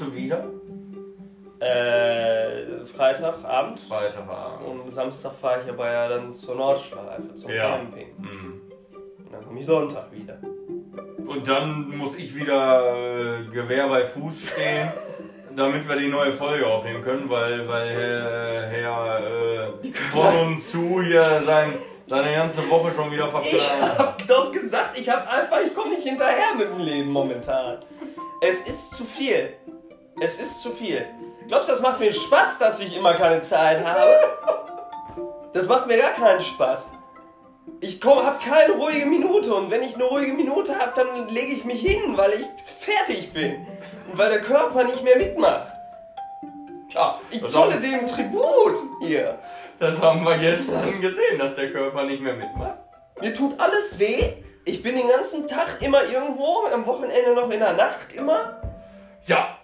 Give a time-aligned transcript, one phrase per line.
[0.00, 0.44] du wieder?
[1.60, 3.80] Äh, Freitagabend.
[3.80, 4.66] Freitagabend.
[4.66, 7.76] Und Samstag fahre ich aber ja dann zur Nordschleife, zum Ja.
[7.76, 8.08] Camping.
[8.18, 8.62] Mhm.
[9.24, 10.38] Und dann komme ich Sonntag wieder.
[11.26, 14.90] Und dann muss ich wieder äh, Gewehr bei Fuß stehen,
[15.54, 21.02] damit wir die neue Folge aufnehmen können, weil, weil Herr, Herr äh, von und zu
[21.02, 21.74] hier sein,
[22.06, 25.90] seine ganze Woche schon wieder verplant Ich hab doch gesagt, ich hab einfach, ich komme
[25.90, 27.78] nicht hinterher mit dem Leben momentan.
[28.42, 29.50] Es ist zu viel.
[30.22, 31.06] Es ist zu viel.
[31.48, 34.14] Glaubst du, das macht mir Spaß, dass ich immer keine Zeit habe?
[35.54, 36.92] Das macht mir gar keinen Spaß.
[37.80, 41.52] Ich komm, hab keine ruhige Minute und wenn ich eine ruhige Minute hab, dann lege
[41.52, 43.66] ich mich hin, weil ich fertig bin.
[44.10, 45.68] Und weil der Körper nicht mehr mitmacht.
[46.90, 49.38] Tja, Ich das zolle haben, dem Tribut hier.
[49.78, 52.78] das haben wir gestern gesehen, dass der Körper nicht mehr mitmacht.
[53.20, 54.34] Mir tut alles weh.
[54.66, 58.60] Ich bin den ganzen Tag immer irgendwo, am Wochenende noch in der Nacht immer.
[59.26, 59.56] Ja,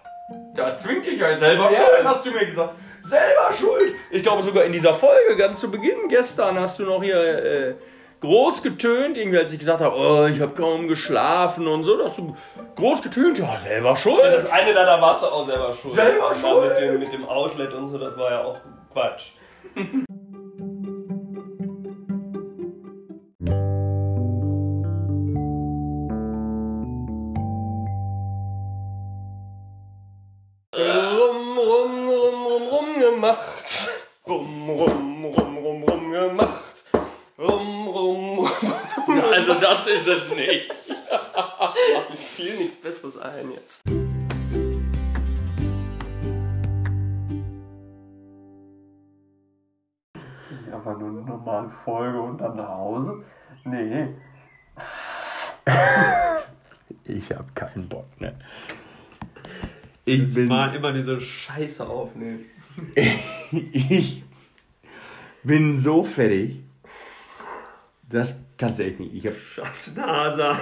[0.57, 1.77] da zwingt dich ja selber Ja.
[1.77, 2.73] schuld, hast du mir gesagt.
[3.03, 3.93] Selber schuld.
[4.11, 7.75] Ich glaube sogar in dieser Folge ganz zu Beginn gestern hast du noch hier äh,
[8.19, 12.15] groß getönt, irgendwie als ich gesagt habe, oh, ich habe kaum geschlafen und so, dass
[12.17, 12.35] du
[12.75, 14.19] groß getönt, ja, selber schuld.
[14.23, 15.93] Das eine da, da warst du auch selber schuld.
[15.93, 16.69] Selber schuld.
[16.69, 18.57] Mit dem, mit dem Outlet und so, das war ja auch
[18.91, 19.31] Quatsch.
[33.17, 33.89] Gemacht.
[34.27, 36.83] Rum, rum, rum, rum, rum gemacht.
[37.39, 39.21] Rum, rum, rum.
[39.33, 40.69] also das ist es nicht.
[42.09, 43.81] Mir fiel nichts Besseres ein jetzt.
[50.71, 53.23] Aber nur eine normale Folge und dann nach Hause?
[53.63, 54.09] Nee.
[57.09, 58.37] Ich habe keinen Bock, ne?
[60.03, 62.45] Ich bin, Mal immer diese Scheiße aufnehmen.
[63.71, 64.23] ich
[65.43, 66.63] bin so fertig.
[68.09, 69.13] Das kannst du echt nicht.
[69.13, 70.59] Ich hab, Scheiße Nase.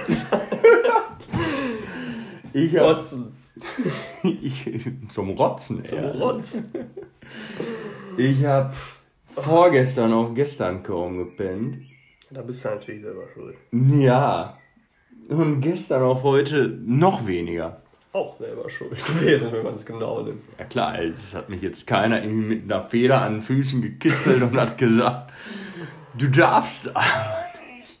[2.52, 3.36] ich hab, Kotzen.
[4.22, 4.64] ich,
[5.08, 6.10] zum Rotzen, Zum ey.
[6.18, 6.62] Rotz.
[8.16, 8.74] Ich hab
[9.34, 11.78] vorgestern auf gestern kaum gepennt.
[12.30, 13.56] Da bist du natürlich selber schuld.
[13.72, 14.58] Ja.
[15.28, 17.82] Und gestern auf heute noch weniger.
[18.16, 20.42] Auch selber schuld gewesen, wenn man es genau nimmt.
[20.58, 23.82] Ja klar, ey, das hat mich jetzt keiner irgendwie mit einer Feder an den Füßen
[23.82, 25.34] gekitzelt und hat gesagt,
[26.16, 28.00] du darfst aber nicht.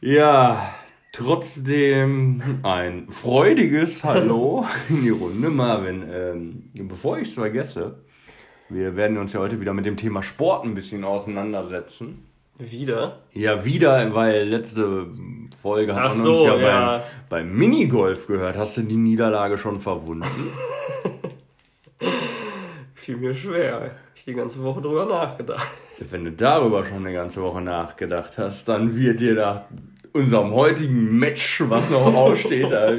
[0.00, 0.74] Ja,
[1.12, 6.08] trotzdem ein freudiges Hallo in die Runde, Marvin.
[6.10, 8.04] Ähm, bevor ich es vergesse,
[8.70, 12.27] wir werden uns ja heute wieder mit dem Thema Sport ein bisschen auseinandersetzen.
[12.58, 13.20] Wieder?
[13.32, 15.06] Ja, wieder, weil letzte
[15.62, 17.04] Folge hat Ach man uns so, ja, ja.
[17.28, 18.58] Beim, beim Minigolf gehört.
[18.58, 20.26] Hast du die Niederlage schon verwunden?
[22.94, 23.92] Fiel mir schwer.
[24.16, 25.68] Ich die ganze Woche drüber nachgedacht.
[26.10, 29.62] Wenn du darüber schon eine ganze Woche nachgedacht hast, dann wird dir nach
[30.12, 32.96] unserem heutigen Match, was noch aussteht, da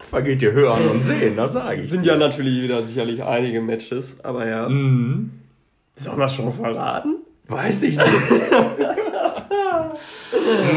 [0.00, 1.84] vergeht dir Hören und Sehen, das sage ich.
[1.84, 4.68] Es sind ja natürlich wieder sicherlich einige Matches, aber ja.
[4.68, 5.30] Mhm.
[5.96, 7.23] Sollen wir schon verraten?
[7.46, 8.08] Weiß ich nicht.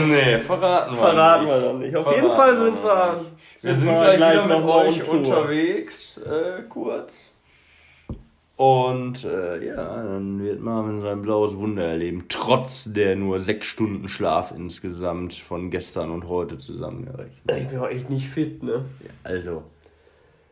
[0.07, 1.53] nee, verraten wir Verraten nicht.
[1.53, 1.95] wir dann nicht.
[1.95, 3.21] Auf Verraten jeden Fall sind wir.
[3.61, 7.33] Wir sind gleich, wieder mit noch euch unterwegs, äh, kurz.
[8.57, 14.09] Und äh, ja, dann wird Marvin sein blaues Wunder erleben, trotz der nur sechs Stunden
[14.09, 17.39] Schlaf insgesamt von gestern und heute zusammengerechnet.
[17.55, 18.83] Ich bin auch echt nicht fit, ne?
[19.23, 19.63] Also,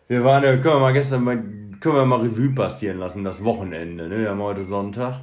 [0.07, 1.37] wir waren ja, können wir mal gestern mal,
[1.79, 4.19] können wir mal Revue passieren lassen, das Wochenende, ne?
[4.19, 5.21] Wir haben heute Sonntag.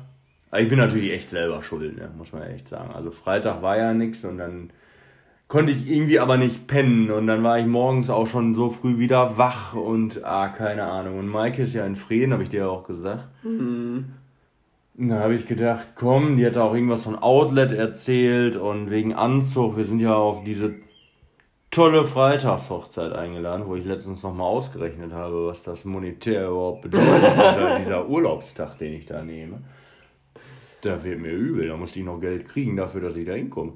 [0.53, 2.11] Aber ich bin natürlich echt selber schuld, ne?
[2.17, 2.91] muss man echt sagen.
[2.95, 4.71] Also Freitag war ja nichts und dann
[5.49, 8.99] konnte ich irgendwie aber nicht pennen und dann war ich morgens auch schon so früh
[8.99, 11.19] wieder wach und ah, keine Ahnung.
[11.19, 13.29] Und Maike ist ja in Frieden, habe ich dir ja auch gesagt.
[14.99, 19.15] Und dann habe ich gedacht, komm, die hat auch irgendwas von Outlet erzählt und wegen
[19.15, 19.79] Anzug.
[19.79, 20.75] Wir sind ja auf diese
[21.71, 27.77] tolle Freitagshochzeit eingeladen, wo ich letztens nochmal ausgerechnet habe, was das monetär überhaupt bedeutet, dieser,
[27.79, 29.63] dieser Urlaubstag, den ich da nehme.
[30.83, 33.73] Da wird mir übel, da musste ich noch Geld kriegen dafür, dass ich da hinkomme.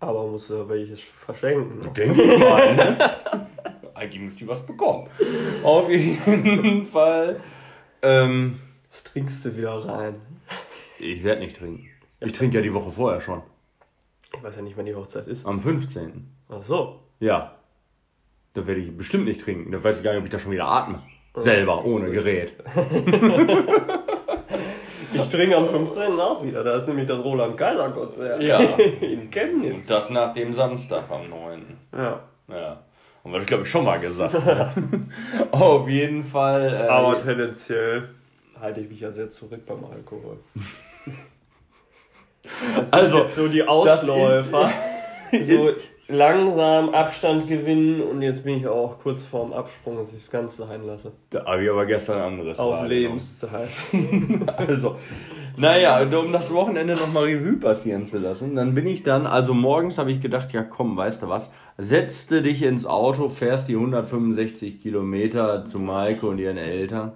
[0.00, 1.80] Aber muss ja welches verschenken.
[1.80, 1.90] Ne?
[1.90, 3.16] Denke ich mal, ne?
[3.94, 5.08] Eigentlich müsste ich was bekommen.
[5.62, 7.40] Auf jeden Fall.
[8.02, 8.58] Ähm,
[8.90, 10.16] Was trinkst du wieder rein?
[10.98, 11.88] ich werde nicht trinken.
[12.20, 13.42] Ich trinke ja die Woche vorher schon.
[14.36, 15.46] Ich weiß ja nicht, wann die Hochzeit ist.
[15.46, 16.28] Am 15.
[16.48, 17.00] Ach so.
[17.20, 17.56] Ja.
[18.54, 19.70] Da werde ich bestimmt nicht trinken.
[19.70, 21.02] Da weiß ich gar nicht, ob ich da schon wieder atme.
[21.36, 22.52] Selber, ohne Gerät.
[25.12, 26.18] Ich trinke am 15.
[26.20, 26.62] auch wieder.
[26.64, 28.42] Da ist nämlich das Roland Kaiser Konzert.
[28.42, 28.58] Ja.
[29.00, 29.86] In Chemnitz.
[29.86, 31.76] Das nach dem Samstag am 9.
[31.92, 32.20] Ja.
[32.48, 32.78] Ja.
[33.24, 34.34] Haben wir, glaube ich, schon mal gesagt.
[34.34, 34.70] ne?
[35.50, 36.74] Auf jeden Fall.
[36.74, 38.10] Äh, Aber tendenziell
[38.60, 40.38] halte ich mich ja sehr zurück beim Alkohol.
[42.76, 44.70] Das Also, so die Ausläufer.
[45.32, 45.76] so ist-
[46.08, 50.66] langsam Abstand gewinnen und jetzt bin ich auch kurz vorm Absprung, dass ich das Ganze
[50.66, 51.12] sein lasse.
[51.30, 52.84] da habe ich aber gestern anderes Auf.
[52.86, 53.68] Lebenszeit.
[54.56, 54.96] Also,
[55.56, 59.52] naja, und um das Wochenende nochmal Revue passieren zu lassen, dann bin ich dann, also
[59.54, 63.74] morgens habe ich gedacht, ja komm, weißt du was, setzte dich ins Auto, fährst die
[63.74, 67.12] 165 Kilometer zu Maike und ihren Eltern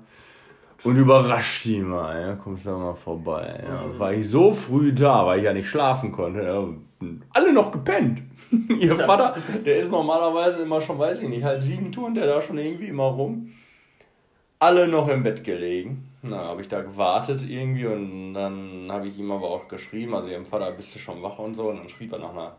[0.85, 3.63] und überrasch die mal, ja, kommst da mal vorbei.
[3.67, 3.99] Ja.
[3.99, 6.65] War ich so früh da, weil ich ja nicht schlafen konnte, ja,
[7.33, 8.23] alle noch gepennt.
[8.81, 12.43] Ihr Vater, der ist normalerweise immer schon, weiß ich nicht, halb sieben turnt der da
[12.43, 13.51] schon irgendwie immer rum
[14.63, 16.09] alle noch im Bett gelegen.
[16.23, 20.31] Na, habe ich da gewartet irgendwie und dann habe ich ihm aber auch geschrieben, also
[20.31, 21.69] ihrem Vater, bist du schon wach und so?
[21.71, 22.57] Und dann schrieb er nach einer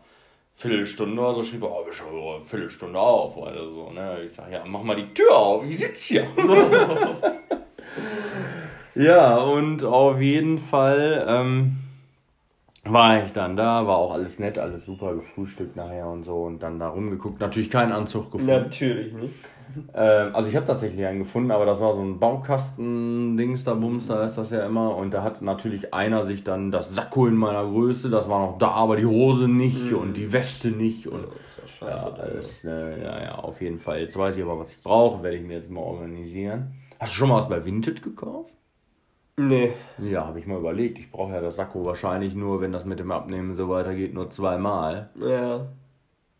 [0.54, 3.90] Viertelstunde oder so, schrieb er, oh, bist schon eine Viertelstunde auf oder so.
[3.90, 4.20] Ne?
[4.22, 6.26] Ich sage, ja, mach mal die Tür auf, ich sitze hier.
[9.02, 11.76] ja, und auf jeden Fall ähm,
[12.86, 16.62] war ich dann da, war auch alles nett, alles super gefrühstückt nachher und so und
[16.62, 17.40] dann da rumgeguckt.
[17.40, 18.46] Natürlich keinen Anzug gefunden.
[18.46, 19.34] Natürlich nicht.
[19.92, 24.06] Ähm, also ich habe tatsächlich einen gefunden, aber das war so ein Baukasten-Dings, da Bums,
[24.06, 24.96] da ist das ja immer.
[24.96, 28.58] Und da hat natürlich einer sich dann das Sakko in meiner Größe, das war noch
[28.58, 31.08] da, aber die Hose nicht und die Weste nicht.
[31.08, 32.08] Und Das ist ja scheiße.
[32.16, 34.00] ja, alles, äh, ja, ja, auf jeden Fall.
[34.00, 36.74] Jetzt weiß ich aber, was ich brauche, werde ich mir jetzt mal organisieren.
[37.00, 38.52] Hast du schon mal was bei Vinted gekauft?
[39.36, 39.72] Nee.
[39.98, 40.98] Ja, habe ich mal überlegt.
[40.98, 44.30] Ich brauche ja das Sakko wahrscheinlich nur, wenn das mit dem Abnehmen so weitergeht, nur
[44.30, 45.10] zweimal.
[45.20, 45.66] Ja.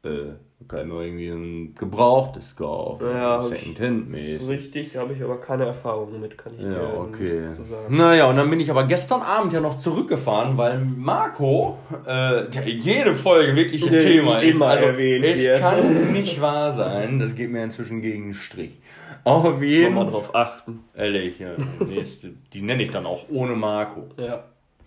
[0.08, 0.34] Äh,
[0.68, 3.04] kann nur irgendwie ein gebrauchtes kaufen.
[3.06, 4.48] Ja, Secondhand-mäßig.
[4.48, 7.24] Richtig, habe ich aber keine Erfahrung mit, kann ich dir Ja, okay.
[7.34, 7.96] nichts zu sagen.
[7.96, 12.68] Naja, und dann bin ich aber gestern Abend ja noch zurückgefahren, weil Marco, äh, der
[12.68, 14.54] jede Folge wirklich ein Thema ist.
[14.56, 15.58] immer Also, erwähnt es wird.
[15.60, 17.18] kann nicht wahr sein.
[17.18, 18.78] Das geht mir inzwischen gegen den Strich.
[19.24, 20.84] Auf jeden mal drauf achten.
[20.94, 21.50] Ehrlich, ja,
[21.86, 24.08] nächste, die nenne ich dann auch ohne Marco.
[24.18, 24.44] Ja.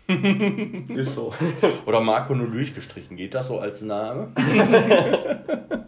[0.96, 1.34] ist so.
[1.86, 3.18] Oder Marco nur durchgestrichen.
[3.18, 4.32] Geht das so als Name?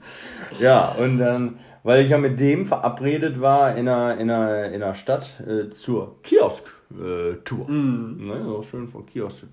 [0.60, 4.84] ja, und dann, weil ich ja mit dem verabredet war in einer, in einer, in
[4.84, 7.70] einer Stadt äh, zur Kiosk-Tour.
[7.70, 9.48] Ne, so schön von Kiosk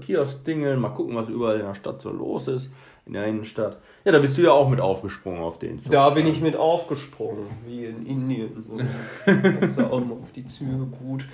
[0.00, 2.70] Kiosk-Dingeln, mal gucken, was überall in der Stadt so los ist,
[3.06, 3.78] in der Innenstadt.
[4.04, 5.92] Ja, da bist du ja auch mit aufgesprungen auf den Zug.
[5.92, 8.64] Da bin ich mit aufgesprungen, wie in Indien.
[9.24, 11.26] Kannst du auch mal auf die Züge gut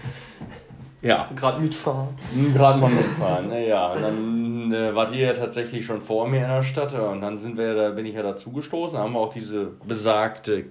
[1.02, 2.08] Ja, gerade mitfahren.
[2.54, 3.92] Gerade mal mitfahren, naja.
[3.92, 7.38] Und dann äh, wart ihr ja tatsächlich schon vor mir in der Stadt und dann
[7.38, 10.62] sind wir, da bin ich ja dazu gestoßen, haben wir auch diese besagte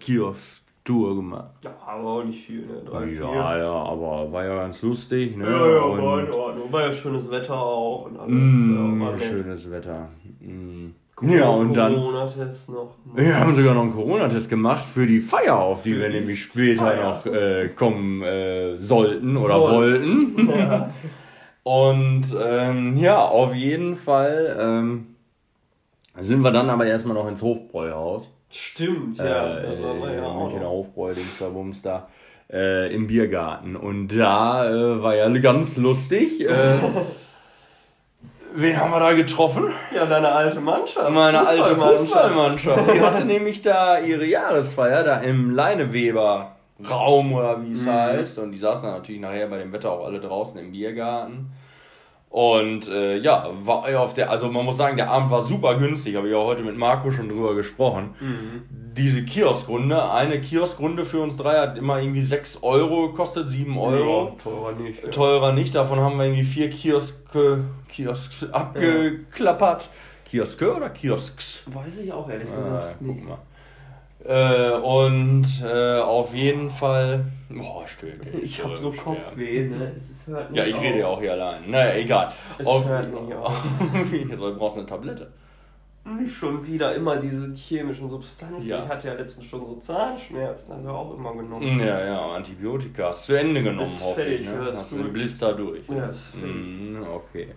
[0.87, 1.51] Kiosk-Tour gemacht.
[1.63, 2.81] Ja, aber auch nicht viel, ne?
[2.85, 3.21] Drei, vier.
[3.21, 5.45] Ja, ja, aber war ja ganz lustig, ne?
[5.45, 6.71] Ja, ja, und, war in Ordnung.
[6.71, 8.05] War ja schönes Wetter auch.
[8.05, 8.31] Und alles.
[8.31, 9.23] Mm, ja, war nett.
[9.23, 10.09] schönes Wetter.
[10.39, 10.87] Mm.
[11.23, 12.91] Ja, und dann Corona-Test noch.
[13.15, 16.85] wir haben sogar noch einen Corona-Test gemacht für die Feier, auf die wir nämlich später
[16.85, 17.09] Feier.
[17.09, 20.37] noch äh, kommen äh, sollten oder Sollten.
[20.37, 20.49] wollten.
[20.49, 20.93] Ja.
[21.63, 25.15] Und ähm, ja, auf jeden Fall ähm,
[26.21, 28.29] sind wir dann aber erstmal noch ins Hofbräuhaus.
[28.49, 29.57] Stimmt, ja.
[29.59, 30.43] äh, da waren wir ja auch.
[30.43, 32.07] Münchener Hofbräu, Dings da, Bums da.
[32.51, 33.75] Äh, Im Biergarten.
[33.75, 36.39] Und da äh, war ja ganz lustig.
[36.41, 36.49] Äh,
[38.55, 39.65] wen haben wir da getroffen?
[39.93, 41.09] Ja, deine alte Mannschaft.
[41.11, 42.79] Meine alte Fußballmannschaft.
[42.79, 42.95] Fußballmannschaft.
[42.95, 46.53] Die hatte nämlich da ihre Jahresfeier da im Leineweber
[46.89, 47.91] Raum oder wie es Mhm.
[47.91, 48.39] heißt.
[48.39, 51.51] Und die saßen dann natürlich nachher bei dem Wetter auch alle draußen im Biergarten.
[52.29, 55.75] Und äh, ja, war ja auf der, also man muss sagen, der Abend war super
[55.75, 58.15] günstig, habe ich auch heute mit Marco schon drüber gesprochen.
[58.19, 58.63] Mhm.
[58.97, 64.25] Diese Kioskrunde, eine Kioskrunde für uns drei hat immer irgendwie 6 Euro gekostet, 7 Euro.
[64.37, 65.03] Ja, teurer nicht.
[65.03, 65.09] Ja.
[65.09, 69.89] Teurer nicht, davon haben wir irgendwie vier Kioske, Kiosks abgeklappert.
[70.25, 71.63] Kioske oder Kiosks?
[71.67, 73.27] Weiß ich auch ehrlich Ah, gesagt guck nicht.
[73.27, 73.37] mal.
[74.25, 77.25] Äh, und äh, auf jeden Fall.
[77.49, 78.27] Boah, stimmt.
[78.41, 79.93] Ich habe so Kopfweh, ne?
[79.97, 81.17] Es ist hört nicht Ja, ich rede ja auf.
[81.17, 81.69] auch hier allein.
[81.69, 82.31] Naja, egal.
[82.57, 83.63] Es auf, hört nicht auf.
[84.29, 85.31] du brauchst eine Tablette.
[86.05, 88.65] Nicht schon wieder immer diese chemischen Substanzen.
[88.67, 88.83] Ja.
[88.83, 91.79] Ich hatte ja letztens schon so Zahnschmerzen, haben wir auch immer genommen.
[91.79, 94.45] Ja, ja, Antibiotika hast du zu Ende genommen, Ist hoffe ich.
[94.45, 94.71] fertig, Ne?
[94.73, 95.13] Hast du gut.
[95.13, 95.87] Blister durch.
[95.89, 96.33] Ja, ist.
[96.35, 97.47] Mm, okay.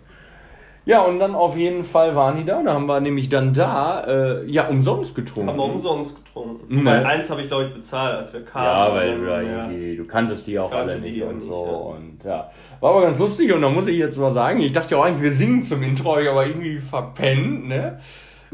[0.90, 2.62] Ja, und dann auf jeden Fall waren die da.
[2.62, 5.50] Da haben wir nämlich dann da, äh, ja, umsonst getrunken.
[5.50, 6.82] Haben wir umsonst getrunken.
[6.82, 6.90] Ne.
[6.90, 8.64] Weil eins habe ich, glaube ich, bezahlt, als wir kamen.
[8.66, 9.48] Ja, weil du da Ja.
[9.68, 11.64] irgendwie, du kanntest die auch Kannte alle nicht ja und nicht, so.
[11.64, 11.96] ja.
[11.96, 14.90] Und ja, war aber ganz lustig und da muss ich jetzt mal sagen, ich dachte
[14.92, 17.98] ja auch eigentlich, wir singen zum Intro, ich aber irgendwie verpennt, ne?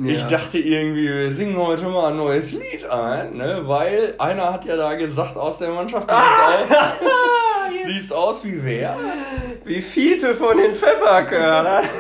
[0.05, 0.29] Ich Ja.
[0.29, 3.63] dachte irgendwie, wir singen heute mal ein neues Lied ein, ne?
[3.65, 6.79] Weil einer hat ja da gesagt aus der Mannschaft, du siehst, aus,
[7.87, 8.97] siehst aus wie wer?
[9.65, 11.85] Wie Fiete von den Pfefferkörnern.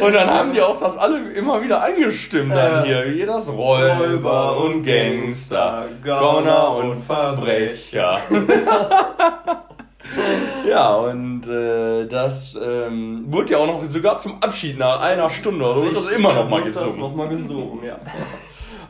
[0.00, 3.02] Und dann haben die auch das alle immer wieder angestimmt dann Ja.
[3.02, 3.12] hier.
[3.14, 8.20] Hier das Räuber und Gangster, Gauner und Verbrecher.
[10.68, 15.64] ja, und äh, das ähm, wurde ja auch noch sogar zum Abschied nach einer Stunde
[15.64, 17.00] oder wurde das immer noch mal Wird Das gesungen.
[17.00, 17.98] noch mal gesungen, ja.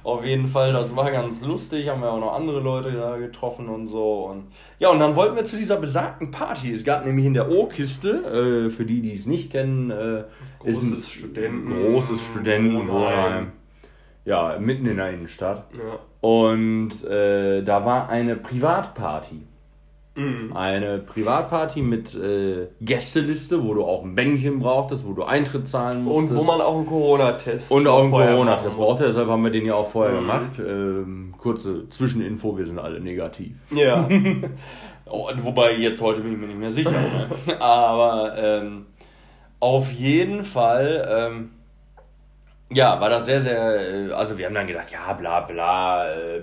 [0.07, 3.69] Auf jeden Fall, das war ganz lustig, haben wir auch noch andere Leute da getroffen
[3.69, 4.27] und so.
[4.27, 4.45] Und
[4.79, 6.73] ja, und dann wollten wir zu dieser besagten Party.
[6.73, 10.23] Es gab nämlich in der O-Kiste, äh, für die, die es nicht kennen, äh,
[10.63, 13.51] ist ein Großes Studenten- großes Studentenwohnheim.
[14.25, 15.65] Ja, mitten in der Innenstadt.
[15.75, 15.99] ja.
[16.21, 19.43] Und äh, da war eine Privatparty.
[20.17, 20.57] Mhm.
[20.57, 26.03] Eine Privatparty mit äh, Gästeliste, wo du auch ein Bänkchen brauchtest, wo du Eintritt zahlen
[26.05, 26.31] musstest.
[26.33, 29.67] Und wo man auch einen Corona-Test Und auch einen Corona-Test brauchte, deshalb haben wir den
[29.67, 30.19] ja auch vorher Mhm.
[30.21, 30.51] gemacht.
[30.59, 33.55] Ähm, kurze Zwischeninfo, wir sind alle negativ.
[33.71, 34.09] Ja.
[35.09, 36.91] Oh, wobei, jetzt heute bin ich mir nicht mehr sicher.
[36.91, 37.29] ne?
[37.61, 38.87] Aber ähm,
[39.61, 41.51] auf jeden Fall, ähm,
[42.73, 46.41] ja, war das sehr, sehr, äh, also wir haben dann gedacht, ja, bla bla, äh,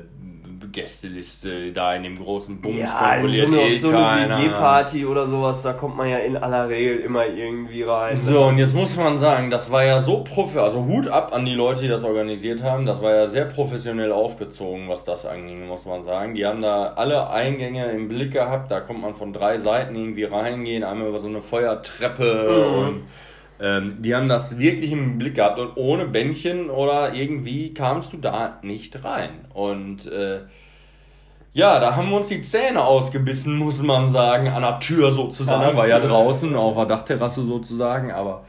[0.74, 4.38] Gästeliste da in dem großen Bums Ja, kontrolliert eine, eh so eine.
[4.38, 8.18] WG-Party oder sowas, da kommt man ja in aller Regel immer irgendwie rein.
[8.18, 11.46] So, und jetzt muss man sagen, das war ja so profi, also Hut ab an
[11.46, 12.86] die Leute, die das organisiert haben.
[12.86, 16.36] Das war ja sehr professionell aufgezogen, was das anging, muss man sagen.
[16.36, 18.70] Die haben da alle Eingänge im Blick gehabt.
[18.72, 22.24] Da kommt man von drei Seiten irgendwie reingehen, einmal über so eine Feuertreppe
[22.74, 22.78] Mhm.
[22.88, 23.04] und
[23.62, 28.18] ähm, die haben das wirklich im Blick gehabt und ohne Bändchen oder irgendwie kamst du
[28.18, 29.46] da nicht rein.
[29.54, 30.40] Und äh,
[31.54, 35.62] ja, da haben wir uns die Zähne ausgebissen, muss man sagen, an der Tür sozusagen.
[35.62, 38.44] Der War ja draußen auf der Dachterrasse sozusagen, aber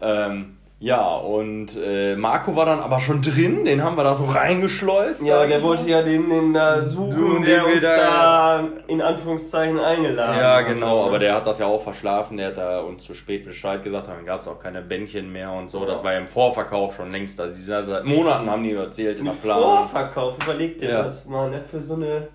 [0.00, 4.24] ähm, ja, und äh, Marco war dann aber schon drin, den haben wir da so
[4.26, 5.26] reingeschleust.
[5.26, 10.38] Ja, der wollte ja den, den da suchen, den der uns da- in Anführungszeichen eingeladen
[10.38, 13.44] Ja, genau, aber der hat das ja auch verschlafen, der hat da uns zu spät
[13.44, 15.84] Bescheid gesagt, dann gab es auch keine Bändchen mehr und so.
[15.84, 17.40] Das war ja im Vorverkauf schon längst.
[17.40, 19.78] Also seit Monaten haben die erzählt in der Mit Planung.
[19.78, 21.02] Vorverkauf, überleg dir Ja.
[21.02, 22.28] das mal, ne, für so eine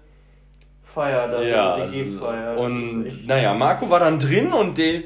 [0.93, 2.57] Feier, da Ja, also, WG-Feier.
[2.57, 5.01] und naja, Marco war dann drin und der,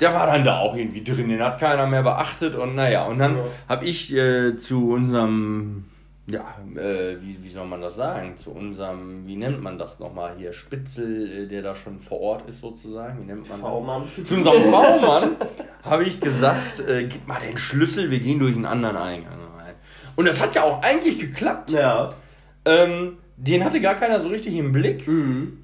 [0.00, 3.18] der war dann da auch irgendwie drin, den hat keiner mehr beachtet und naja, und
[3.18, 3.44] dann Ja.
[3.68, 5.84] habe ich äh, zu unserem,
[6.26, 6.44] ja,
[6.76, 10.52] äh, wie, wie soll man das sagen, zu unserem, wie nennt man das nochmal hier,
[10.52, 13.68] Spitzel, äh, der da schon vor Ort ist sozusagen, wie nennt man das?
[13.70, 14.02] V-Mann.
[14.24, 15.36] Zu unserem V-Mann
[15.82, 19.74] habe ich gesagt, äh, gib mal den Schlüssel, wir gehen durch einen anderen Eingang rein.
[20.16, 21.72] Und das hat ja auch eigentlich geklappt.
[21.72, 22.10] Ja.
[22.64, 25.06] Ähm, den hatte gar keiner so richtig im Blick.
[25.08, 25.58] Mhm.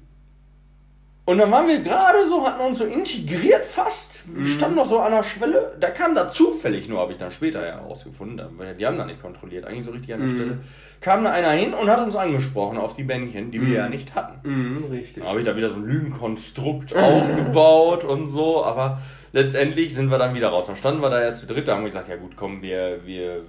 [1.23, 4.23] Und dann waren wir gerade so, hatten uns so integriert fast.
[4.27, 5.77] Wir standen noch so an der Schwelle.
[5.79, 9.05] Da kam da zufällig nur, habe ich dann später herausgefunden, da- weil die haben da
[9.05, 10.35] nicht kontrolliert, eigentlich so richtig an der Mhm.
[10.35, 10.57] Stelle.
[10.99, 14.15] Kam da einer hin und hat uns angesprochen auf die Bändchen, die wir ja nicht
[14.15, 14.39] hatten.
[14.49, 15.17] Mhm, richtig.
[15.17, 18.99] Dann habe ich da wieder so ein Lügenkonstrukt aufgebaut und so, aber
[19.31, 20.65] letztendlich sind wir dann wieder raus.
[20.65, 22.99] Dann standen wir da erst zu dritt, da haben wir gesagt, ja gut, komm, wir,
[23.05, 23.43] wir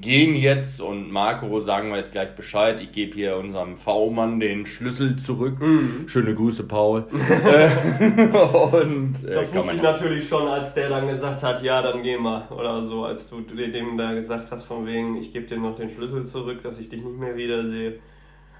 [0.00, 2.80] gehen jetzt und Marco sagen wir jetzt gleich Bescheid.
[2.80, 5.60] Ich gebe hier unserem V-Mann den Schlüssel zurück.
[5.60, 6.04] Mhm.
[6.08, 7.04] Schöne Grüße, Paul.
[8.72, 12.22] Und äh, Das wusste ich natürlich schon, als der dann gesagt hat, ja, dann gehen
[12.22, 12.48] wir.
[12.50, 15.90] Oder so, als du dem da gesagt hast, von wegen, ich gebe dir noch den
[15.90, 17.98] Schlüssel zurück, dass ich dich nicht mehr wiedersehe.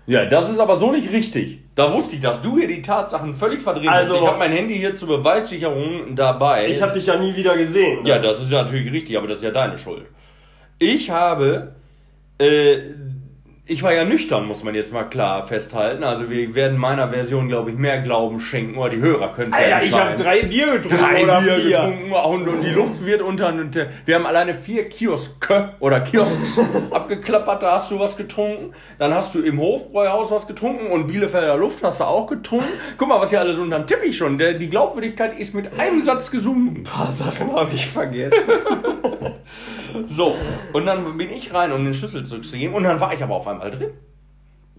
[0.06, 1.60] Ja, das ist aber so nicht richtig.
[1.74, 4.20] Da wusste ich, dass du hier die Tatsachen völlig verdreht Also- hast.
[4.22, 6.68] Ich habe mein Handy hier zur Beweissicherung dabei.
[6.68, 8.04] Ich habe dich ja nie wieder gesehen.
[8.04, 10.06] Ja, das ist ja natürlich richtig, aber das ist ja deine Schuld.
[10.82, 11.74] Ich habe,
[12.38, 12.76] äh,
[13.66, 16.02] ich war ja nüchtern, muss man jetzt mal klar festhalten.
[16.02, 18.78] Also wir werden meiner Version, glaube ich, mehr Glauben schenken.
[18.78, 20.24] Oder die Hörer können es ja Alter, ich habe entscheiden.
[20.42, 21.70] drei Bier getrunken Drei oder Bier vier.
[21.76, 23.48] getrunken und, und die Luft wird unter.
[23.48, 26.58] Und, äh, wir haben alleine vier Kioske oder Kiosks
[26.90, 28.72] abgeklappert, da hast du was getrunken.
[28.98, 32.66] Dann hast du im Hofbräuhaus was getrunken und Bielefelder Luft hast du auch getrunken.
[32.96, 34.38] Guck mal, was hier alles unter den Teppich schon.
[34.38, 36.78] Der, die Glaubwürdigkeit ist mit einem Satz gesunken.
[36.78, 38.38] Ein paar Sachen habe ich vergessen.
[40.06, 40.34] So,
[40.72, 42.74] und dann bin ich rein, um den Schlüssel zurückzugeben.
[42.74, 43.90] Und dann war ich aber auf einmal drin.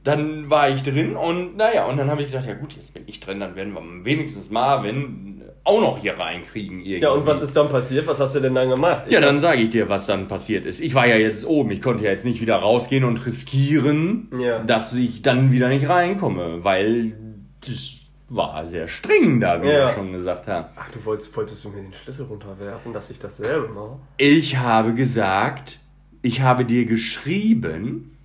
[0.04, 3.04] Dann war ich drin und naja, und dann habe ich gedacht, ja gut, jetzt bin
[3.06, 6.80] ich drin, dann werden wir wenigstens Marvin auch noch hier reinkriegen.
[6.80, 7.02] Irgendwie.
[7.04, 8.08] ja, und was ist dann passiert?
[8.08, 9.12] Was hast du denn dann gemacht?
[9.12, 10.80] Ja, dann sage ich dir, was dann passiert ist.
[10.82, 14.64] Ich war ja jetzt oben, ich konnte ja jetzt nicht wieder rausgehen und riskieren, Ja.
[14.64, 17.14] dass ich dann wieder nicht reinkomme, weil
[17.64, 18.01] das
[18.34, 19.88] war sehr streng da, wie Ja.
[19.88, 20.68] wir schon gesagt haben.
[20.78, 23.98] Ach, du wolltest, wolltest du mir den Schlüssel runterwerfen, dass ich dasselbe mache?
[24.18, 25.80] Ich habe gesagt,
[26.22, 28.18] ich habe dir geschrieben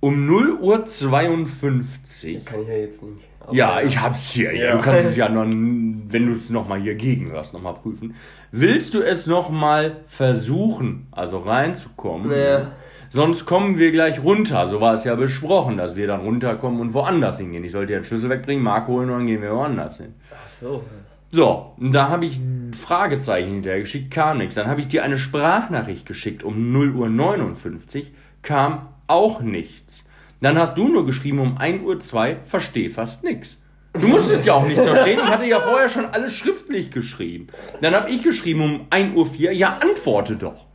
[0.00, 2.44] um 0 Uhr 52.
[2.44, 3.22] Kann ich ja jetzt nicht.
[3.52, 4.52] Ja, ich hab's hier.
[4.54, 4.64] Ja.
[4.66, 4.76] Ja.
[4.76, 8.14] Du kannst es ja noch, wenn du es nochmal hier gegenhörst, nochmal prüfen.
[8.50, 12.30] Willst du es nochmal versuchen, also reinzukommen?
[12.32, 12.72] Ja.
[13.14, 14.68] Sonst kommen wir gleich runter.
[14.68, 17.62] So war es ja besprochen, dass wir dann runterkommen und woanders hingehen.
[17.62, 20.14] Ich sollte ja den Schlüssel wegbringen, Marco holen und dann gehen wir woanders hin.
[20.30, 20.84] Ach so.
[21.28, 22.40] So, und da habe ich
[22.74, 24.54] Fragezeichen hinterher geschickt, kam nichts.
[24.54, 30.08] Dann habe ich dir eine Sprachnachricht geschickt um 0 Uhr 59, kam auch nichts.
[30.40, 33.62] Dann hast du nur geschrieben um 1 Uhr 2, verstehe fast nichts.
[33.92, 35.20] Du musstest ja auch nichts verstehen.
[35.22, 37.48] Ich hatte ja vorher schon alles schriftlich geschrieben.
[37.82, 40.71] Dann habe ich geschrieben um 1 Uhr 4, ja, antworte doch.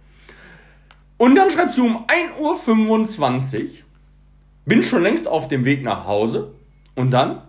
[1.18, 3.84] Und dann schreibst du um 1 Uhr 25,
[4.66, 6.54] bin schon längst auf dem Weg nach Hause
[6.96, 7.42] und dann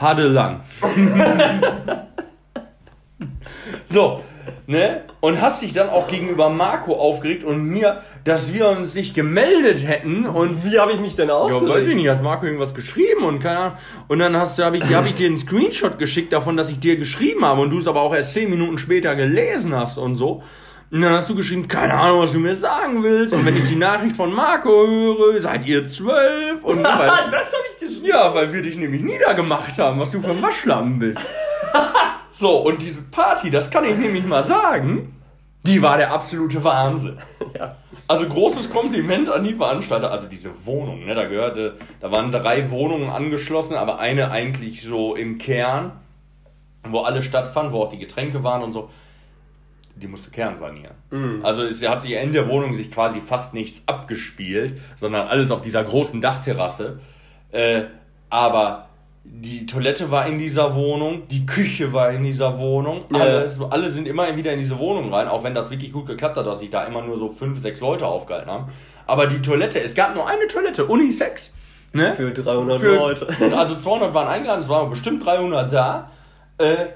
[0.00, 0.60] Hade lang.
[3.86, 4.22] so,
[4.66, 5.02] ne?
[5.20, 9.86] Und hast dich dann auch gegenüber Marco aufgeregt und mir, dass wir uns nicht gemeldet
[9.86, 11.94] hätten und Wie habe ich mich denn ja, weiß ich aufgeregt?
[11.94, 13.78] nicht, hast Marco irgendwas geschrieben und keine Ahnung.
[14.08, 16.80] Und dann hast du, habe ich, hab ich dir einen Screenshot geschickt davon, dass ich
[16.80, 20.16] dir geschrieben habe und du es aber auch erst zehn Minuten später gelesen hast und
[20.16, 20.42] so.
[20.92, 23.32] Und dann hast du geschrieben, keine Ahnung, was du mir sagen willst.
[23.32, 26.62] Und wenn ich die Nachricht von Marco höre, seid ihr zwölf.
[26.62, 28.04] Und weil, das habe ich geschrieben.
[28.04, 31.30] ja, weil wir dich nämlich niedergemacht haben, was du für ein Waschlappen bist.
[32.34, 35.14] So, und diese Party, das kann ich nämlich mal sagen,
[35.66, 37.18] die war der absolute Wahnsinn.
[37.56, 37.76] Ja.
[38.08, 40.10] Also großes Kompliment an die Veranstalter.
[40.10, 45.14] Also diese Wohnung, ne, da gehörte, da waren drei Wohnungen angeschlossen, aber eine eigentlich so
[45.14, 45.92] im Kern,
[46.88, 48.88] wo alle stattfanden, wo auch die Getränke waren und so.
[49.94, 50.94] Die musste Kern sanieren.
[51.42, 55.60] Also es hat sich in der Wohnung sich quasi fast nichts abgespielt, sondern alles auf
[55.62, 57.00] dieser großen Dachterrasse.
[57.52, 57.82] Äh,
[58.30, 58.88] aber
[59.24, 63.18] die Toilette war in dieser Wohnung, die Küche war in dieser Wohnung, Ja.
[63.20, 66.36] alles, alle sind immer wieder in diese Wohnung rein, auch wenn das wirklich gut geklappt
[66.36, 68.72] hat, dass sich da immer nur so fünf, sechs Leute aufgehalten haben.
[69.06, 71.54] Aber die Toilette, es gab nur eine Toilette, Unisex.
[71.92, 72.14] Ne?
[72.14, 73.28] Für 300 Für- Leute.
[73.54, 76.10] Also 200 waren eingeladen, es waren bestimmt 300 da.
[76.58, 76.86] Äh,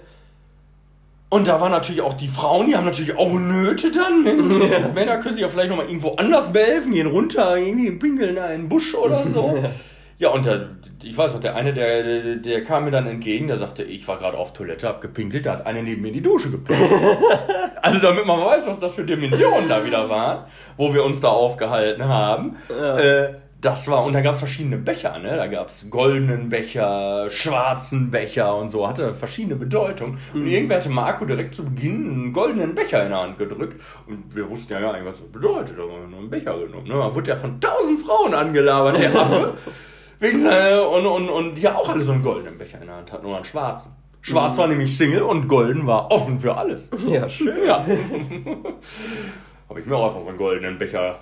[1.28, 4.22] und da waren natürlich auch die Frauen, die haben natürlich auch Nöte dann.
[4.22, 4.90] Ne?
[4.94, 8.68] Männer können sich ja vielleicht nochmal irgendwo anders behelfen, gehen runter, irgendwie pinkeln in einen
[8.68, 9.62] Busch oder so.
[10.18, 10.70] Ja, und der,
[11.04, 14.18] ich weiß noch, der eine, der, der kam mir dann entgegen, der sagte, ich war
[14.18, 16.90] gerade auf Toilette, hab gepinkelt, da hat einer neben mir in die Dusche gepinkt.
[17.82, 20.46] also damit man weiß, was das für Dimensionen da wieder waren,
[20.78, 22.56] wo wir uns da aufgehalten haben.
[22.70, 22.96] Ja.
[22.96, 25.36] Äh, das war, und da gab es verschiedene Becher, ne?
[25.36, 30.18] Da gab es goldenen Becher, schwarzen Becher und so, hatte verschiedene Bedeutungen.
[30.34, 33.80] Und irgendwer hatte Marco direkt zu Beginn einen goldenen Becher in der Hand gedrückt.
[34.06, 35.78] Und wir wussten ja gar nicht, was das bedeutet.
[35.78, 36.86] Da haben wir nur einen Becher genommen.
[36.86, 36.94] Ne?
[36.94, 39.54] Da wurde ja von tausend Frauen angelabert, der Affe.
[40.18, 42.96] Wegen, äh, und, und, und die ja auch alle so einen goldenen Becher in der
[42.96, 43.92] Hand hatten, nur einen schwarzen.
[44.20, 46.90] Schwarz war nämlich Single und golden war offen für alles.
[47.06, 47.64] Ja, schön.
[47.64, 47.86] Ja.
[49.68, 51.18] habe ich mir auch noch so einen goldenen Becher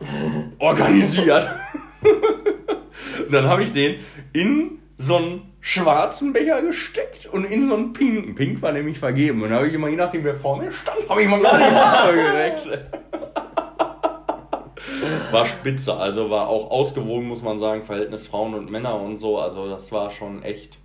[0.59, 1.46] organisiert.
[2.04, 3.96] und dann habe ich den
[4.32, 8.34] in so einen schwarzen Becher gesteckt und in so einen pinken.
[8.34, 9.42] Pink war nämlich vergeben.
[9.42, 11.64] Und dann habe ich immer, je nachdem wer vor mir stand, habe ich mal gerade
[11.64, 12.86] die Farbe gewechselt.
[15.30, 19.38] War spitze, also war auch ausgewogen, muss man sagen, Verhältnis Frauen und Männer und so.
[19.38, 20.78] Also das war schon echt,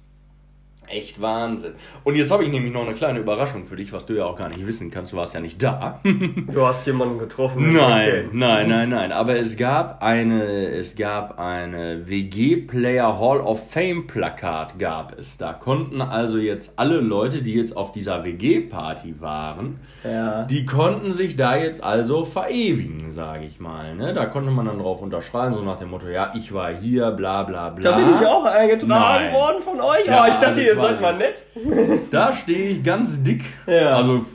[0.89, 1.73] echt Wahnsinn.
[2.03, 4.35] Und jetzt habe ich nämlich noch eine kleine Überraschung für dich, was du ja auch
[4.35, 5.13] gar nicht wissen kannst.
[5.13, 5.99] Du warst ja nicht da.
[6.51, 7.71] Du hast jemanden getroffen.
[7.73, 8.25] Nein, Okay.
[8.33, 9.11] nein, nein, nein.
[9.11, 15.37] Aber es gab eine, es gab eine WG Player Hall of Fame Plakat gab es.
[15.37, 20.43] Da konnten also jetzt alle Leute, die jetzt auf dieser WG Party waren, Ja.
[20.43, 23.95] die konnten sich da jetzt also verewigen, sage ich mal.
[23.95, 24.13] Ne?
[24.13, 27.43] Da konnte man dann drauf unterschreiben, so nach dem Motto, ja, ich war hier, bla
[27.43, 27.91] bla bla.
[27.91, 29.33] Da bin ich auch eingetragen Nein.
[29.33, 30.05] worden von euch.
[30.05, 31.45] Ja, oh, ich dachte, das ihr seid mal nett.
[32.11, 33.43] Da stehe ich ganz dick.
[33.67, 33.95] Ja.
[33.97, 34.25] Also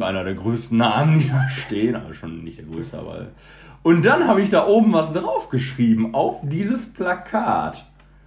[0.00, 1.96] einer der größten Namen, die da stehen.
[1.96, 3.26] Also schon nicht der größte, aber.
[3.82, 7.84] Und dann habe ich da oben was draufgeschrieben auf dieses Plakat.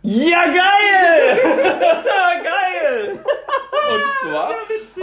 [0.09, 1.37] Ja, geil!
[2.41, 3.19] geil!
[3.91, 4.51] Und zwar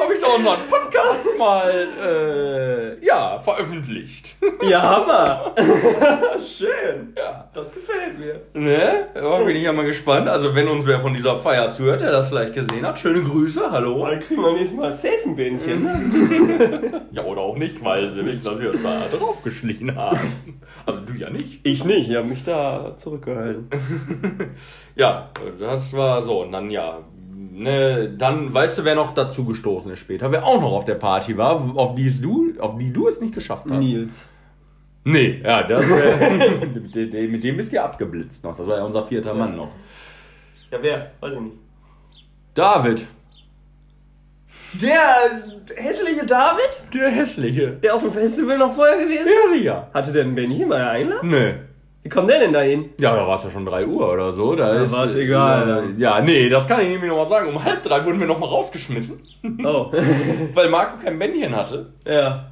[0.00, 4.34] habe ich da unseren Podcast mal äh, ja, veröffentlicht.
[4.62, 5.54] Ja, Hammer!
[6.40, 7.12] Schön!
[7.18, 7.44] ja.
[7.54, 8.40] Das gefällt mir.
[8.52, 9.06] Ne?
[9.14, 10.28] Da bin ich ja mal gespannt.
[10.28, 13.70] Also wenn uns wer von dieser Feier zuhört, der das vielleicht gesehen hat, schöne Grüße,
[13.70, 14.04] hallo.
[14.06, 17.00] Dann kriegen wir nächstes Mal safe ein Bähnchen.
[17.12, 20.60] Ja, oder auch nicht, weil sie wissen, dass wir uns da draufgeschlichen haben.
[20.84, 21.60] Also du ja nicht.
[21.62, 23.68] Ich nicht, ich habe mich da zurückgehalten.
[24.96, 26.42] Ja, das war so.
[26.42, 27.00] Und dann, ja,
[27.52, 30.94] ne, dann weißt du, wer noch dazu gestoßen ist später, wer auch noch auf der
[30.94, 33.78] Party war, auf die, es du, auf die du es nicht geschafft hast.
[33.78, 34.26] Nils.
[35.04, 38.56] Nee, ja, das, äh, mit, dem, mit dem bist du ja abgeblitzt noch.
[38.56, 39.70] Das war ja unser vierter Mann noch.
[40.70, 41.10] Ja, wer?
[41.20, 41.56] Weiß ich nicht.
[42.54, 43.04] David.
[44.74, 45.42] Der
[45.76, 46.84] hässliche David?
[46.92, 47.72] Der hässliche.
[47.72, 49.90] Der auf dem Festival noch vorher gewesen Ja, sicher.
[49.92, 51.30] Hatte der ein Bähnchen mal einladen?
[51.30, 51.54] Nee.
[52.04, 52.90] Wie kommt der denn da hin?
[52.98, 54.54] Ja, da war es ja schon 3 Uhr oder so.
[54.54, 57.48] Da ist, war es egal, Äh, ja, nee, das kann ich nämlich noch mal sagen.
[57.48, 59.20] Um halb drei wurden wir noch mal rausgeschmissen,
[59.64, 59.90] Oh.
[60.54, 61.86] weil Marco kein Bändchen hatte.
[62.06, 62.50] ja.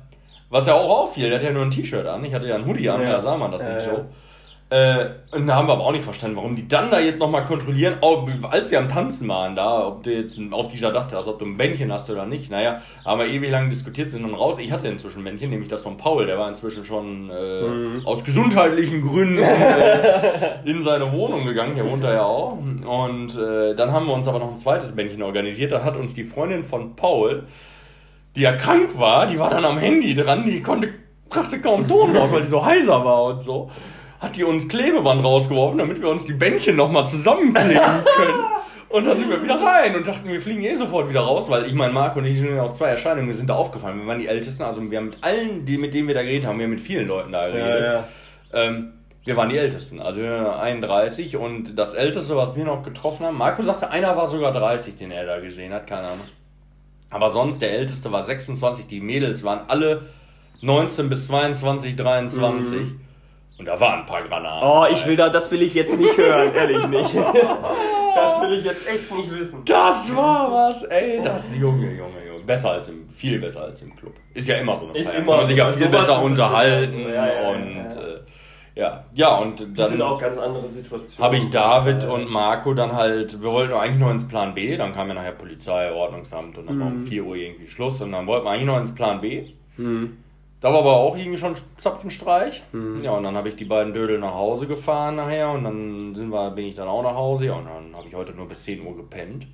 [0.48, 2.22] Was ja auch auffiel, der hatte ja nur ein T-Shirt an.
[2.26, 3.12] Ich hatte ja ein Hoodie an, Ja.
[3.12, 3.94] da sah man das Ja, nicht ja.
[3.94, 4.04] so.
[4.72, 7.44] Äh, und da haben wir aber auch nicht verstanden, warum die dann da jetzt nochmal
[7.44, 7.96] kontrollieren,
[8.50, 11.58] als wir am Tanzen waren, da, ob du jetzt auf dieser Dachterrasse, ob du ein
[11.58, 12.50] Bändchen hast oder nicht.
[12.50, 14.58] Naja, haben wir ewig lang diskutiert, sind dann raus.
[14.58, 18.06] Ich hatte inzwischen ein Bändchen, nämlich das von Paul, der war inzwischen schon äh, Mhm.
[18.06, 22.52] aus gesundheitlichen Gründen äh, in seine Wohnung gegangen, der wohnt da ja auch.
[22.56, 26.14] Und äh, dann haben wir uns aber noch ein zweites Bändchen organisiert, da hat uns
[26.14, 27.42] die Freundin von Paul,
[28.36, 30.88] die ja krank war, die war dann am Handy dran, die konnte,
[31.28, 33.70] brachte kaum Ton raus, weil die so heiser war und so
[34.22, 38.34] hat die uns Klebeband rausgeworfen, damit wir uns die Bändchen nochmal zusammenkleben können.
[38.88, 41.66] Und dann sind wir wieder rein und dachten, wir fliegen eh sofort wieder raus, weil
[41.66, 43.98] ich meine, Marco und ich sind ja auch zwei Erscheinungen, wir sind da aufgefallen.
[43.98, 46.46] Wir waren die Ältesten, also wir haben mit allen, die, mit denen wir da geredet
[46.46, 48.04] haben, wir haben mit vielen Leuten da geredet.
[48.52, 48.92] Ähm,
[49.24, 53.24] wir waren die Ältesten, also wir waren 31 und das Älteste, was wir noch getroffen
[53.24, 56.26] haben, Marco sagte, einer war sogar 30, den er da gesehen hat, keine Ahnung.
[57.08, 60.02] Aber sonst, der Älteste war 26, die Mädels waren alle
[60.60, 62.88] 19 bis 22, 23.
[63.62, 64.68] Und da waren ein paar Granaten.
[64.68, 67.14] Oh, ich will da, das will ich jetzt nicht hören, ehrlich nicht.
[68.14, 69.62] Das will ich jetzt echt nicht wissen.
[69.64, 71.22] Das war was, ey.
[71.22, 72.44] Das Junge, Junge, Junge.
[72.44, 74.12] Besser als im, viel besser als im Club.
[74.34, 75.20] Ist ja immer so eine Ist Feier.
[75.22, 77.00] immer Kann man sich ja viel besser unterhalten.
[77.08, 78.02] Ja, ja, und ja,
[78.74, 78.88] ja.
[78.88, 81.24] äh, ja, und Das sind dann auch ganz andere Situationen.
[81.24, 84.92] habe ich David und Marco dann halt, wir wollten eigentlich noch ins Plan B, dann
[84.92, 88.26] kam ja nachher Polizei, Ordnungsamt und dann war um 4 Uhr irgendwie Schluss und dann
[88.26, 89.46] wollten wir eigentlich noch ins Plan B.
[90.62, 92.62] Da war aber auch irgendwie schon Zapfenstreich.
[93.02, 96.30] Ja, und dann habe ich die beiden Dödel nach Hause gefahren nachher und dann sind
[96.30, 98.62] wir, bin ich dann auch nach Hause ja, und dann habe ich heute nur bis
[98.62, 99.46] 10 Uhr gepennt.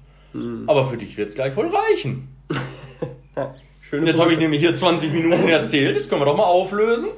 [0.66, 2.28] Aber für dich wird es gleich wohl reichen.
[3.80, 7.08] Schöne Jetzt habe ich nämlich hier 20 Minuten erzählt, das können wir doch mal auflösen.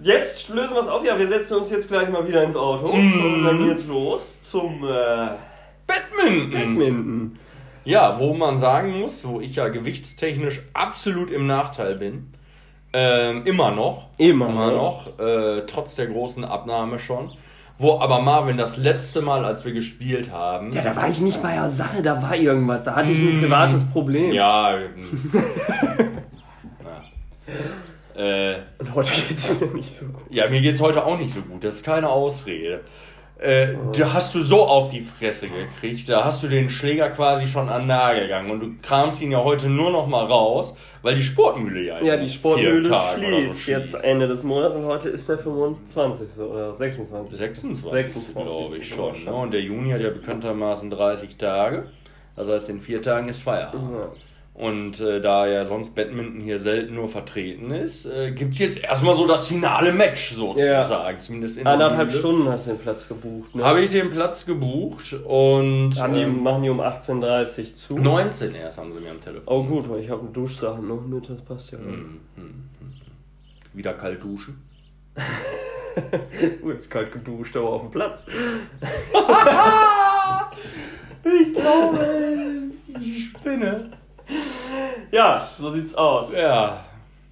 [0.00, 1.04] Jetzt lösen wir es auf.
[1.04, 2.92] Ja, wir setzen uns jetzt gleich mal wieder ins Auto.
[2.92, 3.24] Mhm.
[3.24, 5.30] Und dann geht's los zum äh,
[5.86, 6.50] Badminton.
[6.50, 7.38] Badminton.
[7.84, 12.33] Ja, wo man sagen muss, wo ich ja gewichtstechnisch absolut im Nachteil bin.
[12.96, 14.06] Ähm, immer noch.
[14.18, 15.18] Immer noch.
[15.18, 17.32] Äh, trotz der großen Abnahme schon.
[17.76, 20.70] Wo aber Marvin das letzte Mal, als wir gespielt haben.
[20.72, 22.84] Ja, da war ich nicht bei der Sache, da war irgendwas.
[22.84, 24.32] Da hatte ich ein privates Problem.
[24.32, 24.78] Ja.
[28.16, 30.22] Äh, Und heute geht's mir nicht so gut.
[30.30, 31.64] ja, mir geht's heute auch nicht so gut.
[31.64, 32.82] Das ist keine Ausrede.
[33.44, 37.46] Äh, da hast du so auf die Fresse gekriegt, da hast du den Schläger quasi
[37.46, 41.14] schon an Nagel gegangen und du kramst ihn ja heute nur noch mal raus, weil
[41.14, 44.04] die Sportmühle ja Ja, die Sportmühle oder so schließt jetzt schließt.
[44.04, 46.28] Ende des Monats und heute ist der 25.
[46.34, 47.36] so, oder 26.
[47.36, 49.24] 26, 26, glaube ich schon.
[49.24, 49.32] Ne?
[49.34, 51.88] Und der Juni hat ja bekanntermaßen 30 Tage.
[52.36, 53.92] Das heißt, in vier Tagen ist Feierabend.
[53.92, 54.08] Ja.
[54.54, 58.78] Und äh, da ja sonst Badminton hier selten nur vertreten ist, äh, gibt es jetzt
[58.78, 61.18] erstmal so das finale Match sozusagen.
[61.18, 62.08] Zumindest in der Anderthalb.
[62.08, 63.52] Stunden hast du den Platz gebucht.
[63.52, 63.64] Ne?
[63.64, 67.98] Habe ich den Platz gebucht und Haben die, ähm, machen die um 18.30 Uhr zu.
[67.98, 69.42] 19 erst haben sie mir am Telefon.
[69.46, 71.78] Oh gut, weil ich habe Duschsachen noch mit, das passt ja.
[71.78, 72.64] Hm, hm, hm.
[73.72, 74.62] Wieder kalt duschen.
[76.60, 78.26] Uh, ist kalt geduscht, aber auf dem Platz.
[81.24, 83.90] Ich glaube, ich spinne.
[85.10, 86.32] Ja, so sieht's aus.
[86.32, 86.84] Ja.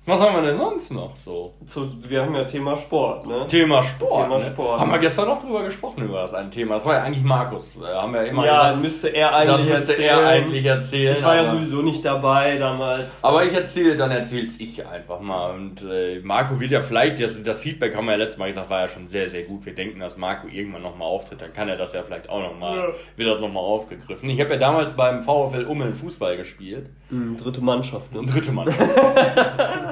[0.05, 1.55] Was haben wir denn sonst noch so?
[1.65, 3.47] Zu, wir haben ja Thema Sport, ne?
[3.47, 4.25] Thema Sport.
[4.25, 4.45] Thema ne?
[4.47, 4.81] Sport.
[4.81, 6.75] Haben wir gestern noch drüber gesprochen über das ein Thema.
[6.75, 7.79] Das war ja eigentlich Markus.
[7.81, 10.19] Äh, haben wir immer Ja, gesagt, müsste er eigentlich das müsste erzählen.
[10.19, 11.17] er eigentlich erzählen.
[11.17, 13.11] Ich war ja sowieso nicht dabei damals.
[13.23, 15.53] Aber ich erzähle, dann erzähl's ich einfach mal.
[15.55, 18.71] Und äh, Marco wird ja vielleicht, das, das Feedback haben wir ja letztes Mal gesagt,
[18.71, 19.65] war ja schon sehr, sehr gut.
[19.67, 22.77] Wir denken, dass Marco irgendwann nochmal auftritt, dann kann er das ja vielleicht auch nochmal,
[22.77, 22.87] Ja.
[23.15, 24.29] wird das nochmal aufgegriffen.
[24.31, 26.87] Ich habe ja damals beim VfL Ummeln Fußball gespielt.
[27.11, 28.23] Hm, dritte Mannschaft, ne?
[28.27, 28.67] Dritte Mann.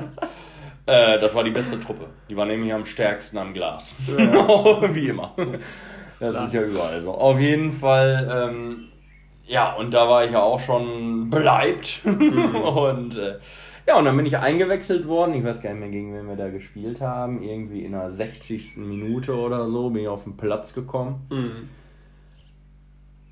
[0.87, 2.07] äh, das war die beste Truppe.
[2.29, 3.95] Die war nämlich am stärksten am Glas.
[4.07, 5.35] Wie immer.
[6.19, 7.13] Das ist ja überall so.
[7.13, 8.89] Auf jeden Fall, ähm,
[9.47, 12.01] ja, und da war ich ja auch schon beleibt.
[12.05, 13.39] und äh,
[13.87, 15.35] ja, und dann bin ich eingewechselt worden.
[15.35, 17.43] Ich weiß gar nicht mehr, gegen wen wir da gespielt haben.
[17.43, 18.77] Irgendwie in der 60.
[18.77, 21.27] Minute oder so bin ich auf den Platz gekommen.
[21.31, 21.69] Mhm.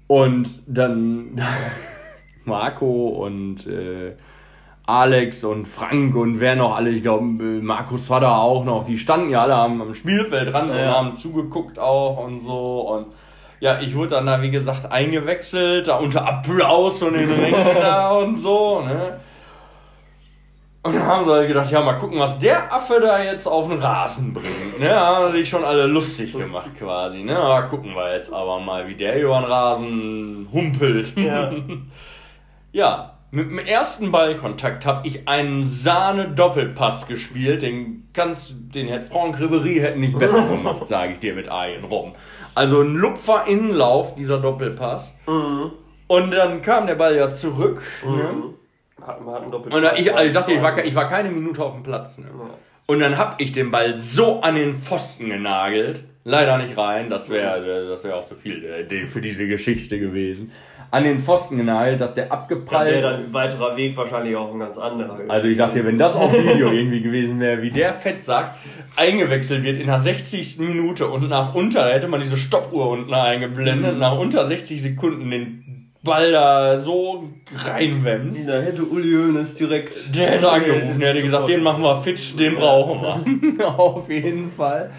[0.08, 1.40] Und dann
[2.44, 4.16] Marco und äh,
[4.88, 9.28] Alex und Frank und wer noch alle, ich glaube, Markus Vater auch noch, die standen
[9.28, 10.94] ja alle am, am Spielfeld dran und Ja.
[10.94, 12.88] haben zugeguckt auch und so.
[12.88, 13.06] Und
[13.60, 18.12] ja, ich wurde dann da, wie gesagt, eingewechselt, da unter Applaus von den Rängen da
[18.12, 19.20] und so, ne?
[20.84, 23.68] Und dann haben sie halt gedacht, ja, mal gucken, was der Affe da jetzt auf
[23.68, 24.78] den Rasen bringt.
[24.78, 27.18] Ne, haben sich schon alle lustig gemacht quasi.
[27.24, 31.14] Ne, aber gucken wir jetzt aber mal, wie der über den Rasen humpelt.
[31.16, 31.50] Ja.
[32.72, 37.62] ja, mit dem ersten Ballkontakt habe ich einen Sahne-Doppelpass gespielt.
[37.62, 41.84] Den kannst, den hätte Franck Ribéry hätte nicht besser gemacht, sage ich dir mit Eien
[41.84, 42.14] rum.
[42.54, 45.16] Also ein Lupfer Innenlauf, dieser Doppelpass.
[45.26, 45.72] Mhm.
[46.06, 47.82] Und dann kam der Ball ja zurück.
[48.04, 48.10] Ne?
[48.10, 48.54] Mhm.
[49.06, 51.62] Hat, hat einen Und da, ich, also ich sagte, ich war, ich war keine Minute
[51.62, 52.18] auf dem Platz.
[52.18, 52.26] Ne?
[52.86, 56.04] Und dann hab ich den Ball so an den Pfosten genagelt.
[56.24, 60.52] Leider nicht rein, das wäre das wär auch zu viel äh, für diese Geschichte gewesen.
[60.90, 63.04] An den Pfosten genagelt, dass der Dann wäre abgeprallt.
[63.04, 65.18] dann ein weiterer Weg wahrscheinlich auch ein ganz anderer.
[65.28, 68.56] Also ich sag dir, wenn das auf Video irgendwie gewesen wäre, wie der Fettsack
[68.96, 70.58] eingewechselt wird in der 60.
[70.60, 75.92] Minute und nach unter, hätte man diese Stoppuhr unten eingeblendet, nach unter 60 Sekunden den
[76.02, 78.48] Ball da so reinwämst.
[78.48, 80.14] da hätte Uli Hoeneß direkt.
[80.14, 83.68] Der hätte angerufen, der hätte gesagt, den machen wir fit, den brauchen wir.
[83.78, 84.90] Auf jeden Fall.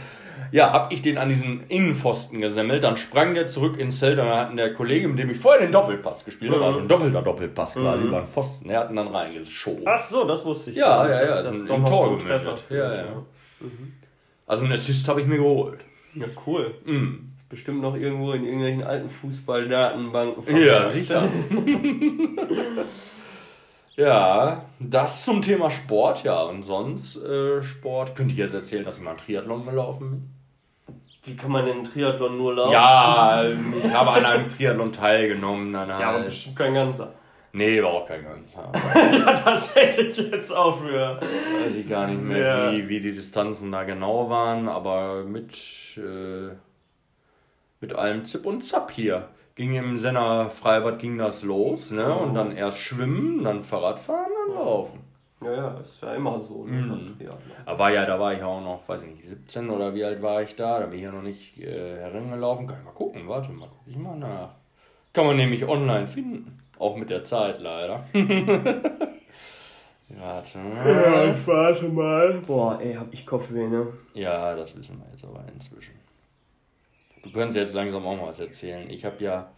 [0.51, 4.25] Ja, hab ich den an diesen Innenpfosten gesemmelt, dann sprang der zurück ins Zelt und
[4.25, 6.87] dann hatten der Kollege, mit dem ich vorher den Doppelpass gespielt habe, war schon ein
[6.87, 9.83] doppelter Doppelpass quasi über den Pfosten, der hat ihn dann reingeschoben.
[9.85, 10.77] Ach so, das wusste ich.
[10.77, 12.59] Ja, ja, ja, dass ist das ein, noch Tor gemündet.
[12.59, 13.05] ist, Ja, ja.
[14.47, 15.85] Also einen Assist habe ich mir geholt.
[16.15, 16.73] Ja, cool.
[16.85, 17.27] Mhm.
[17.49, 20.55] Bestimmt noch irgendwo in irgendwelchen alten Fußballdatenbanken.
[20.55, 21.27] Ja, sicher.
[23.95, 26.43] ja, das zum Thema Sport, ja.
[26.43, 28.15] Und sonst äh, Sport.
[28.15, 30.29] Könnte ich jetzt erzählen, dass ich mal einen Triathlon gelaufen bin?
[31.23, 32.71] Wie kann man denn einen Triathlon nur laufen?
[32.71, 35.73] Ja, ich habe an einem Triathlon teilgenommen.
[35.73, 36.25] Dann Ja, aber halt.
[36.25, 37.13] bestimmt kein ganzer.
[37.51, 38.71] Nee, war auch kein ganzer.
[38.95, 41.19] ja, das hätte ich jetzt auch für.
[41.19, 46.53] Weiß ich gar nicht mehr, wie, wie die Distanzen da genau waren, aber mit, äh,
[47.81, 49.29] mit allem Zip und Zap hier.
[49.55, 52.13] Ging im Senner Freibad ging das los, ne?
[52.13, 54.99] Und dann erst schwimmen, dann Fahrradfahren, dann laufen.
[55.41, 56.65] Ja, ja, ist ja immer so.
[56.65, 56.81] Ne?
[56.81, 57.17] Mhm.
[57.65, 60.21] Da war ja, da war ich auch noch, weiß ich nicht, 17 oder wie alt
[60.21, 60.79] war ich da?
[60.79, 62.67] Da bin ich ja noch nicht äh, herangelaufen.
[62.67, 64.55] Kann ich mal gucken, warte mal, gucke ich mal nach.
[65.13, 66.59] Kann man nämlich online finden.
[66.77, 68.05] Auch mit der Zeit leider.
[70.09, 71.35] warte mal.
[71.35, 72.41] ich warte mal.
[72.45, 73.87] Boah, ey, hab ich Kopfweh, ne?
[74.13, 75.95] Ja, das wissen wir jetzt aber inzwischen.
[77.23, 78.89] Du kannst jetzt langsam auch mal was erzählen.
[78.89, 79.51] Ich habe ja,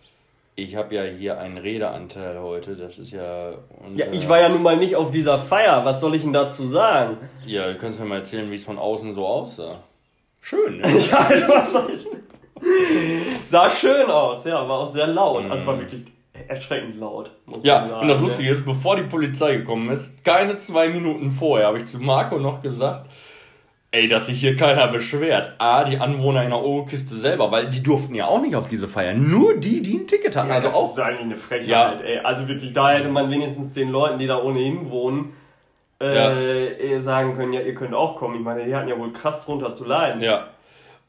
[0.55, 2.75] ich habe ja hier einen Redeanteil heute.
[2.75, 3.51] Das ist ja.
[3.95, 5.85] Ja, ich war ja nun mal nicht auf dieser Feier.
[5.85, 7.17] Was soll ich denn dazu sagen?
[7.45, 9.79] Ja, du kannst ja mal erzählen, wie es von außen so aussah.
[10.41, 10.97] Schön, ne?
[11.11, 12.07] Ja, also was soll ich.
[13.43, 15.49] Sah schön aus, ja, war auch sehr laut.
[15.49, 16.05] Also war wirklich
[16.47, 17.31] erschreckend laut.
[17.63, 18.23] Ja, sagen, und das ne?
[18.27, 22.37] Lustige ist, bevor die Polizei gekommen ist, keine zwei Minuten vorher, habe ich zu Marco
[22.37, 23.09] noch gesagt,
[23.91, 25.55] ey, dass sich hier keiner beschwert.
[25.59, 28.87] A, die Anwohner in der Oberkiste selber, weil die durften ja auch nicht auf diese
[28.87, 29.13] Feier.
[29.13, 30.49] Nur die, die ein Ticket hatten.
[30.49, 31.99] Ja, also das auch ist eigentlich eine Frechheit, Ja.
[32.01, 32.19] ey.
[32.19, 35.33] Also wirklich, da hätte man wenigstens den Leuten, die da ohnehin wohnen,
[35.99, 38.35] äh, sagen können, ja, ihr könnt auch kommen.
[38.35, 40.21] Ich meine, die hatten ja wohl krass drunter zu leiden.
[40.21, 40.47] Ja.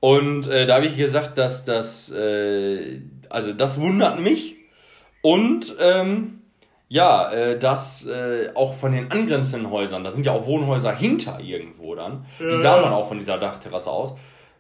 [0.01, 4.57] Und äh, da habe ich gesagt, dass das, äh, also das wundert mich.
[5.23, 6.42] Und ähm,
[6.93, 11.41] ja, äh, dass äh, auch von den angrenzenden Häusern, da sind ja auch Wohnhäuser hinter
[11.41, 14.15] irgendwo dann, die sah man auch von dieser Dachterrasse aus,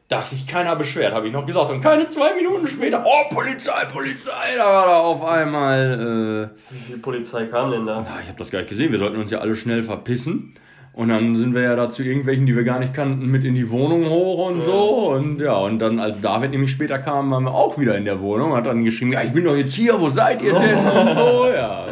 [0.08, 1.70] dass sich keiner beschwert, habe ich noch gesagt.
[1.70, 6.50] Und keine zwei Minuten später, oh, Polizei, Polizei, da war da auf einmal...
[6.50, 7.98] Äh, Wie viel Polizei kam denn da?
[7.98, 8.92] Ah, ich habe das gar nicht gesehen.
[8.92, 10.54] Wir sollten uns ja alle schnell verpissen.
[10.94, 13.54] Und dann sind wir ja da zu irgendwelchen, die wir gar nicht kannten, mit in
[13.54, 15.12] die Wohnung hoch und so.
[15.12, 18.20] Und ja, und dann, als David nämlich später kam, waren wir auch wieder in der
[18.20, 18.54] Wohnung.
[18.54, 20.78] Hat dann geschrieben, ja, ich bin doch jetzt hier, wo seid ihr denn?
[20.86, 21.86] Und so, ja.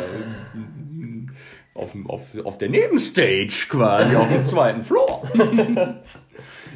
[1.81, 5.23] Auf, auf, auf der Nebenstage quasi, auf dem zweiten Floor.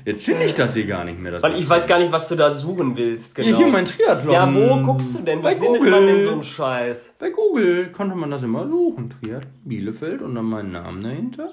[0.07, 1.33] Jetzt finde ich das hier gar nicht mehr.
[1.33, 3.49] Das Weil ich weiß gar nicht, was du da suchen willst, genau.
[3.49, 4.33] Hier, hier mein Triathlon.
[4.33, 5.39] ja, wo guckst du denn?
[5.39, 5.91] Wo Bei findet Google.
[5.91, 7.15] man denn so einen Scheiß?
[7.19, 9.11] Bei Google konnte man das immer suchen.
[9.23, 11.53] Triathlon Bielefeld und dann meinen Namen dahinter.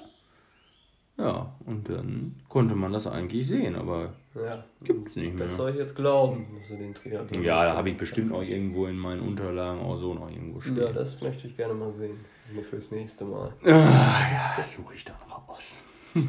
[1.18, 5.46] Ja, und dann konnte man das eigentlich sehen, aber Ja, gibt's nicht mehr.
[5.46, 8.42] das soll ich jetzt glauben, dass du den Triathlon Ja, da habe ich bestimmt auch
[8.42, 10.78] irgendwo in meinen Unterlagen auch so noch irgendwo stehen.
[10.78, 12.18] Ja, das möchte ich gerne mal sehen.
[12.54, 13.52] Nur fürs nächste Mal.
[13.64, 15.76] Ah, ja, das suche ich dann raus.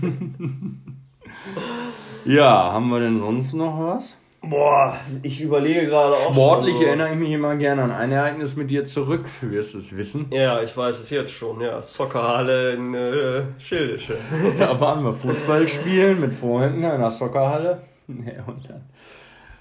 [2.26, 4.18] ja, haben wir denn sonst noch was?
[4.42, 6.34] Boah, ich überlege gerade auch.
[6.34, 9.26] Sportlich schon erinnere ich mich immer gerne an ein Ereignis mit dir zurück.
[9.40, 10.28] Du wirst es wissen.
[10.32, 11.62] Ja, ich weiß es jetzt schon.
[11.62, 14.18] Ja, Soccerhalle in äh, Schildische.
[14.58, 17.84] Da waren wir Fußball spielen mit Freunden in einer Soccerhalle.
[18.06, 18.82] Ja, und dann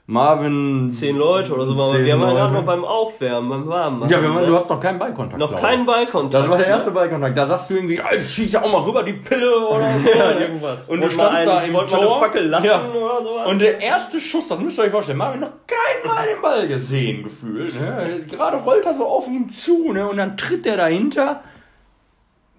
[0.07, 0.91] Marvin.
[0.91, 2.19] Zehn Leute oder so waren wir.
[2.19, 4.11] Waren gerade noch beim Aufwärmen, beim Warmmachen.
[4.13, 4.47] Ja, wir waren, ne?
[4.49, 5.39] du hast noch keinen Ballkontakt.
[5.39, 5.87] noch keinen ich.
[5.87, 6.35] Ballkontakt.
[6.35, 6.91] Das war der erste?
[6.91, 7.39] Ballkontakt.
[7.39, 10.09] Da sagst du irgendwie, Alter, schieß ja auch mal rüber die Pille oder so.
[10.11, 10.89] Ja, irgendwas.
[10.89, 12.19] Und du Wollt standst mal da einen- im Tor.
[12.19, 12.83] Fackel lassen Ja.
[12.91, 13.49] oder sowas?
[13.49, 16.67] Und der erste Schuss, das müsst ihr euch vorstellen, Marvin noch kein Mal den Ball
[16.67, 17.81] gesehen, gefühlt.
[17.81, 18.21] Ne?
[18.29, 20.09] Gerade rollt er so auf ihn zu, ne?
[20.09, 21.43] Und dann tritt der dahinter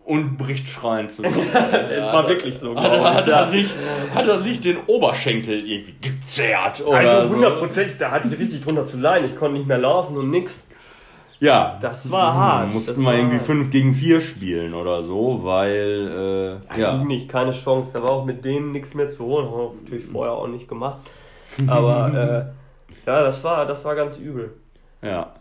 [0.06, 1.48] und bricht schreiend zusammen.
[1.54, 2.76] es war wirklich so.
[2.76, 3.74] Hat, er- hat, er sich,
[4.14, 7.36] hat er sich den Oberschenkel irgendwie gezerrt oder Also so.
[7.36, 9.30] hundertprozentig, da hatte ich richtig drunter zu leiden.
[9.30, 10.66] Ich konnte nicht mehr laufen und nix.
[11.40, 12.74] Ja, Das war hart.
[12.74, 13.46] mussten das wir irgendwie hart.
[13.46, 16.92] 5 gegen 4 spielen oder so, weil, äh, Ja.
[16.92, 16.98] ja.
[16.98, 17.92] Ging nicht, keine Chance.
[17.94, 19.48] Da war auch mit denen nichts mehr zu holen.
[19.48, 21.00] Haben wir natürlich vorher auch nicht gemacht.
[21.68, 22.54] Aber
[23.06, 24.54] äh, ja, das war, das war ganz übel.
[25.02, 25.34] Ja.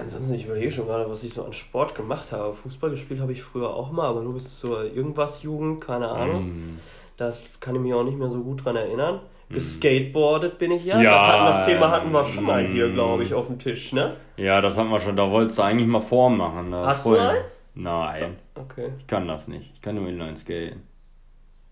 [0.00, 2.54] Ansonsten, ich überlege schon gerade, was ich so an Sport gemacht habe.
[2.54, 6.44] Fußball gespielt habe ich früher auch mal, aber nur bis zur irgendwas Jugend, keine Ahnung.
[6.48, 6.78] Mm.
[7.16, 9.20] Das kann ich mich auch nicht mehr so gut dran erinnern.
[9.48, 10.96] Geskateboardet bin ich ja.
[10.96, 11.02] Mhm.
[11.04, 12.94] Ja, das, hatten, das Thema hatten wir schon mal hier, mm.
[12.94, 14.16] glaube ich, auf dem Tisch, ne?
[14.36, 15.16] Ja, das haben wir schon.
[15.16, 16.70] Da wolltest du eigentlich mal Form machen.
[16.70, 17.62] Da Hast du vorher- eins?
[17.74, 18.88] Nein, Okay.
[18.98, 19.70] ich kann das nicht.
[19.74, 20.82] Ich kann nur Inline skaten.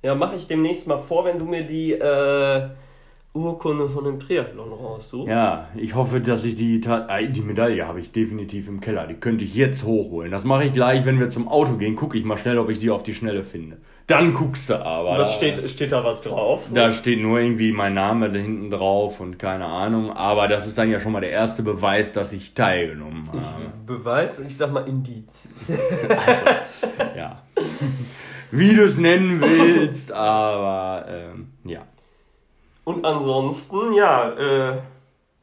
[0.02, 2.68] Ja, mache ich demnächst mal vor, wenn du mir die äh,
[3.34, 5.28] Urkunde von dem Triathlon raussuchst.
[5.28, 9.08] Ja, ich hoffe, dass ich die, äh, die Medaille habe ich definitiv im Keller.
[9.08, 10.30] Die könnte ich jetzt hochholen.
[10.30, 11.96] Das mache ich gleich, wenn wir zum Auto gehen.
[11.96, 13.78] Gucke ich mal schnell, ob ich die auf die Schnelle finde.
[14.06, 15.18] Dann guckst du aber.
[15.18, 16.62] Was steht, steht da was drauf?
[16.72, 20.12] Da steht nur irgendwie mein Name da hinten drauf und keine Ahnung.
[20.12, 23.72] Aber das ist dann ja schon mal der erste Beweis, dass ich teilgenommen habe.
[23.84, 25.48] Beweis, ich sag mal Indiz.
[27.16, 27.42] Ja.
[28.50, 31.82] Wie du es nennen willst, aber ähm, ja.
[32.84, 34.78] Und ansonsten, ja, äh,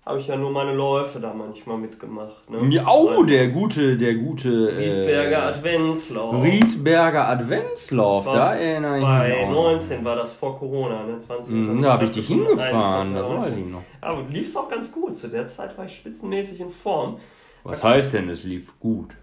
[0.06, 2.50] habe ich ja nur meine Läufe da manchmal mitgemacht.
[2.50, 2.68] Ne?
[2.70, 2.88] ja.
[2.88, 4.76] Oh, der gute, der gute.
[4.76, 6.44] Riedberger Äh, Adventslauf.
[6.44, 9.04] Riedberger Adventslauf, da erinnere ich mich.
[9.04, 9.54] auch.
[9.54, 11.20] 2019 war das vor Corona, ne?
[11.20, 13.38] 20, Mhm, Da habe ich dich hingefahren, das 21.
[13.42, 13.82] weiß ich noch.
[14.02, 15.18] Aber du liefst auch ganz gut.
[15.18, 17.18] Zu der Zeit war ich spitzenmäßig in Form.
[17.64, 19.16] Was heißt denn, es lief gut?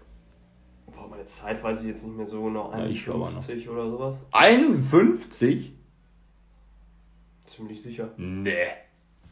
[0.87, 2.71] Boah, meine Zeit weiß ich jetzt nicht mehr so genau.
[2.75, 3.25] Ja, ich aber noch.
[3.31, 4.15] 51 oder sowas.
[4.31, 5.73] 51?
[7.55, 8.09] Ziemlich sicher.
[8.17, 8.51] Nee.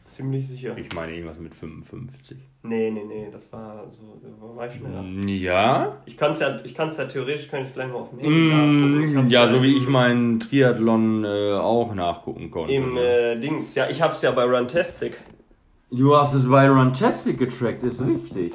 [0.04, 0.76] Ziemlich sicher.
[0.78, 2.38] Ich meine irgendwas mit 55.
[2.62, 5.02] Nee, nee, nee, das war so, da war ich schneller.
[5.02, 5.96] Ja?
[6.06, 8.34] Ich kann es ja, ich kann's ja theoretisch, kann ich gleich mal auf dem Handy
[8.34, 12.72] Mm, hab's ja, so wie ich meinen Triathlon äh, auch nachgucken konnte.
[12.72, 15.20] Im äh, Dings, ja, ich hab's ja bei Runtastic.
[15.90, 18.54] du hast es bei Runtastic getrackt, ist richtig.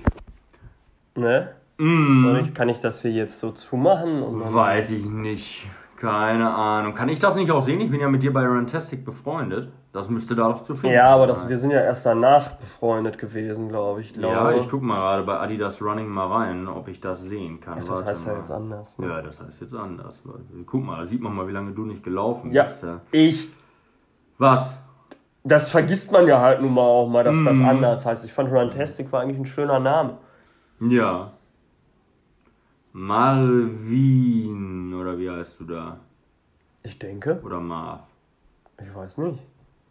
[1.16, 1.50] Ne?
[1.78, 4.24] Mm, Soll ich, kann ich das hier jetzt so zumachen?
[4.54, 5.68] Weiß ich nicht.
[5.98, 6.94] Keine Ahnung.
[6.94, 7.80] Kann ich das nicht auch sehen?
[7.80, 9.72] Ich bin ja mit dir bei Runtastic befreundet.
[9.94, 11.50] Das müsste da doch zu finden Ja, aber das, sein.
[11.50, 14.14] wir sind ja erst danach befreundet gewesen, glaube ich.
[14.14, 14.34] Glaube.
[14.36, 17.78] Ja, ich guck mal gerade bei Adidas Running mal rein, ob ich das sehen kann.
[17.78, 18.40] Das Warte heißt ja mal.
[18.40, 18.98] jetzt anders.
[18.98, 19.08] Ne?
[19.08, 20.22] Ja, das heißt jetzt anders.
[20.66, 22.84] Guck mal, da sieht man mal, wie lange du nicht gelaufen Ja, bist.
[22.84, 23.02] ja.
[23.12, 23.50] ich.
[24.40, 24.78] Was?
[25.44, 27.66] Das vergisst man ja halt nun mal auch mal, dass das Mhm.
[27.68, 28.26] anders heißt.
[28.26, 30.18] Ich fand Runtastic war eigentlich ein schöner Name.
[30.82, 31.32] Ja.
[32.94, 34.83] Marvin,
[35.14, 36.00] oder wie heißt du da?
[36.84, 37.40] Ich denke.
[37.44, 38.02] Oder Marv?
[38.82, 39.40] Ich weiß nicht.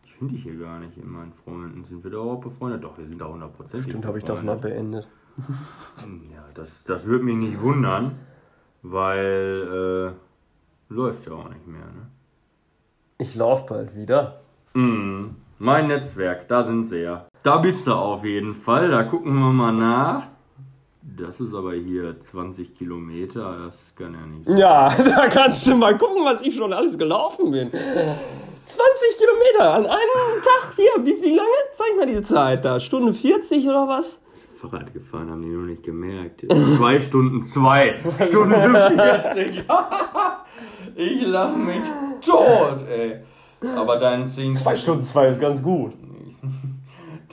[0.05, 1.85] Ich finde dich hier gar nicht in meinen Freunden.
[1.85, 2.83] Sind wir da überhaupt befreundet?
[2.85, 5.09] Doch, wir sind da hundertprozentig Stimmt, habe ich das mal beendet.
[6.35, 8.17] Ja, das, das würde mich nicht wundern,
[8.83, 10.15] weil
[10.91, 12.07] äh, läuft ja auch nicht mehr, ne?
[13.17, 14.43] Ich lauf bald wieder.
[14.75, 17.27] Mm, mein Netzwerk, da sind sie ja.
[17.43, 20.29] Da bist du auf jeden Fall, da gucken wir mal nach.
[21.05, 24.57] Das ist aber hier 20 Kilometer, das kann ja nicht sein.
[24.57, 27.71] Ja, da kannst du mal gucken, was ich schon alles gelaufen bin.
[27.73, 31.05] 20 Kilometer an einem Tag hier.
[31.05, 31.49] Wie, wie lange?
[31.73, 32.79] Zeig mal die Zeit da.
[32.79, 34.19] Stunde 40 oder was?
[34.61, 36.47] Fahrrad gefahren, haben die noch nicht gemerkt.
[36.77, 37.99] Zwei Stunden zwei.
[37.99, 38.55] Stunde
[39.35, 39.65] 40.
[40.95, 41.83] ich lache mich
[42.25, 43.17] tot, ey.
[43.77, 45.93] Aber deinen 10, Stunden 2 ist ganz gut.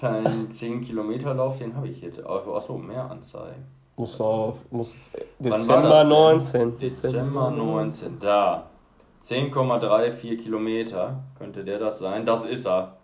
[0.01, 2.25] Deinen 10 Kilometer Lauf, den habe ich jetzt.
[2.25, 3.65] Achso, mehr anzeigen.
[3.97, 4.71] Muss auf.
[4.71, 4.95] Muss
[5.39, 5.99] Dezember das
[6.51, 6.69] denn?
[6.69, 6.77] 19.
[6.77, 8.19] Dezember 19.
[8.19, 8.63] Da.
[9.23, 12.25] 10,34 Kilometer könnte der das sein.
[12.25, 12.95] Das ist er.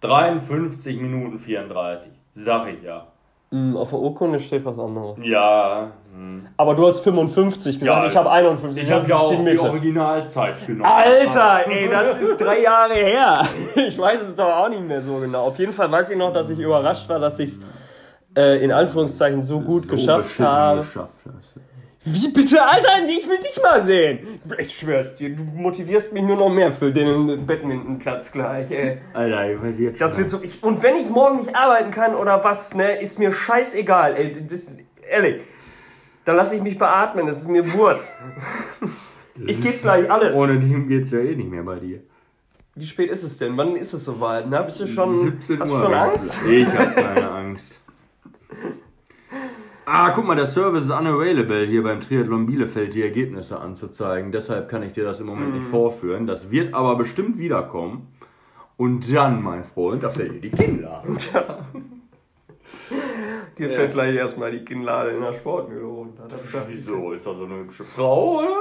[0.00, 2.10] 53 Minuten 34.
[2.32, 3.06] Sag ich ja.
[3.50, 5.18] Hm, auf der Urkunde steht was anderes.
[5.22, 5.90] Ja.
[6.12, 6.48] Hm.
[6.56, 8.84] Aber du hast 55 gesagt, Ja, ich habe 51.
[8.84, 9.62] Ich habe ja auch die Mitte.
[9.62, 10.84] Originalzeit genommen.
[10.90, 13.46] Alter, ey, das ist drei Jahre her.
[13.76, 15.44] Ich weiß es doch auch nicht mehr so genau.
[15.46, 17.60] Auf jeden Fall weiß ich noch, dass ich überrascht war, dass ich es
[18.36, 20.80] äh, in Anführungszeichen so gut So geschafft habe.
[20.80, 21.12] Geschafft.
[22.04, 22.88] Wie bitte, Alter?
[23.08, 24.40] Ich will dich mal sehen.
[24.58, 28.98] Ich schwör's dir, du motivierst mich nur noch mehr für den Badmintonplatz gleich, ey.
[29.12, 30.40] Alter, ich weiß jetzt Das wird so.
[30.42, 34.46] Ich, und wenn ich morgen nicht arbeiten kann oder was, ne, ist mir scheißegal, ey.
[34.48, 34.76] Das,
[35.10, 35.42] ehrlich.
[36.28, 38.12] Dann lasse ich mich beatmen, das ist mir Wurst.
[39.46, 40.36] Ich gebe gleich alles.
[40.36, 42.00] Ohne dem geht's ja eh nicht mehr bei dir.
[42.74, 43.56] Wie spät ist es denn?
[43.56, 44.44] Wann ist es soweit?
[44.46, 45.18] Na, bist du schon.
[45.22, 45.78] 17 hast Uhr.
[45.78, 46.38] du schon Angst?
[46.46, 47.80] Ich hab keine Angst.
[49.86, 54.30] Ah, guck mal, der Service ist unavailable, hier beim Triathlon Bielefeld die Ergebnisse anzuzeigen.
[54.30, 55.58] Deshalb kann ich dir das im Moment Mhm.
[55.60, 56.26] nicht vorführen.
[56.26, 58.08] Das wird aber bestimmt wiederkommen.
[58.76, 61.08] Und dann, mein Freund, da fällt dir die Kinnlade.
[63.58, 66.24] Dir fällt gleich erstmal die Kinnlade in der Sportmühle runter.
[66.68, 67.12] Wieso?
[67.12, 68.60] Ist da so eine hübsche Frau, oder?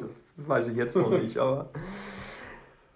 [0.00, 1.68] das weiß ich jetzt noch nicht, aber.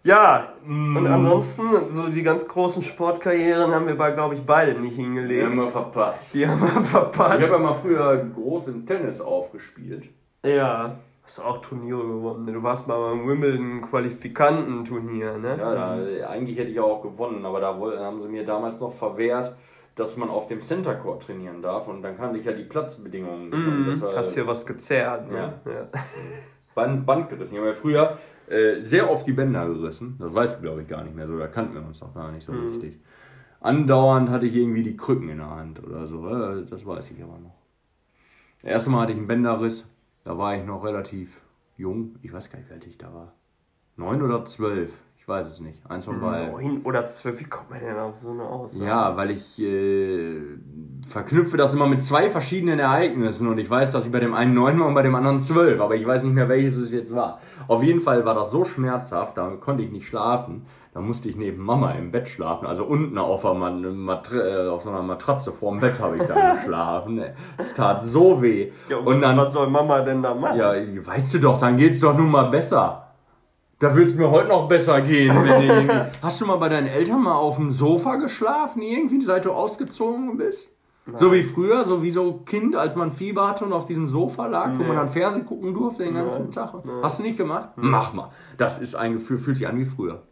[0.07, 4.99] Ja, und ansonsten, so die ganz großen Sportkarrieren haben wir bei, glaube ich, beide nicht
[4.99, 5.45] Die hingelegt.
[5.47, 6.35] haben wir verpasst.
[6.35, 7.43] Die haben wir verpasst.
[7.43, 10.05] Ich habe ja mal früher groß im Tennis aufgespielt.
[10.45, 10.97] Ja.
[11.22, 12.45] Hast du auch Turniere gewonnen?
[12.45, 12.53] ne?
[12.53, 15.57] Du warst mal beim Wimbledon Qualifikantenturnier, ne?
[15.59, 19.55] Ja, da, eigentlich hätte ich auch gewonnen, aber da haben sie mir damals noch verwehrt,
[19.97, 23.51] dass man auf dem Center Court trainieren darf und dann kannte ich ja die Platzbedingungen.
[23.51, 23.86] Mhm.
[23.90, 25.55] deshalb- Hast hier was gezerrt, ne?
[25.64, 25.72] Ja.
[25.72, 25.88] ja.
[26.74, 27.55] Band, Band gerissen.
[27.55, 30.16] Ich habe ja früher Äh, sehr oft die Bänder gerissen.
[30.18, 31.38] Das weißt du, glaube ich, gar nicht mehr so.
[31.38, 32.68] Da kannten wir uns noch gar nicht so Mhm.
[32.68, 32.99] richtig.
[33.61, 36.28] Andauernd hatte ich irgendwie die Krücken in der Hand oder so.
[36.28, 37.55] Äh, das weiß ich aber noch.
[38.61, 39.88] Das erste Mal hatte ich einen Bänderriss.
[40.24, 41.40] Da war ich noch relativ
[41.78, 42.16] jung.
[42.20, 43.32] Ich weiß gar nicht, wie alt ich da war.
[43.97, 44.92] Neun oder zwölf.
[45.25, 45.81] Ich weiß es nicht.
[45.89, 46.53] Eins von beiden.
[46.53, 48.85] Neun oder zwölf, wie kommt man denn auf so eine Aussage?
[48.85, 50.39] Ja, weil ich äh,
[51.09, 54.53] verknüpfe das immer mit zwei verschiedenen Ereignissen und ich weiß, dass ich bei dem einen
[54.53, 57.14] neun war und bei dem anderen zwölf, aber ich weiß nicht mehr, welches es jetzt
[57.14, 57.39] war.
[57.68, 60.66] Auf jeden Fall war das so schmerzhaft, da konnte ich nicht schlafen.
[60.93, 64.91] Da musste ich neben Mama im Bett schlafen, also unten auf, einer äh, auf so
[64.91, 67.22] einer Matratze vorm Bett habe ich dann geschlafen.
[67.57, 68.72] Es tat so weh.
[68.91, 70.59] Ja, und dann, was soll Mama denn da machen?
[70.59, 73.03] ja, weißt du doch, dann geht's doch nun mal besser.
[73.81, 75.35] Da wird's mir heute noch besser gehen.
[75.35, 76.01] Wenn du irgendwie...
[76.22, 80.37] Hast du mal bei deinen Eltern mal auf dem Sofa geschlafen, irgendwie, seit du ausgezogen
[80.37, 80.70] bist?
[81.16, 84.47] So wie früher, so wie so Kind, als man Fieber hatte und auf diesem Sofa
[84.47, 84.89] lag, wo Nee.
[84.89, 86.53] man dann Fernsehen gucken durfte den ganzen Nein.
[86.53, 86.72] Tag.
[87.03, 87.70] Hast du nicht gemacht?
[87.77, 88.31] Mach mal.
[88.57, 90.22] Das ist ein Gefühl, fühlt sich an wie früher.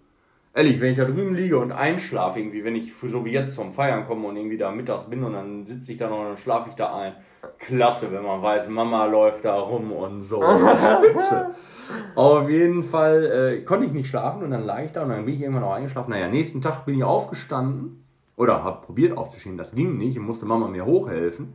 [0.55, 3.73] Ehrlich, wenn ich da drüben liege und einschlafe, irgendwie, wenn ich so wie jetzt vom
[3.73, 6.37] Feiern komme und irgendwie da mittags bin und dann sitze ich da noch und dann
[6.37, 7.15] schlafe ich da ein.
[7.59, 10.43] Klasse, wenn man weiß, Mama läuft da rum und so.
[12.15, 15.25] Auf jeden Fall äh, konnte ich nicht schlafen und dann lag ich da und dann
[15.25, 16.11] bin ich irgendwann auch eingeschlafen.
[16.11, 18.05] Naja, nächsten Tag bin ich aufgestanden
[18.37, 19.57] oder habe probiert aufzustehen.
[19.57, 20.19] Das ging nicht.
[20.19, 21.55] Musste Mama mir hochhelfen.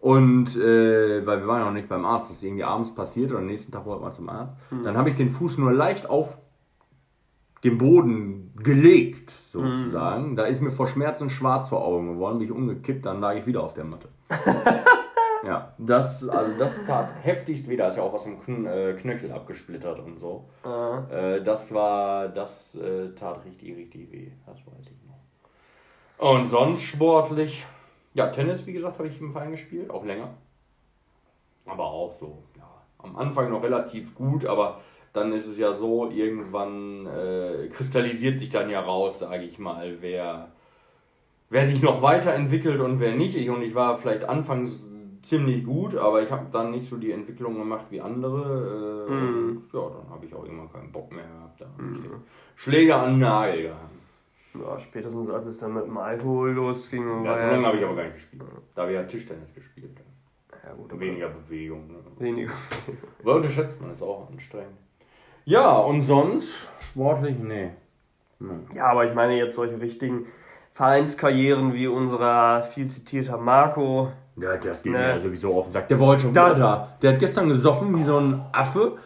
[0.00, 3.38] Und äh, weil wir waren noch nicht beim Arzt, das ist irgendwie abends passiert oder
[3.38, 4.52] am nächsten Tag wollten wir zum Arzt.
[4.82, 6.38] Dann habe ich den Fuß nur leicht auf
[7.64, 10.34] den Boden gelegt, sozusagen.
[10.34, 13.46] Da ist mir vor Schmerzen schwarz vor Augen geworden, bin ich umgekippt, dann lag ich
[13.46, 14.08] wieder auf der Matte.
[15.44, 18.94] ja, das, also das tat heftigst weh, da ist ja auch was vom Kn äh,
[18.94, 20.48] Knöchel abgesplittert und so.
[20.64, 21.04] Ah.
[21.10, 26.30] Äh, das war, das äh, tat richtig, richtig weh, das weiß ich noch.
[26.30, 27.64] Und sonst sportlich,
[28.14, 30.34] ja, Tennis, wie gesagt, habe ich im Verein gespielt, auch länger.
[31.66, 34.80] Aber auch so, ja, am Anfang noch relativ gut, aber
[35.12, 39.98] dann ist es ja so, irgendwann äh, kristallisiert sich dann ja raus, sage ich mal,
[40.00, 40.48] wer,
[41.50, 43.36] wer sich noch weiterentwickelt und wer nicht.
[43.36, 44.88] Ich, und ich war vielleicht anfangs
[45.22, 49.06] ziemlich gut, aber ich habe dann nicht so die Entwicklung gemacht wie andere.
[49.08, 49.48] Äh, Mhm.
[49.50, 51.60] und ja, dann habe ich auch irgendwann keinen Bock mehr gehabt.
[51.60, 52.02] Da ich
[52.56, 53.90] Schläge an Nagel gehabt.
[54.54, 57.24] Ja, spätestens als es dann mit dem Alkohol losging.
[57.24, 58.42] Ja, so lange habe ich aber gar nicht gespielt.
[58.74, 59.98] Da habe ich ja Tischtennis gespielt.
[60.64, 61.88] Ja, gut, Weniger Bewegung.
[61.88, 61.98] Ne?
[62.18, 62.52] Weniger.
[63.22, 64.76] Aber unterschätzt man, ist auch anstrengend.
[65.44, 67.70] Ja, und sonst sportlich, nee.
[68.74, 70.26] Ja, aber ich meine jetzt solche richtigen
[70.72, 74.08] Vereinskarrieren wie unserer viel zitierter Marco.
[74.36, 74.98] Ja, das geht Nee.
[74.98, 75.88] mir ja sowieso auf den Sack.
[75.88, 76.88] Der war heute schon Das- wieder da.
[77.02, 78.96] Der hat gestern gesoffen wie so ein Affe.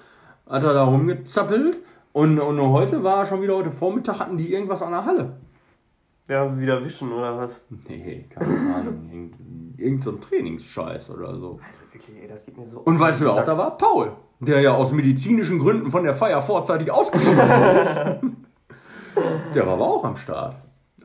[0.49, 1.79] Hat er da rumgezappelt.
[2.13, 5.33] Und, und heute war er schon wieder, heute Vormittag hatten die irgendwas an der Halle.
[6.29, 7.61] Ja, wieder wischen oder was?
[7.89, 9.09] Nee, keine Ahnung.
[9.11, 11.61] Irgend, irgend so ein Trainingsscheiß oder so.
[11.71, 12.79] Also wirklich, ey, das geht mir so.
[12.81, 13.77] Und weißt du, wer auch da war?
[13.77, 14.13] Paul.
[14.41, 17.97] Der ja aus medizinischen Gründen von der Feier vorzeitig ausgeschieden ist.
[19.55, 20.57] der war aber auch am Start.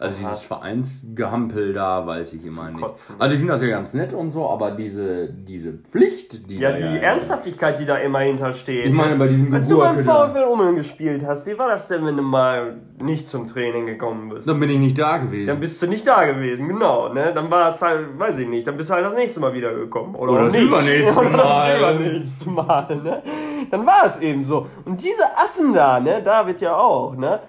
[0.02, 0.30] Also Aha.
[0.32, 2.82] dieses Vereinsgehampel da, weiß ich immer nicht.
[2.82, 3.16] Kotzen.
[3.20, 6.72] Also ich finde das ja ganz nett und so, aber diese, diese Pflicht, die Ja,
[6.72, 8.88] die Ernsthaftigkeit, die da immer hintersteht.
[8.88, 12.04] Ich meine, bei diesem Als du beim VfL Ummeln gespielt hast, wie war das denn,
[12.04, 14.48] wenn du mal nicht zum Training gekommen bist?
[14.48, 15.46] dann bin ich nicht da gewesen.
[15.46, 17.32] Dann bist du nicht da gewesen, genau, ne?
[17.36, 19.72] Dann war es halt, weiß ich nicht, dann bist du halt das nächste Mal wieder
[19.72, 20.16] gekommen.
[20.16, 20.64] Oder, Oder das nicht.
[20.64, 21.80] übernächste Oder Mal.
[21.80, 23.22] das übernächste Mal, ne?
[23.70, 24.66] Dann war es eben so.
[24.84, 26.24] Und diese Affen da, ne?
[26.24, 27.40] David ja auch, ne?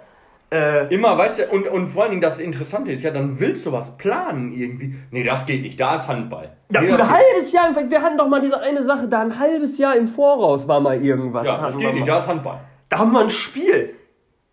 [0.52, 3.64] Äh, Immer, weißt du, und, und vor allen Dingen das Interessante ist ja, dann willst
[3.64, 4.94] du was planen irgendwie.
[5.10, 6.50] Nee, das geht nicht, da ist Handball.
[6.70, 9.38] ja, nee, ein geht- halbes Jahr, wir hatten doch mal diese eine Sache, da ein
[9.38, 11.46] halbes Jahr im Voraus war mal irgendwas.
[11.46, 12.60] ja, das geht nicht, da ist Handball.
[12.90, 13.94] Da haben wir ein Spiel.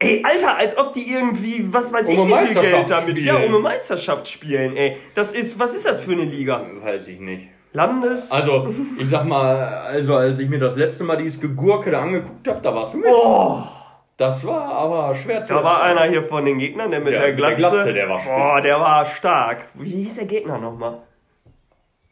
[0.01, 2.89] Ey, Alter, als ob die irgendwie, was weiß ich, Um eine wie viel Geld Meisterschaft
[2.91, 3.25] damit, spielen.
[3.27, 4.95] ja, um eine Meisterschaft spielen, ey.
[5.13, 6.61] Das ist, was ist das für eine Liga?
[6.81, 7.47] Weiß ich nicht.
[7.73, 8.31] Landes...
[8.31, 12.47] Also, ich sag mal, also als ich mir das letzte Mal dieses Gegurke da angeguckt
[12.47, 13.07] habe, da warst du mit.
[13.09, 13.61] Oh,
[14.19, 17.21] Das war aber schwer zu da war einer hier von den Gegnern, der mit Ja,
[17.21, 17.75] der mit der Glatze.
[17.77, 18.19] Glatze, der war.
[18.21, 19.67] Boah, der war stark.
[19.75, 20.97] Wie hieß der Gegner nochmal?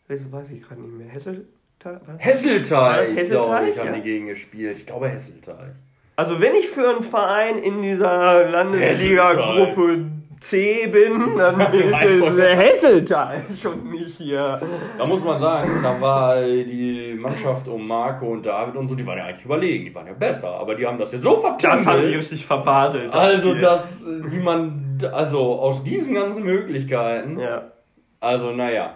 [0.07, 1.09] Das weiß ich gerade nicht mehr.
[1.09, 1.99] Hesseltal?
[2.05, 2.23] Was?
[2.25, 3.95] Hesseltal, ich glaube, ich habe Ja.
[3.95, 4.77] die gegen gespielt.
[4.77, 5.75] Ich glaube Hesseltal.
[6.15, 10.05] Also wenn ich für einen Verein in dieser Landesliga-Gruppe
[10.39, 14.59] C bin, dann ist es Hesseltal und nicht hier.
[14.97, 19.05] Da muss man sagen, da war die Mannschaft um Marco und David und so, die
[19.05, 21.63] waren ja eigentlich überlegen, die waren ja besser, aber die haben das ja so vertümmelt.
[21.79, 23.07] Das haben die richtig verbaselt.
[23.13, 23.61] das Also Spiel.
[23.61, 27.71] das, wie man, also aus diesen ganzen Möglichkeiten, Ja.
[28.19, 28.95] also naja,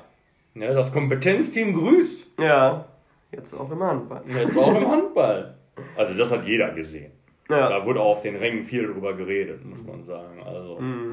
[0.53, 2.27] ne, das Kompetenzteam grüßt.
[2.39, 2.85] Ja.
[3.31, 4.21] Jetzt auch im Handball.
[4.27, 5.55] Jetzt auch im Handball.
[5.95, 7.11] Also das hat jeder gesehen.
[7.49, 7.67] Ja.
[7.69, 10.41] Da wurde auch auf den Rängen viel drüber geredet, muss man sagen.
[10.45, 11.10] Also Mhm.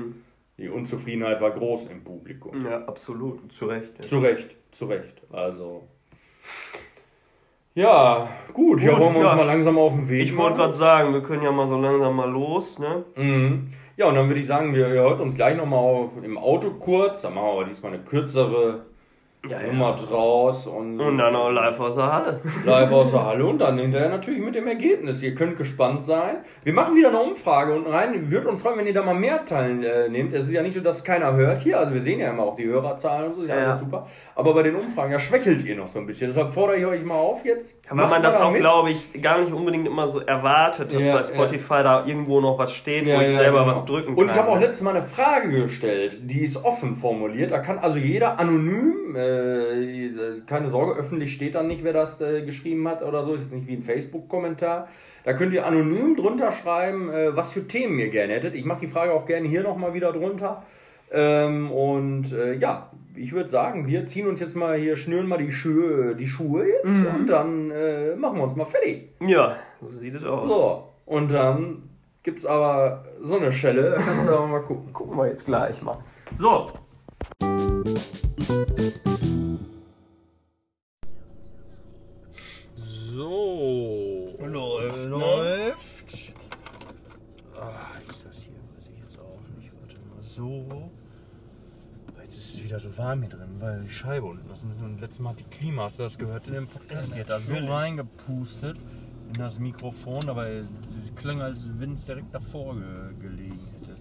[0.59, 2.65] Die Unzufriedenheit war groß im Publikum.
[2.65, 3.53] Ja, absolut.
[3.53, 3.93] Zu Recht.
[4.01, 4.07] Ja.
[4.07, 5.23] Zu Recht, zu Recht.
[5.31, 5.85] Also.
[7.75, 9.37] Ja, gut, ja, Gut, wollen wir uns ja.
[9.37, 12.17] mal langsam auf den Weg Ich wollte gerade sagen, wir können ja mal so langsam
[12.17, 13.05] mal los, ne?
[13.15, 13.67] Mhm.
[13.97, 17.23] Ja, und dann würde ich sagen, wir hört uns gleich nochmal im Auto kurz.
[17.23, 18.87] Dann machen wir aber diesmal eine kürzere
[19.49, 20.67] Ja, Nummer draus.
[20.67, 22.41] Und, Und dann auch live aus der Halle.
[22.65, 25.23] live aus der Halle und dann hinterher natürlich mit dem Ergebnis.
[25.23, 26.39] Ihr könnt gespannt sein.
[26.65, 28.31] Wir machen wieder eine Umfrage unten rein.
[28.31, 30.35] Würde uns freuen, wenn ihr da mal mehr teilnehmt.
[30.35, 31.79] Es ist ja nicht so, dass keiner hört hier.
[31.79, 33.43] Also wir sehen ja immer auch die Hörerzahlen und so.
[33.43, 33.67] Ist ja, Ja.
[33.69, 34.09] alles super.
[34.35, 36.29] Aber bei den Umfragen, ja, schwächelt ihr noch so ein bisschen.
[36.29, 37.81] Deshalb fordere ich euch mal auf jetzt.
[37.89, 41.03] Weil Macht man das da auch, glaube ich, gar nicht unbedingt immer so erwartet, dass
[41.03, 43.71] Ja, bei Spotify da irgendwo noch was steht, wo Ja, ich ja, selber genau.
[43.71, 44.25] was drücken kann.
[44.25, 44.67] Und ich habe auch ne?
[44.67, 47.51] letztes Mal eine Frage gestellt, die ist offen formuliert.
[47.53, 49.28] Da kann also jeder anonym, äh,
[50.47, 53.35] keine Sorge, öffentlich steht dann nicht, wer das äh, geschrieben hat oder so.
[53.35, 54.89] Ist jetzt nicht wie ein Facebook-Kommentar.
[55.25, 58.55] Da könnt ihr anonym drunter schreiben, äh, was für Themen ihr gerne hättet.
[58.55, 60.63] Ich mache die Frage auch gerne hier nochmal wieder drunter.
[61.11, 65.39] Ähm, und äh, ja, ich würde sagen, wir ziehen uns jetzt mal hier, schnüren mal
[65.39, 67.07] die Schuhe, die Schuhe jetzt Mhm.
[67.17, 69.09] und dann äh, machen wir uns mal fertig.
[69.27, 70.49] Ja, so sieht es aus.
[70.49, 71.83] So, und dann
[72.23, 74.93] gibt's aber so eine Schelle, da kannst du aber mal gucken.
[74.93, 75.97] Gucken wir jetzt gleich mal.
[76.35, 76.71] So.
[78.49, 78.65] So.
[84.41, 85.05] Läuft, ne?
[85.05, 86.33] Läuft.
[87.55, 88.55] Ah, ist das hier?
[88.75, 89.71] Weiß ich jetzt auch nicht.
[89.79, 90.23] Warte mal.
[90.23, 90.91] So.
[92.23, 94.65] Jetzt ist es wieder so warm hier drin, weil die Scheibe unten ist.
[94.65, 97.15] Und letztes Mal hat die Klima, hast du das gehört in dem Podcast?
[97.15, 98.79] Die hat da so reingepustet
[99.27, 103.97] in das Mikrofon, aber die klang, als wenn es direkt davor ge gelegen hätte.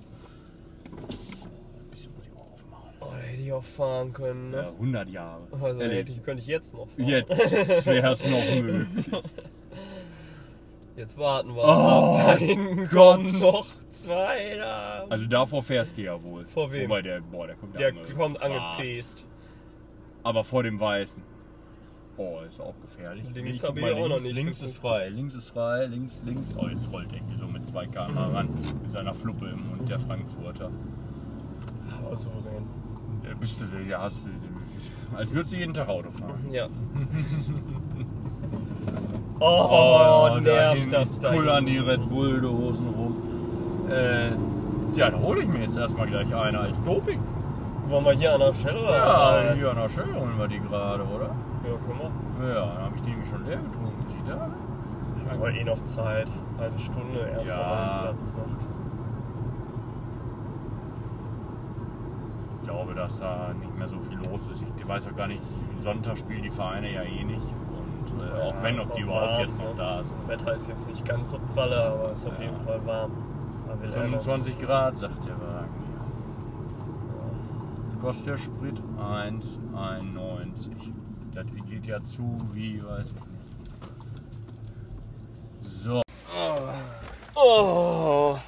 [0.86, 2.97] Ein bisschen muss ich auch aufmachen.
[3.08, 4.68] Oh, da hätte ich auch fahren können, Ja, ne?
[4.70, 5.48] 100 Jahre.
[5.62, 7.08] Also hätte ich, könnte ich jetzt noch fahren.
[7.08, 9.06] Jetzt wäre es noch möglich.
[10.96, 11.64] Jetzt warten wir.
[11.64, 12.18] Oh.
[12.18, 15.06] Da hinten kommen noch zwei da.
[15.10, 16.46] Also davor fährst du ja wohl.
[16.48, 16.90] Vor wem?
[16.90, 19.24] Wobei der, boah, der kommt ja Der ange- kommt angepäst.
[20.24, 21.22] Aber vor dem Weißen.
[22.18, 23.24] Oh, ist auch gefährlich.
[23.36, 26.56] Links ich mal, links, Links ist frei, links ist frei, links, links.
[26.60, 28.50] Oh, jetzt rollt er irgendwie so mit 2 km ran.
[28.82, 30.72] Mit seiner Fluppe im Mund, der Frankfurter.
[32.04, 32.66] Aber souverän.
[33.40, 34.26] Bist du, ja, als
[35.34, 36.46] würdest du jeden Tag Auto fahren.
[36.52, 36.68] Ja.
[39.40, 41.32] Oh, da nervt hinten das da.
[41.32, 43.16] Pullern die Red Bull-Dosen rum.
[43.88, 44.30] Äh,
[44.98, 47.20] ja, da hole ich mir jetzt erstmal gleich eine als Doping.
[47.88, 48.92] Wollen wir hier an der oder?
[48.98, 51.28] Ja, hier an der Schelle holen wir die gerade, oder?
[51.64, 52.12] Ja, guck mal.
[52.50, 54.08] Ja, dann habe ich die nämlich schon leer getrunken.
[54.08, 54.50] Sieht da?
[55.32, 56.28] Aber eh noch Zeit.
[56.58, 57.62] Halbe Stunde erst Ja.
[57.62, 58.67] am Platz noch.
[62.68, 64.62] Glaube, dass da nicht mehr so viel los ist.
[64.78, 65.42] Ich weiß auch gar nicht,
[65.80, 67.46] Sonntag spielen die Vereine ja eh nicht.
[67.72, 69.76] Und äh, auch Ja, wenn, ist ob die auch überhaupt warm, jetzt noch ne?
[69.78, 70.18] da sind.
[70.20, 73.12] Das Wetter ist jetzt nicht ganz so pralle, aber ist auf jeden Fall warm.
[73.68, 75.70] Man will einfach- 25 Grad, sagt der Wagen.
[78.02, 80.94] Kostet der Sprit 1,91.
[81.34, 83.28] Das geht ja zu wie, weiß ich nicht.
[85.64, 86.02] So.
[87.36, 88.34] Oh.
[88.34, 88.40] So,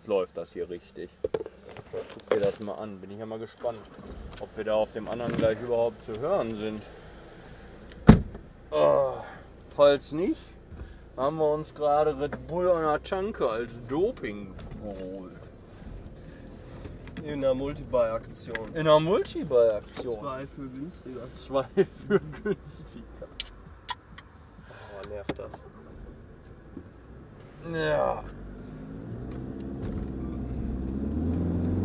[0.00, 1.10] jetzt läuft das hier richtig.
[1.92, 2.98] Guck dir das mal an.
[3.00, 3.80] Bin ich ja mal gespannt,
[4.40, 6.88] ob wir da auf dem anderen gleich überhaupt zu hören sind.
[8.70, 9.22] Ah,
[9.68, 10.40] falls nicht,
[11.18, 15.32] haben wir uns gerade Red Bull an der Tanke als Doping geholt.
[17.22, 18.68] In der Multibuy-Aktion.
[18.70, 20.18] In einer Multibuy-Aktion.
[20.18, 21.28] Zwei für günstiger.
[21.36, 21.64] Zwei
[22.06, 23.28] für günstiger.
[24.70, 25.60] Oh, nervt das.
[27.74, 28.24] Ja.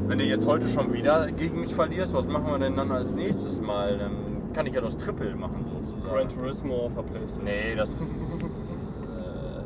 [0.08, 3.16] Wenn du jetzt heute schon wieder gegen mich verlierst, was machen wir denn dann als
[3.16, 3.98] nächstes Mal?
[3.98, 6.04] Dann kann ich ja das Triple machen sozusagen.
[6.04, 7.46] Gran Turismo auf der Playstation.
[7.46, 8.40] Nee, das ist.
[8.44, 9.64] äh,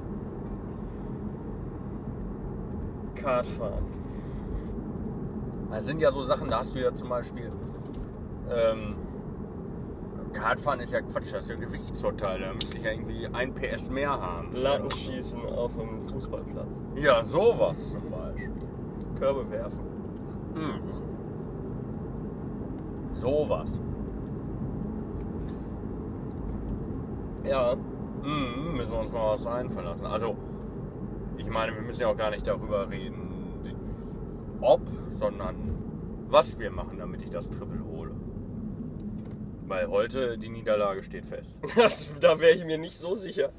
[3.20, 3.84] Kartfahren.
[5.72, 7.52] das sind ja so Sachen, da hast du ja zum Beispiel.
[8.50, 8.96] Ähm,
[10.32, 12.46] Kartfahren ist ja Quatsch, das ist ja Gewichtsvorteile.
[12.46, 14.54] Da müsste ich ja irgendwie ein PS mehr haben.
[14.54, 16.82] Lattenschießen auf dem Fußballplatz.
[16.96, 18.54] Ja, sowas zum Beispiel.
[19.20, 19.89] Körbe werfen.
[20.60, 21.00] Mhm.
[23.14, 23.80] Sowas.
[27.46, 27.76] Ja.
[27.76, 30.06] Mhm, müssen wir uns mal was einfallen lassen.
[30.06, 30.36] Also,
[31.38, 33.30] ich meine, wir müssen ja auch gar nicht darüber reden,
[34.60, 35.56] ob, sondern
[36.28, 38.12] was wir machen, damit ich das Triple hole.
[39.68, 41.60] Weil heute die Niederlage steht fest.
[41.76, 43.52] Das, da wäre ich mir nicht so sicher.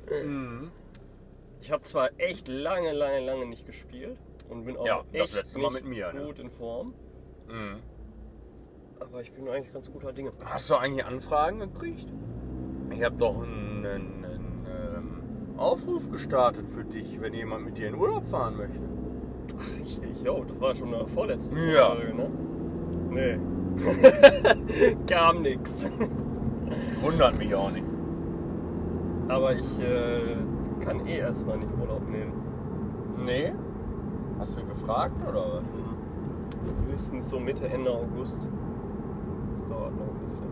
[1.60, 4.18] Ich habe zwar echt lange, lange, lange nicht gespielt
[4.50, 6.24] und bin auch Ja, das letzte Mal mit mir, ne?
[6.26, 6.94] gut in Form,
[7.48, 7.76] Mhm.
[9.00, 10.32] aber ich bin eigentlich ganz guter Dinge.
[10.44, 12.06] Hast du eigentlich Anfragen gekriegt?
[12.92, 17.88] Ich habe doch einen, einen, einen ähm, Aufruf gestartet für dich, wenn jemand mit dir
[17.88, 18.82] in Urlaub fahren möchte.
[19.56, 21.90] Ach, richtig, jo, das war schon der vorletzten Ja.
[21.94, 22.30] Folge, ne?
[23.10, 23.38] Nee.
[25.06, 25.86] Kam nix.
[27.02, 27.86] Wundert mich auch nicht.
[29.28, 30.36] Aber ich äh,
[30.84, 32.32] kann eh erstmal nicht Urlaub nehmen.
[33.24, 33.52] Nee?
[34.40, 36.88] Hast du gefragt oder was?
[36.88, 38.48] Höchstens so Mitte, Ende August.
[39.52, 40.46] Das dauert noch ein bisschen.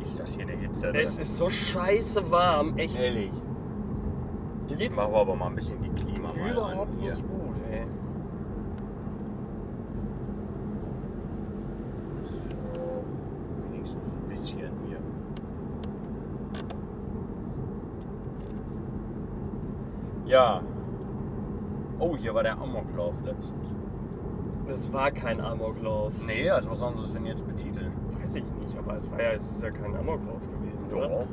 [0.00, 0.92] Ist das hier eine Hitze?
[0.94, 2.98] Es ist so scheiße warm, echt.
[2.98, 3.30] ehrlich.
[4.66, 4.96] Wie Ich geht's?
[4.96, 7.84] mache aber mal ein bisschen die Klima mal Überhaupt nicht gut, ey.
[12.74, 13.04] So,
[13.70, 14.98] wenigstens ein bisschen hier.
[20.32, 20.62] Ja.
[22.00, 23.74] Oh, hier war der Amoklauf letztens.
[24.66, 26.14] Das war kein Amoklauf.
[26.24, 27.92] Nee, als was sollen sie es denn jetzt betiteln?
[28.18, 31.08] Weiß ich nicht, aber es war ja, es ist ja kein Amoklauf gewesen, oder?
[31.10, 31.26] Doch.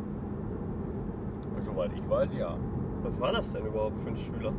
[1.60, 2.58] Soweit ich weiß, ja.
[3.02, 4.52] Was war das denn überhaupt für ein Schüler?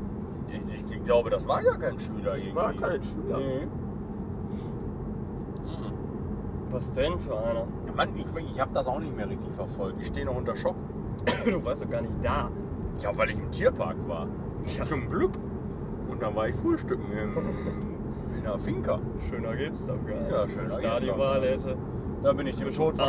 [0.48, 2.32] Ich, ich glaube, das war ja kein Schüler.
[2.32, 3.36] Das war kein Schüler.
[3.36, 3.66] Nee.
[5.66, 5.92] Mhm.
[6.70, 7.66] Was denn für einer?
[7.94, 10.00] Mann, ich, ich habe das auch nicht mehr richtig verfolgt.
[10.00, 10.76] Ich stehe noch unter Schock.
[11.44, 12.50] Du warst doch gar nicht da.
[13.00, 14.28] Ja, weil ich im Tierpark war.
[14.66, 14.84] Tja.
[14.84, 15.32] Zum Glück.
[16.08, 17.36] Und dann war ich frühstücken im,
[18.36, 19.00] in der Finca.
[19.28, 20.30] Schöner geht's doch gar nicht.
[20.30, 21.08] Ja, schöner ich da die.
[21.08, 21.76] Wahl hätte.
[22.22, 23.06] Da bin ich dem Tod von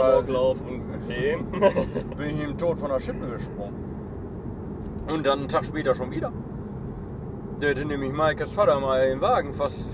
[1.07, 1.51] wem?
[1.51, 3.75] der, bin ich dem Tod von der Schippe gesprungen.
[5.13, 6.31] Und dann einen Tag später schon wieder.
[7.61, 9.85] Der hätte nämlich Maikes Vater mal den Wagen fast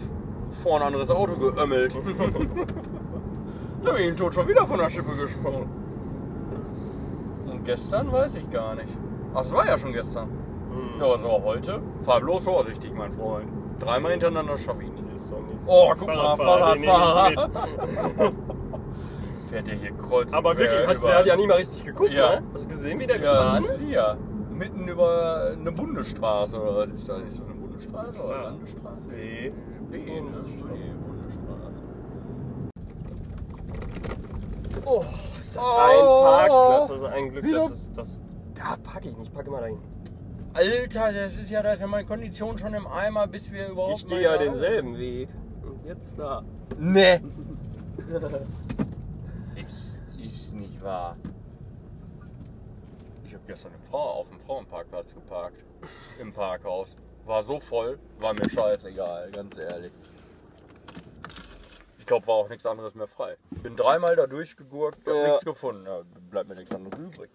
[0.51, 1.95] vor ein anderes Auto geömmelt.
[3.83, 5.67] da bin ich dem Tod schon wieder von der Schippe gesprungen.
[7.47, 8.95] Und gestern weiß ich gar nicht.
[9.37, 10.29] Ach, das war ja schon gestern.
[10.71, 11.79] Hm, Ja, so heute.
[12.01, 13.47] Fahr bloß vorsichtig, mein Freund.
[13.79, 15.03] Dreimal hintereinander schaffe ich nicht.
[15.13, 15.59] ist doch nicht.
[15.67, 17.29] Oh, guck mal, Fahrradfahrer, Fahrradfahrer.
[17.29, 18.33] mit.
[19.51, 20.33] Fährt der hier kreuz.
[20.33, 22.39] Aber wirklich, hast, der hat ja nicht mal richtig geguckt, Ja.
[22.39, 22.43] ne?
[22.53, 23.81] Hast du gesehen, wie der Ja, gefahren ist?
[23.83, 24.17] ja.
[24.51, 27.19] Mitten über eine Bundesstraße oder was ist das?
[27.21, 28.41] Ist das eine Bundesstraße oder Ja.
[28.43, 29.07] Landesstraße?
[29.09, 29.53] Nee.
[29.91, 30.21] B, ne?
[30.21, 31.83] Nee, Bundesstraße.
[34.85, 35.03] Oh,
[35.39, 35.75] ist das Oh.
[35.77, 36.91] ein Parkplatz?
[36.91, 37.57] Also ein Glück, Wieder?
[37.59, 38.21] dass es das.
[38.57, 39.79] Da packe ich nicht, packe mal dahin.
[40.53, 43.99] Alter, das ist ja, da ist ja meine Kondition schon im Eimer, bis wir überhaupt
[44.01, 45.29] Ich gehe ja da- denselben Weg.
[45.63, 46.43] Und jetzt da.
[46.77, 47.21] Nee.
[49.63, 51.15] ist, ist nicht wahr.
[53.25, 55.63] Ich habe gestern im Frau auf dem Frauenparkplatz geparkt.
[56.19, 56.95] Im Parkhaus.
[57.25, 59.91] War so voll, war mir scheißegal, ganz ehrlich.
[61.99, 63.35] Ich glaube, war auch nichts anderes mehr frei.
[63.51, 65.27] Bin dreimal da durchgegurkt, hab Ja.
[65.27, 65.85] nichts gefunden.
[65.85, 66.01] Ja,
[66.31, 67.29] bleibt mir nichts anderes übrig.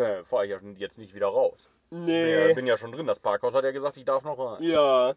[0.00, 1.68] Okay, Fahre ich ja schon jetzt nicht wieder raus.
[1.90, 2.54] Bin ja, Nee.
[2.54, 3.06] bin ja schon drin.
[3.06, 4.62] Das Parkhaus hat ja gesagt, ich darf noch rein.
[4.62, 5.14] Ja.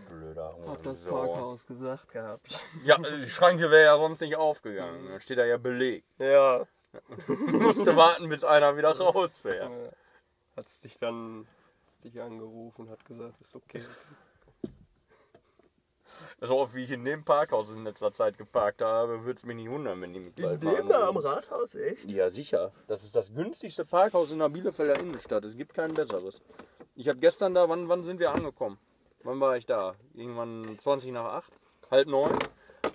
[0.09, 1.11] Blöder Hab das Hurensohn.
[1.11, 2.59] Parkhaus gesagt gehabt.
[2.83, 5.07] Ja, die Schranke wäre ja sonst nicht aufgegangen.
[5.09, 6.03] Da steht da ja Beleg.
[6.17, 6.65] Ja.
[7.27, 9.93] Musste warten, bis einer wieder raus wäre.
[10.57, 11.47] Hat's dich dann
[11.85, 13.83] hat's dich angerufen, hat gesagt, ist okay.
[16.43, 19.55] So oft wie ich in dem Parkhaus in letzter Zeit geparkt habe, würde es mich
[19.55, 21.19] nicht wundern, wenn die mich bald mal anrufen.
[21.19, 22.09] Rathaus, echt?
[22.09, 22.71] Ja, sicher.
[22.87, 25.45] Das ist das günstigste Parkhaus in der Bielefelder Innenstadt.
[25.45, 26.41] Es gibt kein besseres.
[26.95, 28.79] Ich habe gestern da, wann, wann sind wir angekommen?
[29.23, 29.93] Wann war ich da?
[30.15, 31.53] Irgendwann 20 nach 8,
[31.91, 32.31] halb 9.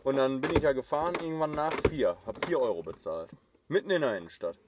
[0.03, 2.17] Und dann bin ich ja gefahren, irgendwann nach 4.
[2.27, 3.31] Hab 4 Euro bezahlt.
[3.69, 4.59] Mitten in der Innenstadt.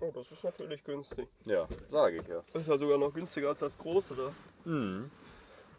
[0.00, 1.28] Oh, das ist natürlich günstig.
[1.46, 2.42] Ja, sage ich ja.
[2.52, 4.32] Das ist ja sogar noch günstiger als das große da.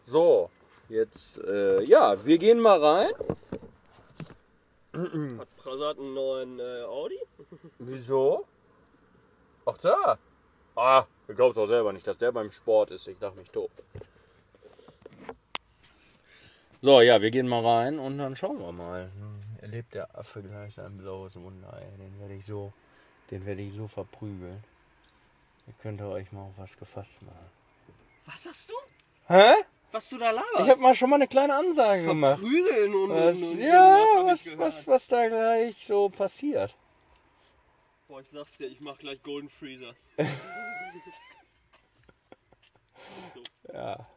[0.03, 0.49] So,
[0.89, 3.11] jetzt, äh, ja, wir gehen mal rein.
[5.39, 7.19] Hat Prasad einen neuen äh, Audi?
[7.79, 8.45] Wieso?
[9.65, 10.17] Ach da.
[10.75, 13.07] Ah, du glaubst auch selber nicht, dass der beim Sport ist.
[13.07, 13.71] Ich dachte mich tot.
[16.81, 19.11] So, ja, wir gehen mal rein und dann schauen wir mal.
[19.61, 21.97] Erlebt der Affe gleich ein blaues Wunder, ey.
[21.97, 22.71] Den werde ich so,
[23.31, 24.63] den werde ich so verprügeln.
[25.67, 27.51] Ihr könnt euch mal auf was gefasst machen.
[28.25, 28.73] Was sagst du?
[29.27, 29.53] Hä?
[29.91, 30.59] Was du da laberst?
[30.59, 32.39] Ich habe mal schon mal eine kleine Ansage gemacht.
[32.39, 36.77] Verprügeln und, Was, und, und ja, was, was, was da gleich so passiert.
[38.07, 39.95] Boah, ich sag's dir, ich mach gleich Golden Freezer.
[43.33, 43.41] so.
[43.73, 44.07] Ja.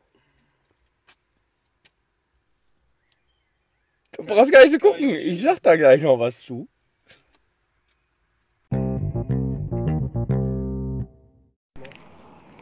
[4.12, 5.14] Du brauchst gar nicht zu gucken.
[5.14, 6.68] Ich sag da gleich noch was zu.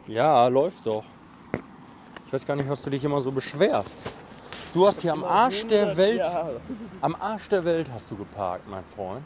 [0.07, 1.05] Ja, läuft doch.
[2.31, 3.99] Ich weiß gar nicht, was du dich immer so beschwerst.
[4.73, 6.21] Du hast hier am Arsch der Welt,
[7.01, 9.25] am Arsch der Welt hast du geparkt, mein Freund.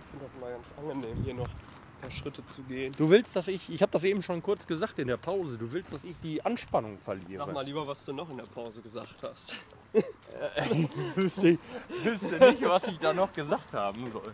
[0.00, 1.44] Ich finde das mal ganz angenehm hier noch.
[1.44, 2.94] ein paar Schritte zu gehen.
[2.96, 5.70] Du willst, dass ich, ich habe das eben schon kurz gesagt in der Pause, du
[5.70, 7.44] willst, dass ich die Anspannung verliere.
[7.44, 9.52] Sag mal lieber, was du noch in der Pause gesagt hast.
[11.14, 11.58] wüsste,
[12.02, 14.32] wüsste nicht, was ich da noch gesagt haben soll.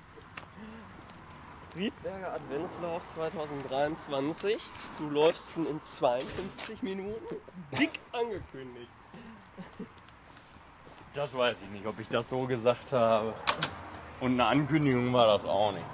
[1.73, 4.61] Friedberger Adventslauf 2023.
[4.99, 7.37] Du läufst in 52 Minuten.
[7.79, 8.91] Dick angekündigt.
[11.15, 13.33] Das weiß ich nicht, ob ich das so gesagt habe.
[14.21, 15.85] Und eine Ankündigung war das auch nicht.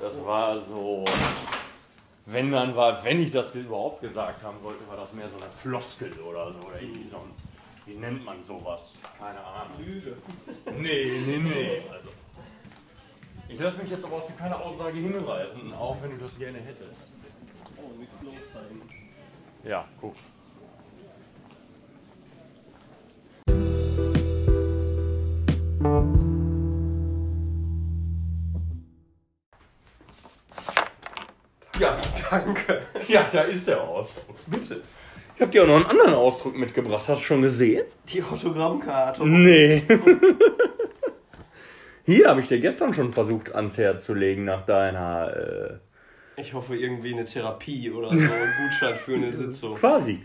[0.00, 1.04] Das war so.
[2.26, 5.50] Wenn dann war, wenn ich das überhaupt gesagt haben sollte, war das mehr so eine
[5.50, 6.60] Floskel oder so.
[6.60, 7.32] Oder irgendwie so ein,
[7.84, 9.00] wie nennt man sowas?
[9.18, 9.76] Keine Ahnung.
[9.84, 10.16] Lüge.
[10.78, 11.82] Nee, nee, nee.
[11.92, 12.10] Also,
[13.54, 17.12] ich lasse mich jetzt aber zu keiner Aussage hinreißen, auch wenn du das gerne hättest.
[17.76, 18.82] Oh, nichts los sein.
[19.62, 20.14] Ja, guck.
[31.78, 32.00] Ja,
[32.30, 32.82] danke.
[33.06, 34.36] Ja, da ist der Ausdruck.
[34.46, 34.82] Bitte.
[35.36, 37.06] Ich habe dir auch noch einen anderen Ausdruck mitgebracht.
[37.06, 37.84] Hast du schon gesehen?
[38.08, 39.24] Die Autogrammkarte.
[39.24, 39.82] Nee.
[42.06, 45.80] Hier habe ich dir gestern schon versucht ans Herz zu legen nach deiner
[46.36, 48.14] äh, Ich hoffe irgendwie eine Therapie oder so.
[48.14, 49.74] Ein Gutschein für eine Sitzung.
[49.76, 50.20] Quasi.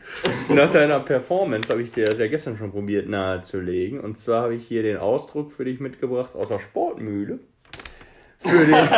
[0.49, 4.01] Nach deiner Performance habe ich dir das ja gestern schon probiert nahezulegen.
[4.01, 7.39] Und zwar habe ich hier den Ausdruck für dich mitgebracht aus der Sportmühle.
[8.39, 8.75] Für den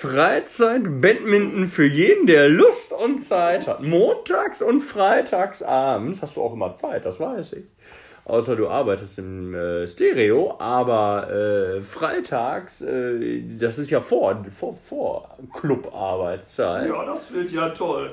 [0.00, 3.82] Freizeit-Badminton für jeden, der Lust und Zeit hat.
[3.82, 7.64] Montags und freitags abends hast du auch immer Zeit, das weiß ich.
[8.24, 14.74] Außer du arbeitest im äh, Stereo, aber äh, freitags, äh, das ist ja vor, vor,
[14.74, 16.88] vor Club-Arbeitszeit.
[16.88, 18.12] Ja, das wird ja toll.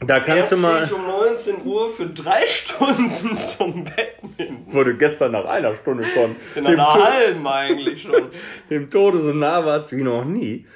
[0.00, 0.84] Da kannst Erst du mal.
[0.84, 4.66] ich um 19 Uhr für drei Stunden zum Badminton.
[4.66, 8.30] wurde gestern nach einer Stunde schon In einer halben eigentlich schon.
[8.70, 10.66] dem Tode so nah warst wie noch nie.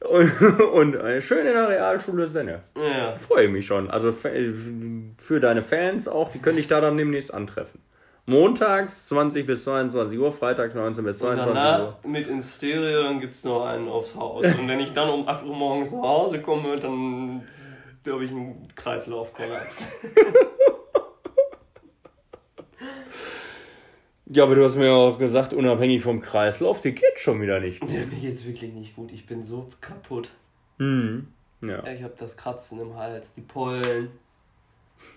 [0.00, 0.32] Und,
[0.72, 2.62] und schön in der Realschule Senne.
[2.76, 3.12] Ja.
[3.12, 3.90] Freue mich schon.
[3.90, 7.80] Also für deine Fans auch, die können dich da dann demnächst antreffen.
[8.30, 12.10] Montags 20 bis 22 Uhr, freitags 19 bis Und 22 danach Uhr.
[12.10, 14.46] mit ins Stereo, dann gibt's noch einen aufs Haus.
[14.46, 17.42] Und wenn ich dann um 8 Uhr morgens nach Hause komme, dann
[18.08, 19.88] habe ich einen Kreislaufkollaps.
[24.32, 27.82] Ja, aber du hast mir auch gesagt, unabhängig vom Kreislauf, dir geht schon wieder nicht.
[27.82, 29.10] Ja, mir geht's wirklich nicht gut.
[29.10, 30.30] Ich bin so kaputt.
[30.78, 31.26] Hm.
[31.62, 31.84] Ja.
[31.84, 34.12] Ja, ich habe das Kratzen im Hals, die Pollen.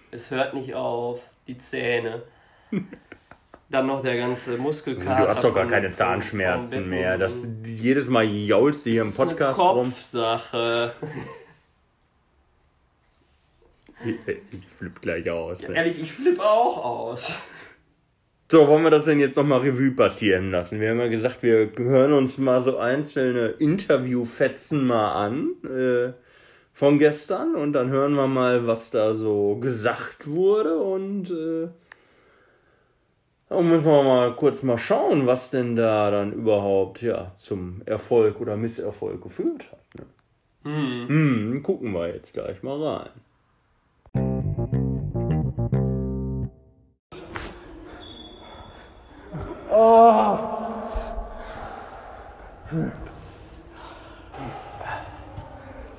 [0.10, 2.24] Es hört nicht auf, die Zähne.
[3.70, 5.24] Dann noch der ganze Muskelkater.
[5.24, 7.18] Du hast doch gar keine Zahnschmerzen mehr.
[7.18, 9.90] Das, jedes Mal jaulst du hier im Podcast eine rum.
[9.90, 10.94] Kopfsache.
[14.06, 15.64] Ich, ich flipp gleich aus.
[15.64, 15.78] ey.
[15.78, 17.40] Ehrlich, ich flippe auch aus.
[18.52, 20.80] So, wollen wir das denn jetzt nochmal Revue passieren lassen?
[20.80, 26.12] Wir haben ja gesagt, wir hören uns mal so einzelne Interviewfetzen mal an äh,
[26.74, 31.70] von gestern und dann hören wir mal, was da so gesagt wurde und äh,
[33.50, 38.40] dann müssen wir mal kurz mal schauen, was denn da dann überhaupt ja, zum Erfolg
[38.42, 39.80] oder Misserfolg geführt hat.
[40.00, 40.06] Ne?
[40.72, 41.08] Hm.
[41.08, 43.10] Hm, gucken wir jetzt gleich mal rein.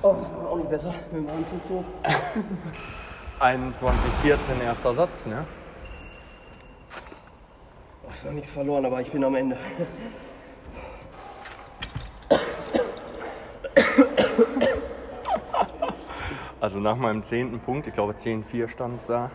[0.05, 0.15] Oh,
[0.49, 1.85] auch nicht besser mit dem Handtuch durch.
[3.39, 4.11] 21,
[4.61, 5.45] erster Satz, ne?
[8.15, 9.57] Oh, ist noch nichts verloren, aber ich bin am Ende.
[16.61, 19.29] Also nach meinem zehnten Punkt, ich glaube 10-4 stand es da,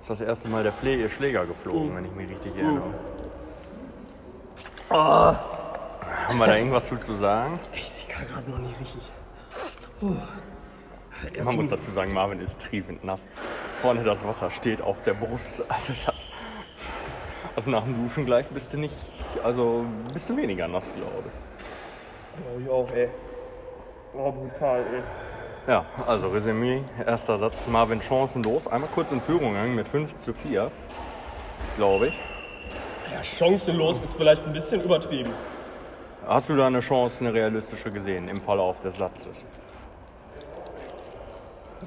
[0.00, 2.92] ist das erste Mal der Pfle Schläger geflogen, wenn ich mich richtig erinnere.
[4.90, 7.58] Haben wir da irgendwas zu, zu sagen?
[7.72, 9.10] Echt, ich kann gerade noch nicht richtig.
[11.44, 13.26] Man muss dazu sagen, Marvin ist triefend nass.
[13.80, 15.64] Vorne das Wasser steht auf der Brust.
[15.68, 16.28] Also das.
[17.54, 18.94] Also nach dem Duschen gleich bist du nicht.
[19.44, 22.42] Also bist du weniger nass, glaube ich.
[22.44, 23.08] Glaube ich auch, ey.
[24.14, 25.02] Oh, brutal, ey.
[25.66, 28.66] Ja, also Resümee, erster Satz, Marvin chancenlos.
[28.66, 30.70] Einmal kurz in Führung gegangen mit 5 zu 4,
[31.76, 32.18] glaube ich.
[33.12, 35.30] Ja, chancenlos ist vielleicht ein bisschen übertrieben.
[36.26, 39.46] Hast du da eine Chance, eine realistische gesehen im Verlauf des Satzes?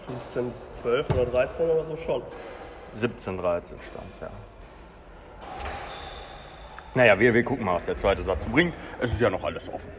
[0.05, 2.21] 15, 12 oder 13 oder so schon.
[2.95, 4.29] 17, 13 stand, ja.
[6.95, 8.73] Naja, wir, wir gucken mal, was der zweite Satz bringt.
[8.99, 9.91] Es ist ja noch alles offen.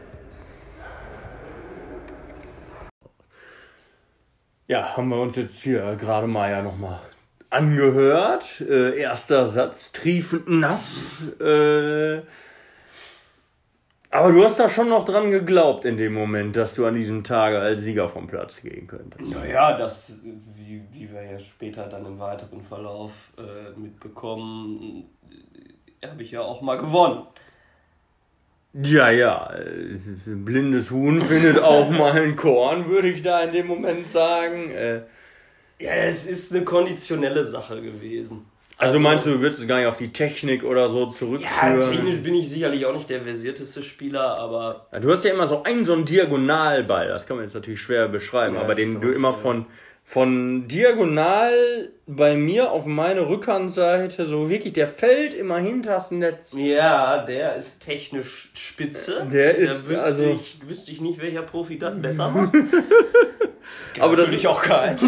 [4.67, 6.99] Ja, haben wir uns jetzt hier gerade mal ja nochmal
[7.49, 8.59] angehört.
[8.61, 11.21] Äh, erster Satz, triefend nass.
[11.39, 12.21] Äh,
[14.09, 17.23] Aber du hast da schon noch dran geglaubt in dem Moment, dass du an diesem
[17.23, 19.23] Tage als Sieger vom Platz gehen könntest.
[19.23, 20.23] Naja, das,
[20.55, 25.05] wie, wie wir ja später dann im weiteren Verlauf äh, mitbekommen,
[26.05, 27.23] habe ich ja auch mal gewonnen.
[28.73, 33.67] Ja, ja, äh, blindes Huhn findet auch mal ein Korn, würde ich da in dem
[33.67, 34.71] Moment sagen.
[34.71, 35.01] Äh,
[35.79, 38.45] Ja, es ist eine konditionelle Sache gewesen.
[38.79, 41.79] Also meinst du, du würdest es gar nicht auf die Technik oder so Ja, zurückführen?
[41.79, 45.47] technisch bin ich sicherlich auch nicht der versierteste Spieler, aber Ja, du hast ja immer
[45.47, 49.01] so einen, so einen Diagonalball, das kann man jetzt natürlich schwer beschreiben, Ja, aber den
[49.01, 49.41] du immer schwer.
[49.41, 49.65] von,
[50.09, 56.53] von diagonal bei mir auf meine Rückhandseite, so wirklich, der fällt immer hinters Netz.
[56.57, 59.27] ja, der ist technisch spitze.
[59.29, 62.55] Der ist, da wüsste, also- ich, wüsste ich nicht, welcher Profi das besser macht.
[63.99, 64.95] Aber das- natürlich auch kein.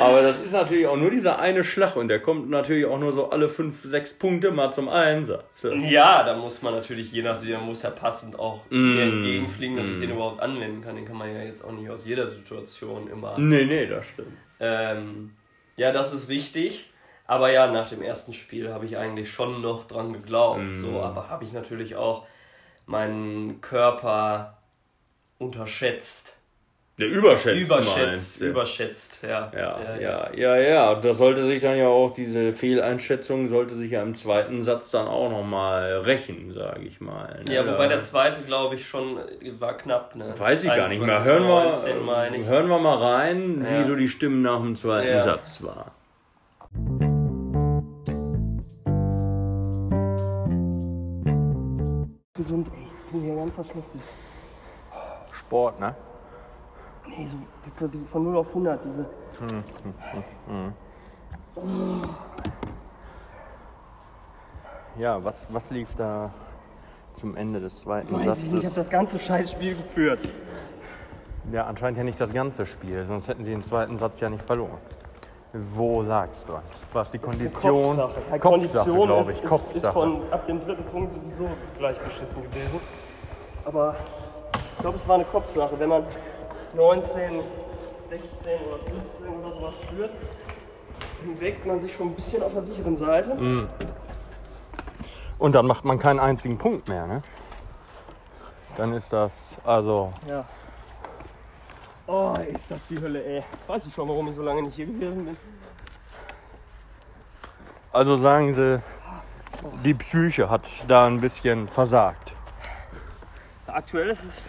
[0.00, 3.12] Aber das ist natürlich auch nur dieser eine Schlag und der kommt natürlich auch nur
[3.12, 5.66] so alle fünf, sechs Punkte mal zum Einsatz.
[5.80, 8.98] Ja, da muss man natürlich, je nachdem, muss ja passend auch Mm.
[8.98, 10.96] entgegenfliegen, dass ich den überhaupt anwenden kann.
[10.96, 13.38] Den kann man ja jetzt auch nicht aus jeder Situation immer.
[13.38, 14.36] Nee, nee, das stimmt.
[14.60, 15.32] Ähm,
[15.76, 16.90] ja, das ist richtig.
[17.26, 20.60] Aber ja, nach dem ersten Spiel habe ich eigentlich schon noch dran geglaubt.
[20.60, 20.74] Mm.
[20.74, 22.26] So, aber habe ich natürlich auch
[22.86, 24.58] meinen Körper
[25.38, 26.35] unterschätzt.
[26.98, 27.60] Der überschätzt.
[27.60, 29.50] überschätzt, überschätzt, ja.
[29.54, 30.92] Ja, ja, ja, ja.
[30.92, 34.92] Und das sollte sich dann ja auch, diese Fehleinschätzung sollte sich ja im zweiten Satz
[34.92, 37.42] dann auch nochmal rächen, sage ich mal.
[37.46, 37.54] ne?
[37.54, 39.18] Ja, wobei der zweite, glaube ich, schon
[39.58, 40.32] war knapp, ne?
[40.38, 41.20] Weiß ich gar nicht mehr.
[41.20, 42.46] 21, Hören 19, meine wir, ich.
[42.46, 43.78] hören wir mal rein, Ja.
[43.80, 45.20] wie so die Stimmen nach dem zweiten Ja.
[45.20, 45.92] Satz war.
[52.34, 52.86] Gesund, ey.
[53.06, 54.10] Ich bin hier ganz was Schlechtes.
[55.32, 55.94] Sport, ne?
[57.08, 59.06] Nee, so die, von- die, von 0 auf 100, diese.
[64.98, 66.30] Ja, was, was lief da
[67.12, 68.74] zum Ende des zweiten Weiß ich nicht, ich habe Satzes?
[68.74, 70.20] das ganze Scheißspiel geführt.
[71.52, 74.44] Ja, anscheinend ja nicht das ganze Spiel, sonst hätten sie den zweiten Satz ja nicht
[74.44, 74.78] verloren.
[75.74, 76.62] Wo lag's dran?
[76.92, 77.96] War es die Kondition?
[77.96, 79.38] Kopfsache, Ja, Kopfsache, Kondition glaube ich.
[79.42, 79.76] ist, Kopfsache.
[79.78, 81.48] ist von ab dem dritten Punkt sowieso
[81.78, 82.80] gleich beschissen gewesen.
[83.64, 83.94] Aber
[84.74, 85.78] ich glaube, es war eine Kopfsache.
[85.78, 86.04] Wenn man
[86.76, 87.40] 19,
[88.08, 90.10] 16 oder 15 oder sowas führt,
[91.20, 93.34] dann bewegt man sich schon ein bisschen auf der sicheren Seite.
[93.34, 93.68] Mhm.
[95.38, 97.22] Und dann macht man keinen einzigen Punkt mehr, ne?
[98.76, 100.44] Dann ist das, also, Ja.
[102.08, 103.42] Oh, ist das die Hölle, ey.
[103.66, 105.36] Weiß ich schon, warum ich so lange nicht hier gewesen bin.
[107.92, 108.80] also sagen sie,
[109.84, 112.34] die Psyche hat da ein bisschen versagt.
[113.66, 114.46] Aktuell ist es,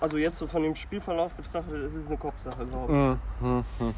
[0.00, 3.46] also jetzt so von dem Spielverlauf betrachtet, ist es eine Kopfsache, glaube ich.
[3.46, 3.94] Mhm.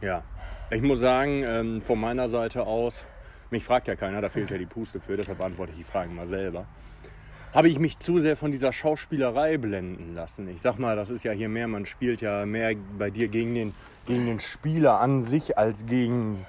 [0.00, 0.22] Ja,
[0.70, 3.04] ich muss sagen, ähm, von meiner Seite aus,
[3.50, 6.14] mich fragt ja keiner, da fehlt ja die Puste für, deshalb beantworte ich die Fragen
[6.14, 6.66] mal selber.
[7.52, 10.46] Habe ich mich zu sehr von dieser Schauspielerei blenden lassen?
[10.48, 13.54] Ich sag mal, das ist ja hier mehr, man spielt ja mehr bei dir gegen
[13.54, 13.74] den,
[14.06, 16.46] gegen den Spieler an sich als gegen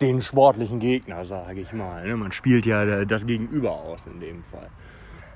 [0.00, 2.06] den sportlichen Gegner, sage ich mal.
[2.06, 2.16] ne?
[2.16, 4.68] Man spielt ja das Gegenüber aus in dem Fall.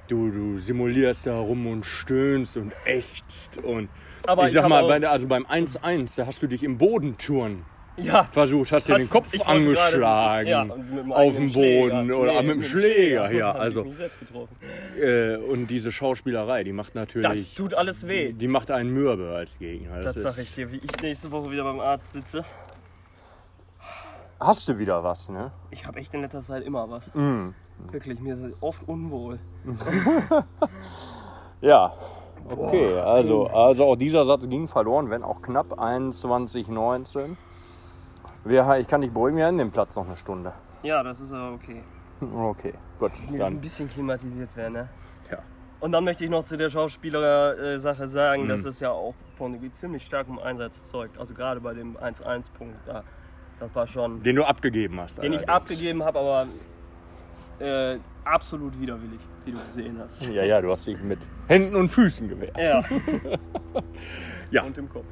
[0.08, 3.88] Du, du simulierst da rum und stöhnst und ächzt und
[4.26, 6.78] Aber ich ich sag mal, bei, der- also beim 1-1, da hast du dich im
[6.78, 7.64] Bodenturnen
[7.96, 10.62] Ja, versucht, hast dir den Kopf angeschlagen ja,
[11.10, 12.18] auf dem Boden Schläger.
[12.18, 13.52] oder Nee, mit dem mit Schläger, ja.
[13.52, 14.54] Also mich selbst getroffen.
[15.00, 18.32] äh, und diese Schauspielerei, die macht Das natürlich, tut alles weh.
[18.32, 20.02] die macht einen mürbe als Gegner.
[20.02, 22.44] Das ist- sag ich dir, wie ich nächste Woche wieder beim Arzt sitze.
[24.38, 25.50] Hast du wieder was, ne?
[25.70, 27.12] Ich habe echt in letzter Zeit immer was.
[27.14, 27.54] Mhm.
[27.90, 29.38] Wirklich, mir ist oft unwohl.
[31.60, 31.92] Ja.
[32.48, 37.36] Okay, also, also auch dieser Satz ging verloren, wenn auch knapp 21-19.
[38.44, 40.52] Wir, ich kann dich beruhigen, wir haben den Platz noch eine Stunde.
[40.84, 41.82] Ja, das ist aber okay.
[42.20, 43.10] Okay, gut.
[43.24, 44.88] Muss ein Dann, bisschen klimatisiert werden, ne?
[45.30, 45.38] ja.
[45.80, 48.48] Und dann möchte ich noch zu der Schauspieler-Sache sagen, Mhm.
[48.48, 51.18] dass es ja auch von ziemlich starkem Einsatz zeugt.
[51.18, 53.02] Also gerade bei dem 1-1-Punkt da.
[53.58, 54.22] Das war schon.
[54.22, 55.18] Den du abgegeben hast.
[55.18, 55.48] Den ich allerdings.
[55.48, 56.46] abgegeben habe, aber
[57.60, 60.22] äh, absolut widerwillig, wie du gesehen hast.
[60.26, 62.56] Ja, ja, du hast dich mit Händen und Füßen gewehrt.
[62.58, 62.82] Ja.
[64.50, 64.62] Ja.
[64.62, 65.04] Und im Kopf.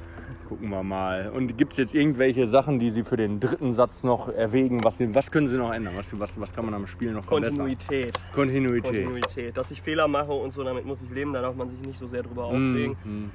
[0.49, 1.30] Gucken wir mal.
[1.34, 4.84] Und gibt es jetzt irgendwelche Sachen, die Sie für den dritten Satz noch erwägen?
[4.84, 5.95] Was, was können Sie noch ändern?
[5.97, 7.66] Was, was, was kann man am Spiel noch verbessern?
[7.66, 8.20] Kontinuität.
[8.32, 9.05] Kontinuität.
[9.07, 9.57] Kontinuität.
[9.57, 11.99] Dass ich Fehler mache und so, damit muss ich leben, da darf man sich nicht
[11.99, 12.97] so sehr drüber Mm, aufregen.
[13.05, 13.30] mm,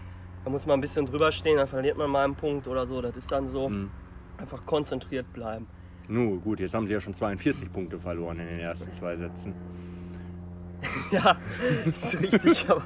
[0.46, 3.02] Da muss man ein bisschen drüber stehen, dann verliert man mal einen Punkt oder so.
[3.02, 3.70] Das ist dann so.
[3.70, 3.90] mm.
[4.38, 5.68] Einfach konzentriert bleiben.
[6.10, 9.54] Nu, gut, jetzt haben Sie ja schon 42 Punkte verloren in den ersten zwei Sätzen.
[11.12, 11.36] Ja,
[11.86, 12.84] ist richtig, aber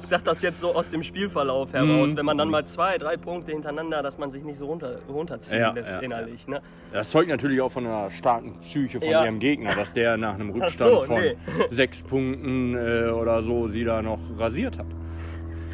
[0.00, 2.12] ich sag das jetzt so aus dem Spielverlauf heraus.
[2.12, 2.16] Mhm.
[2.16, 5.60] Wenn man dann mal zwei, drei Punkte hintereinander, dass man sich nicht so runter, runterziehen
[5.60, 6.46] Ja, lässt ja, innerlich.
[6.48, 6.62] Ne?
[6.92, 9.24] Das zeugt natürlich auch von einer starken Psyche von Ja.
[9.24, 11.36] ihrem Gegner, dass der nach einem Rückstand so, von nee.
[11.68, 14.86] sechs Punkten äh, oder so sie da noch rasiert hat.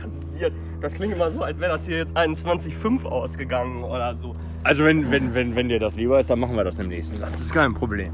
[0.02, 0.52] Rasiert.
[0.80, 4.34] Das klingt immer so, als wäre das hier jetzt 21,5 ausgegangen oder so.
[4.64, 7.16] Also wenn, wenn, wenn, wenn dir das lieber ist, dann machen wir das im nächsten
[7.16, 7.32] Satz.
[7.32, 8.08] Das ist kein Problem.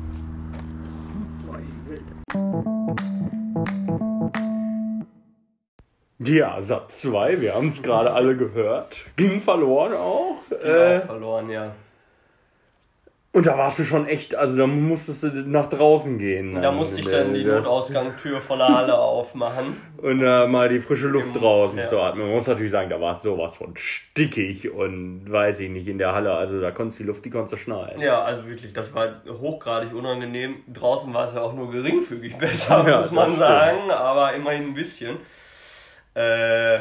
[6.18, 8.96] Ja, Satz 2, wir haben es gerade alle gehört.
[9.16, 10.38] Ging verloren auch.
[10.50, 11.72] Äh, Äh, verloren, ja.
[13.36, 16.60] Und da warst du schon echt, also da musstest du nach draußen gehen.
[16.62, 19.76] Da musste ich dann die Notausgangstür von der Halle aufmachen.
[19.98, 21.86] Und äh, mal die frische Luft Im- draußen ja.
[21.88, 22.24] zu atmen.
[22.26, 25.98] Man muss natürlich sagen, da war es sowas von stickig und weiß ich nicht in
[25.98, 26.32] der Halle.
[26.32, 28.00] Also da konntest du die Luft, die konntest du schneiden.
[28.00, 30.56] Ja, also wirklich, das war hochgradig unangenehm.
[30.72, 34.74] Draußen war es ja auch nur geringfügig besser, Ja, muss man sagen, aber immerhin ein
[34.74, 35.18] bisschen.
[36.14, 36.78] Äh,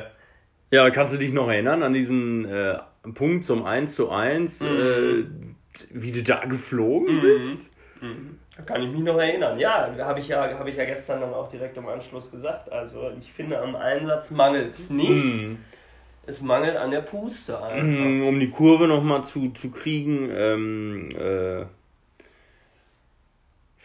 [0.71, 2.77] Ja, kannst du dich noch erinnern an diesen äh,
[3.13, 5.54] Punkt zum 1 zu 1, Mhm.
[5.91, 7.69] Wie du da geflogen bist?
[8.55, 9.57] da kann ich mich noch erinnern.
[9.59, 12.71] Ja, da habe ich, ja, hab ich ja gestern dann auch direkt im Anschluss gesagt.
[12.71, 15.09] Also ich finde, am Einsatz mangelt es nicht.
[15.09, 15.57] Mhm.
[16.27, 17.83] Es mangelt an der Puste einfach.
[17.83, 21.65] Mhm, Um die Kurve nochmal zu, zu kriegen, ähm, äh,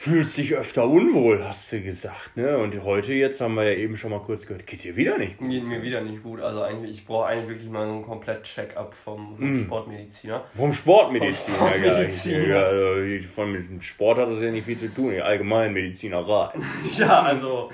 [0.01, 2.35] fühlst dich öfter unwohl, hast du gesagt.
[2.35, 2.57] Ne?
[2.57, 5.37] Und heute, jetzt haben wir ja eben schon mal kurz gehört, geht dir wieder nicht
[5.37, 5.51] gut.
[5.51, 6.41] Geht mir wieder nicht gut.
[6.41, 9.65] Also eigentlich, ich brauche eigentlich wirklich mal einen komplett Check-up vom, vom Mhm.
[9.65, 10.45] Sportmediziner.
[10.57, 11.69] Vom Sportmediziner, Vom.
[11.69, 12.47] Sportmediziner.
[12.49, 16.55] ja also, von mit Sport hat das ja nicht viel zu tun, die Allgemeinmedizinerei.
[16.95, 17.71] Ja, also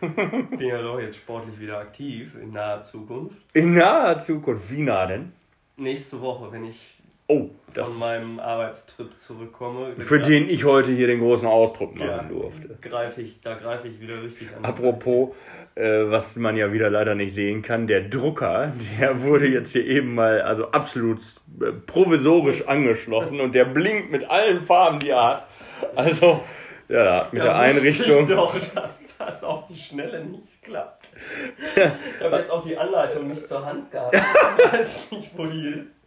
[0.00, 3.36] bin ja doch jetzt sportlich wieder aktiv in naher Zukunft.
[3.52, 5.32] In naher Zukunft, wie nah denn?
[5.76, 6.97] Nächste Woche, wenn ich
[7.30, 12.08] Oh, das, von meinem Arbeitstrip zurückkomme, für den ich heute hier den großen Ausdruck machen
[12.08, 12.78] ja, durfte.
[12.80, 14.64] greife ich, da greife ich wieder richtig an.
[14.64, 15.34] Apropos,
[15.74, 19.84] äh, was man ja wieder leider nicht sehen kann, der Drucker, der wurde jetzt hier
[19.84, 21.18] eben mal also absolut
[21.60, 25.48] äh, provisorisch angeschlossen und der blinkt mit allen Farben, die er hat.
[25.96, 26.42] Also,
[26.88, 28.22] ja, mit Da der Einrichtung.
[28.22, 31.10] Ich doch, dass das auf die Schnelle nicht klappt.
[31.76, 34.14] Ich habe jetzt auch die Anleitung nicht zur Hand gehabt.
[34.14, 35.97] Ich weiß nicht, wo die ist.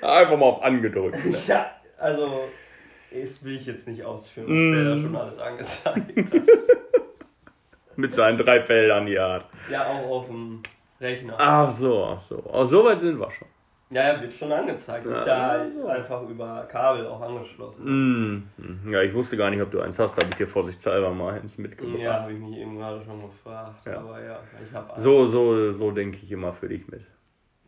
[0.00, 1.24] Einfach mal auf angedrückt.
[1.24, 1.36] Ne?
[1.46, 2.48] Ja, also,
[3.12, 4.72] das will ich jetzt nicht ausführen, was Mm.
[4.74, 6.42] der da schon alles angezeigt hat.
[7.96, 9.44] Mit seinen drei Feldern, die hat.
[9.70, 10.62] Ja, auch auf dem
[11.00, 11.34] Rechner.
[11.38, 12.42] Ach so, ach so.
[12.50, 13.46] Oh, so weit sind wir schon.
[13.90, 15.04] Ja, ja, wird schon angezeigt.
[15.04, 18.46] Ist ja, einfach über Kabel auch angeschlossen.
[18.56, 18.90] Mm.
[18.90, 21.34] Ja, ich wusste gar nicht, ob du eins hast, da habe ich dir vorsichtshalber mal
[21.34, 21.98] eins mitgebracht.
[22.00, 23.84] Ja, habe ich mich eben gerade schon gefragt.
[23.84, 23.98] Ja.
[23.98, 27.02] Aber ja, ich habe So, so, so denke ich immer für dich mit.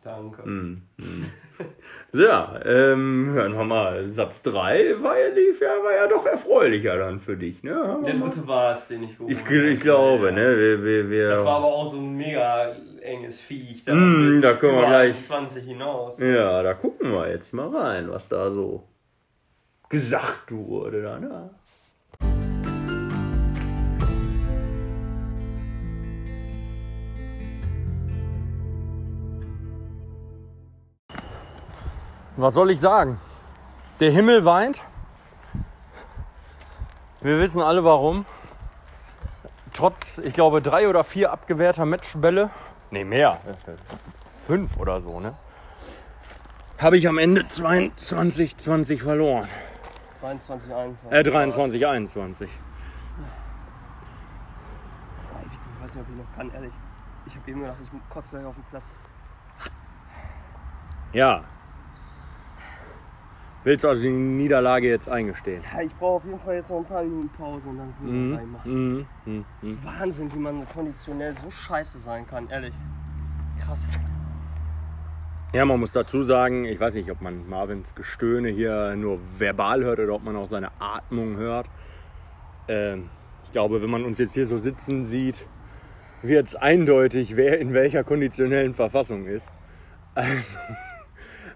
[0.05, 0.47] Danke.
[0.47, 1.25] Mm, mm.
[2.13, 4.07] So, ja, ähm, hören wir mal.
[4.07, 7.97] Satz 3 war ja, lief ja, war ja doch erfreulicher dann für dich, ne?
[8.05, 9.67] Der dritte war es, den ich geholt Ich, habe.
[9.69, 10.31] ich glaube, Ja.
[10.31, 10.57] ne?
[10.57, 13.83] Wir, wir, wir, Das war aber auch so ein mega enges Viech.
[13.83, 16.19] Da, Mm, da können wir gleich- 20 hinaus.
[16.19, 18.83] ja, da gucken wir jetzt mal rein, was da so
[19.89, 21.01] gesagt wurde.
[21.01, 21.49] Da,
[32.37, 33.19] Was soll ich sagen?
[33.99, 34.83] Der Himmel weint.
[37.21, 38.25] Wir wissen alle warum.
[39.73, 42.49] Trotz, ich glaube, drei oder vier abgewehrter Matchbälle,
[42.91, 43.39] nee, mehr,
[44.33, 45.35] fünf oder so, ne?
[46.77, 49.47] Habe ich am Ende 22, 20 verloren.
[50.21, 51.11] 23, 21.
[51.11, 52.49] Äh, 23, 21.
[55.41, 56.73] Ich weiß nicht, ob ich noch kann, ehrlich.
[57.25, 58.83] Ich habe eben gedacht, ich kotze gleich auf den Platz.
[61.11, 61.43] Ja.
[63.65, 65.63] Willst du also die Niederlage jetzt eingestehen?
[65.73, 68.13] Ja, ich brauche auf jeden Fall jetzt noch ein paar Minuten Pause und dann können
[68.13, 68.35] wir Mhm.
[68.35, 68.71] reinmachen.
[68.97, 69.05] Mhm.
[69.25, 69.45] Mhm.
[69.63, 69.79] Mhm.
[69.83, 72.75] Wahnsinn, wie man konditionell so scheiße sein kann, ehrlich.
[73.59, 73.87] Krass.
[75.51, 79.83] Ja, man muss dazu sagen, ich weiß nicht, ob man Marvins Gestöhne hier nur verbal
[79.83, 81.67] hört oder ob man auch seine Atmung hört.
[82.67, 83.09] Ähm,
[83.45, 85.43] ich glaube, wenn man uns jetzt hier so sitzen sieht,
[86.21, 89.49] wird es eindeutig, wer in welcher konditionellen Verfassung ist.
[90.13, 90.31] Also,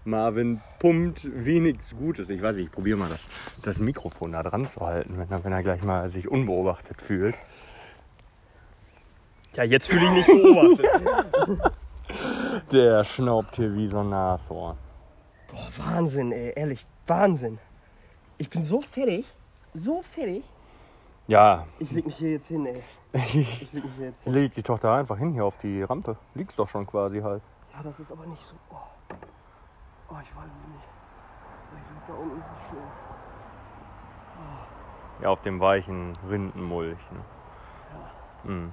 [0.10, 2.30] Marvin pumpt wie nichts Gutes.
[2.30, 3.28] Ich weiß nicht, ich probiere mal das,
[3.62, 7.36] das Mikrofon da dran zu halten, wenn er, wenn er gleich mal sich unbeobachtet fühlt.
[9.56, 11.74] Ja, jetzt fühle ich mich beobachtet.
[12.72, 14.78] Der schnaubt hier wie so ein Nashorn.
[15.52, 17.58] Boah, Wahnsinn, ey, ehrlich, Wahnsinn.
[18.38, 19.26] Ich bin so fertig,
[19.74, 20.44] so fertig.
[21.28, 22.84] Ja, Ich leg mich hier jetzt hin, ey.
[23.14, 24.34] ich leg mich hier jetzt hin.
[24.34, 26.18] leg doch da einfach hin hier auf die Rampe.
[26.36, 27.42] Liegst doch schon quasi halt.
[27.74, 28.56] Ja, das ist aber nicht so.
[28.72, 28.76] Oh,
[30.12, 30.88] oh ich weiß es nicht.
[31.78, 32.80] Ich glaube, da unten ist es schön.
[35.22, 36.98] Ja, auf dem weichen Rindenmulch.
[38.44, 38.72] Ne?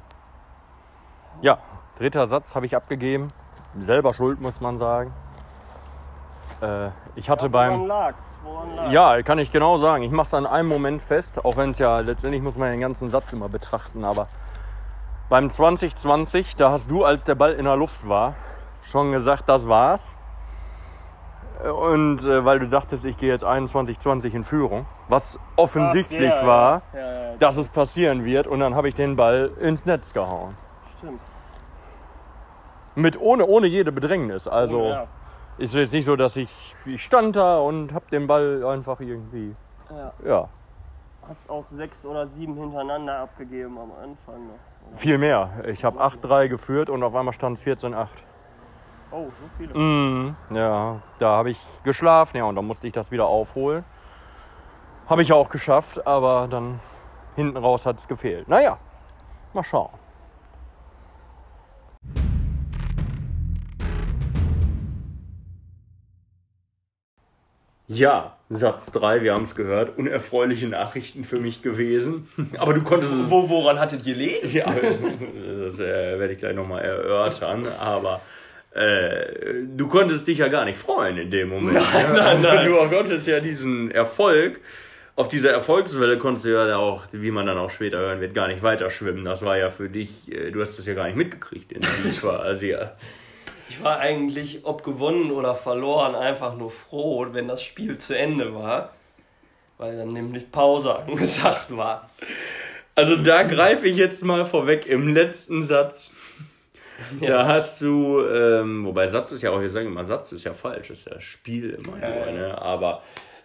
[1.42, 1.58] Ja,
[1.98, 3.28] dritter Satz habe ich abgegeben.
[3.78, 5.12] Selber schuld, muss man sagen.
[6.62, 7.86] Äh, ich hatte Woran beim.
[7.86, 8.36] lag's?
[8.42, 8.92] Woran lag's?
[8.92, 10.02] Ja, kann ich genau sagen.
[10.02, 12.80] Ich mache es an einem Moment fest, auch wenn es ja letztendlich muss man den
[12.80, 14.04] ganzen Satz immer betrachten.
[14.04, 14.28] Aber
[15.28, 18.34] beim 2020, da hast du, als der Ball in der Luft war,
[18.84, 20.15] schon gesagt, das war's.
[21.64, 26.46] Und äh, weil du dachtest, ich gehe jetzt 21-20 in Führung, was offensichtlich Ach, ja,
[26.46, 28.46] war, Ja, ja, dass es passieren wird.
[28.46, 30.56] Und dann habe ich den Ball ins Netz gehauen.
[30.98, 31.20] stimmt.
[32.94, 34.48] Mit ohne, ohne jede Bedrängnis.
[34.48, 35.06] Also ja.
[35.58, 39.54] ist jetzt nicht so, dass ich, ich stand da und habe den Ball einfach irgendwie.
[40.24, 40.48] Ja.
[41.28, 44.98] Hast auch sechs oder sieben hintereinander abgegeben am Anfang noch.
[44.98, 45.50] viel mehr.
[45.66, 48.08] Ich habe 8-3 geführt und auf einmal stand es 14-8.
[49.10, 49.74] Oh, so viele.
[49.74, 53.84] Mhm, ja, da habe ich geschlafen, ja, und dann musste ich das wieder aufholen.
[55.08, 56.80] Habe ich auch geschafft, aber dann
[57.36, 58.48] hinten raus hat es gefehlt.
[58.48, 58.78] Naja,
[59.52, 59.90] mal schauen.
[67.88, 69.96] Ja, Satz 3, wir haben es gehört.
[69.96, 72.28] Unerfreuliche Nachrichten für mich gewesen.
[72.58, 73.30] Aber du konntest es.
[73.30, 74.48] Wo, woran hattet ihr gelegen?
[74.50, 74.74] Ja,
[75.64, 77.68] das äh, werde ich gleich nochmal erörtern.
[77.68, 78.20] Aber
[78.76, 81.78] äh, du konntest dich ja gar nicht freuen in dem Moment.
[81.78, 82.12] Nein, ne?
[82.12, 82.66] nein, also, nein.
[82.66, 84.60] Du konntest ja diesen Erfolg.
[85.14, 88.48] Auf dieser Erfolgswelle konntest du ja auch, wie man dann auch später hören wird, gar
[88.48, 89.24] nicht weiter schwimmen.
[89.24, 91.90] Das war ja für dich, äh, du hast das ja gar nicht mitgekriegt in der
[92.20, 92.66] quasi.
[92.76, 92.92] Ja.
[93.68, 98.54] Ich war eigentlich, ob gewonnen oder verloren, einfach nur froh, wenn das Spiel zu Ende
[98.54, 98.92] war.
[99.78, 102.10] Weil dann nämlich Pause angesagt war.
[102.94, 106.12] Also da greife ich jetzt mal vorweg im letzten Satz.
[107.20, 110.54] Da hast du, ähm, wobei Satz ist ja auch, wir sagen immer, Satz ist ja
[110.54, 112.32] falsch, ist ja Spiel immer Ja, nur, ja.
[112.32, 112.58] ne?
[112.60, 113.02] Aber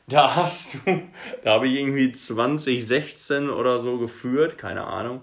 [0.08, 1.02] da hast du,
[1.43, 5.22] da habe ich irgendwie 2016 oder so geführt, keine Ahnung.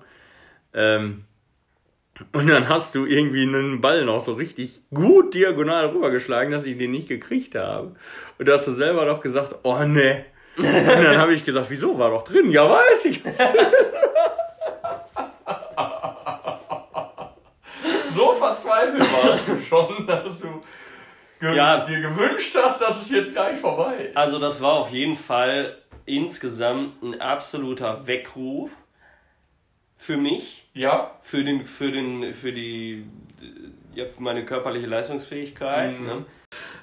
[0.74, 1.24] Ähm,
[2.32, 6.76] und dann hast du irgendwie einen Ball noch so richtig gut diagonal rübergeschlagen, dass ich
[6.76, 7.94] den nicht gekriegt habe.
[8.38, 10.24] Und da hast du selber doch gesagt, oh ne.
[10.56, 12.50] Und dann habe ich gesagt, wieso, war doch drin?
[12.50, 13.22] Ja, weiß ich.
[18.14, 20.62] so verzweifelt warst du schon, dass du
[21.40, 21.84] ge Ja.
[21.84, 24.16] dir gewünscht hast, dass es jetzt gleich vorbei ist.
[24.16, 25.76] Also das war auf jeden Fall
[26.06, 28.70] insgesamt ein absoluter Weckruf
[29.96, 31.10] für mich, Ja.
[31.22, 33.06] für den, für den, für die,
[33.94, 35.98] ja, für meine körperliche Leistungsfähigkeit.
[35.98, 36.06] Mhm.
[36.06, 36.24] Ne?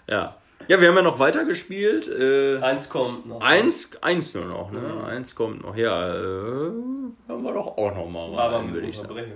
[0.07, 0.37] Ja.
[0.67, 2.07] Ja, wir haben ja noch weiter gespielt.
[2.07, 3.41] Äh, Eins kommt noch.
[3.41, 4.79] eins, eins nur noch, ne?
[4.79, 5.05] Mhm.
[5.05, 5.75] Eins kommt noch.
[5.75, 9.33] Ja, äh, hören wir doch auch noch mal rein, aber mit würde ich sagen.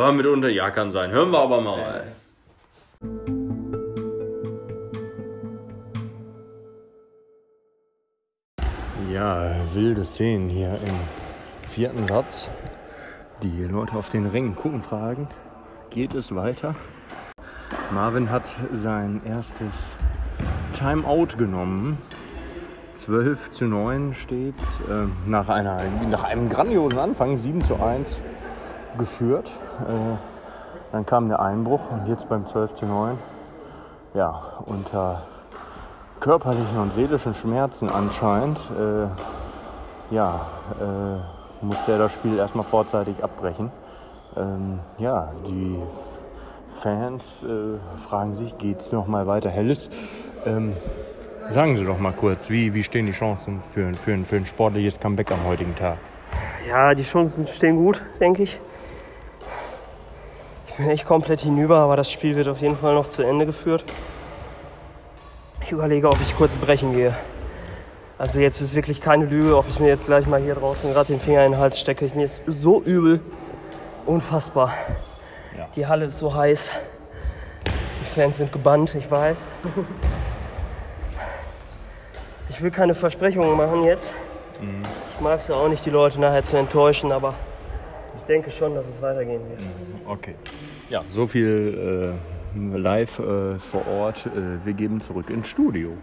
[0.00, 1.10] War mitunter, ja, kann sein.
[1.10, 2.02] Hören wir aber mal rein.
[9.12, 12.48] Ja, wilde Szenen hier im vierten Satz.
[13.42, 15.28] Die Leute auf den Rängen gucken, fragen,
[15.90, 16.74] geht es weiter?
[17.90, 19.92] Marvin hat sein erstes
[20.72, 21.98] Timeout genommen.
[22.94, 24.54] 12 zu 9 steht
[24.88, 28.18] äh, nach, einer, nach einem grandiosen Anfang, 7 zu 1
[28.98, 29.50] geführt.
[29.88, 30.16] Äh,
[30.92, 33.18] dann kam der Einbruch und jetzt beim 12 zu 9,
[34.14, 35.22] ja, unter
[36.18, 39.06] körperlichen und seelischen Schmerzen anscheinend, äh,
[40.14, 40.46] ja,
[40.80, 43.70] äh, musste er das Spiel erstmal vorzeitig abbrechen.
[44.36, 45.78] Ähm, ja, die
[46.76, 49.50] Fans äh, fragen sich, geht es nochmal weiter?
[49.50, 49.88] Helles,
[50.46, 50.74] ähm,
[51.50, 54.98] sagen Sie doch mal kurz, wie, wie stehen die Chancen für, für, für ein sportliches
[54.98, 55.98] Comeback am heutigen Tag?
[56.68, 58.60] Ja, die Chancen stehen gut, denke ich.
[60.70, 63.44] Ich bin echt komplett hinüber, aber das Spiel wird auf jeden Fall noch zu Ende
[63.44, 63.84] geführt.
[65.62, 67.12] Ich überlege, ob ich kurz brechen gehe.
[68.16, 71.08] Also jetzt ist wirklich keine Lüge, ob ich mir jetzt gleich mal hier draußen gerade
[71.08, 72.08] den Finger in den Hals stecke.
[72.14, 73.20] Mir ist so übel.
[74.06, 74.72] Unfassbar.
[75.58, 75.68] Ja.
[75.74, 76.70] Die Halle ist so heiß.
[77.66, 79.36] Die Fans sind gebannt, ich weiß.
[82.48, 84.14] Ich will keine Versprechungen machen jetzt.
[85.14, 87.34] Ich mag es ja auch nicht, die Leute nachher zu enttäuschen, aber
[88.16, 89.60] ich denke schon, dass es weitergehen wird.
[90.06, 90.34] Okay.
[90.88, 92.14] Ja, so viel
[92.54, 94.26] äh, live äh, vor Ort.
[94.26, 95.96] Äh, wir geben zurück ins Studio.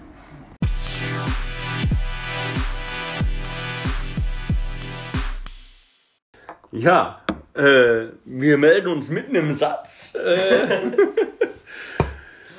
[6.72, 7.22] Ja,
[7.54, 10.16] äh, wir melden uns mitten im Satz.
[10.16, 10.92] Äh,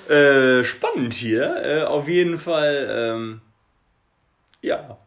[0.12, 1.56] äh, spannend hier.
[1.62, 3.40] Äh, auf jeden Fall, ähm,
[4.60, 4.98] ja.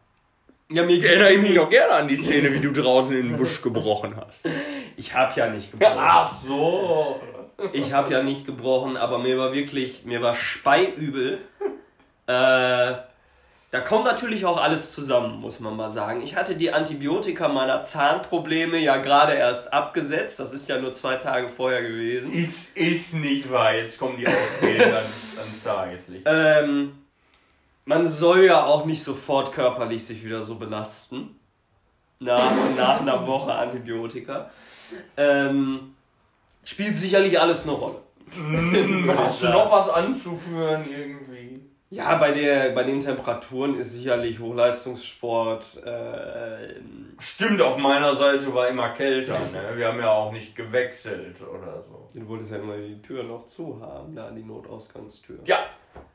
[0.72, 3.36] Ja, mir Ich erinnere mich noch gerne an die Szene, wie du draußen in den
[3.36, 4.48] Busch gebrochen hast.
[4.96, 6.36] Ich habe ja nicht gebrochen.
[6.46, 7.20] so.
[7.72, 11.38] Ich habe ja nicht gebrochen, aber mir war wirklich, mir war speiübel.
[12.26, 12.94] Äh,
[13.74, 16.20] Da kommt natürlich auch alles zusammen, muss man mal sagen.
[16.22, 20.38] Ich hatte die Antibiotika meiner Zahnprobleme ja gerade erst abgesetzt.
[20.40, 22.30] Das ist ja nur zwei Tage vorher gewesen.
[22.32, 23.74] Ist, ist nicht wahr.
[23.74, 26.24] Jetzt kommen die Ausreden ans, ans Tageslicht.
[26.26, 26.92] Ähm,
[27.84, 31.38] man soll ja auch nicht sofort körperlich sich wieder so belasten.
[32.20, 34.50] Nach, nach einer Woche Antibiotika.
[35.16, 35.94] Ähm,
[36.62, 37.98] spielt sicherlich alles eine Rolle.
[39.16, 41.60] Hast du noch was anzuführen irgendwie?
[41.90, 45.84] Ja, bei, der, bei den Temperaturen ist sicherlich Hochleistungssport.
[45.84, 46.80] Äh,
[47.18, 49.38] Stimmt, auf meiner Seite war immer kälter.
[49.52, 49.76] Ne?
[49.76, 52.08] Wir haben ja auch nicht gewechselt oder so.
[52.14, 55.40] du wolltest ja immer die Tür noch zu haben, da die Notausgangstür.
[55.44, 55.58] Ja,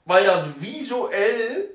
[0.06, 1.72] weil das visuell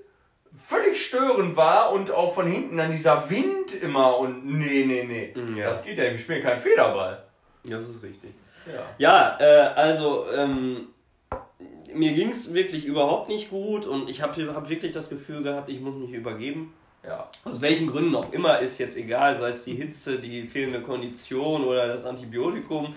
[0.57, 5.59] völlig störend war und auch von hinten dann dieser Wind immer und nee, nee, nee.
[5.59, 5.69] Ja.
[5.69, 7.23] Das geht ja, wir spielen keinen Federball.
[7.65, 8.33] Das ist richtig.
[8.67, 8.85] Ja.
[8.99, 10.89] Ja, äh, also ähm,
[11.95, 15.69] mir ging es wirklich überhaupt nicht gut und ich habe hab wirklich das Gefühl gehabt,
[15.69, 16.75] ich muss mich übergeben.
[17.05, 17.29] Ja.
[17.45, 21.65] Aus welchen Gründen auch immer ist jetzt egal, sei es die Hitze, die fehlende Kondition
[21.65, 22.95] oder das Antibiotikum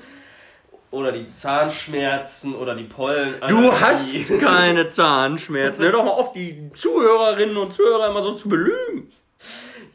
[0.95, 3.35] oder die Zahnschmerzen oder die Pollen.
[3.49, 5.83] Du hast keine Zahnschmerzen.
[5.83, 9.11] Hör doch mal auf, die Zuhörerinnen und Zuhörer immer so zu belügen.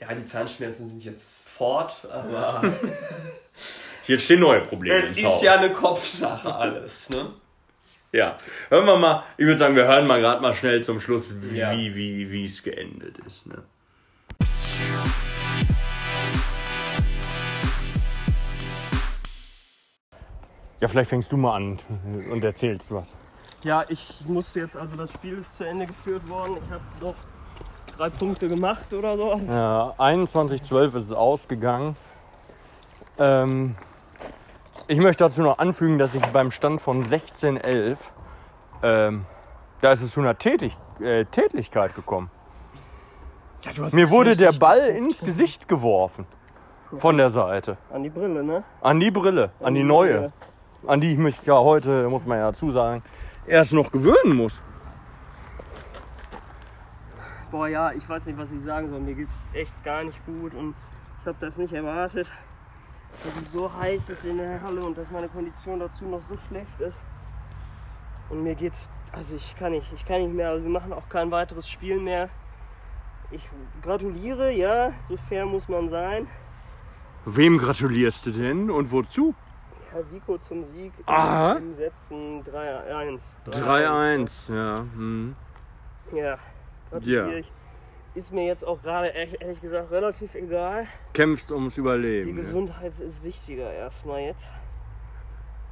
[0.00, 2.62] Ja, die Zahnschmerzen sind jetzt fort, aber
[4.06, 4.98] Jetzt stehen neue Probleme.
[4.98, 5.42] es ist Haus.
[5.42, 7.30] ja eine Kopfsache alles, ne?
[8.12, 8.36] Ja.
[8.68, 11.58] Hören wir mal, ich würde sagen, wir hören mal gerade mal schnell zum Schluss, wie
[11.58, 11.72] Ja.
[11.72, 13.46] wie wie wie es geendet ist.
[13.46, 13.62] Ne?
[20.80, 21.78] Ja, vielleicht fängst du mal an
[22.30, 23.14] und erzählst was.
[23.62, 26.56] Ja, ich musste jetzt, also das Spiel ist zu Ende geführt worden.
[26.64, 27.14] Ich habe noch
[27.98, 29.32] drei Punkte gemacht oder so.
[29.32, 31.96] Also Ja, 21.12 ist es ausgegangen.
[33.18, 33.74] Ähm,
[34.88, 37.98] ich möchte dazu noch anfügen, dass ich beim Stand von 16.11,
[38.82, 39.26] ähm,
[39.82, 42.30] da ist es zu einer Tätig äh, Tätigkeit gekommen.
[43.64, 46.26] ja, du hast Mir wurde der Ball ins Gesicht geworfen.
[46.98, 47.76] Von der Seite.
[47.92, 48.64] an die Brille, ne?
[48.80, 50.32] An die Brille, an die neue.
[50.86, 53.02] An die ich mich ja heute, muss man ja dazu sagen,
[53.46, 54.62] erst noch gewöhnen muss.
[57.50, 59.00] Boah, ja, ich weiß nicht, was ich sagen soll.
[59.00, 60.74] Mir geht's echt gar nicht gut und
[61.20, 62.28] ich habe das nicht erwartet,
[63.24, 66.36] dass es so heiß ist in der Halle und dass meine Kondition dazu noch so
[66.48, 66.96] schlecht ist.
[68.30, 70.50] Und mir geht's, also ich kann nicht, ich kann nicht mehr.
[70.50, 72.28] Also wir machen auch kein weiteres Spiel mehr.
[73.32, 73.48] Ich
[73.82, 76.26] gratuliere, ja, so fair muss man sein.
[77.26, 79.34] Wem gratulierst du denn und wozu?
[79.92, 81.54] Herr Vico zum Sieg Aha.
[81.54, 83.20] im Sätzen 3-1.
[83.50, 84.78] 3-1, ja.
[84.78, 85.34] Hm.
[86.14, 86.38] Ja,
[86.90, 87.38] gratuliere Ja.
[87.38, 87.52] ich.
[88.14, 90.86] Ist mir jetzt auch gerade ehrlich, ehrlich gesagt relativ egal.
[91.12, 92.30] Kämpfst ums Die Überleben.
[92.30, 92.36] ja.
[92.36, 94.48] Gesundheit ist wichtiger erstmal jetzt.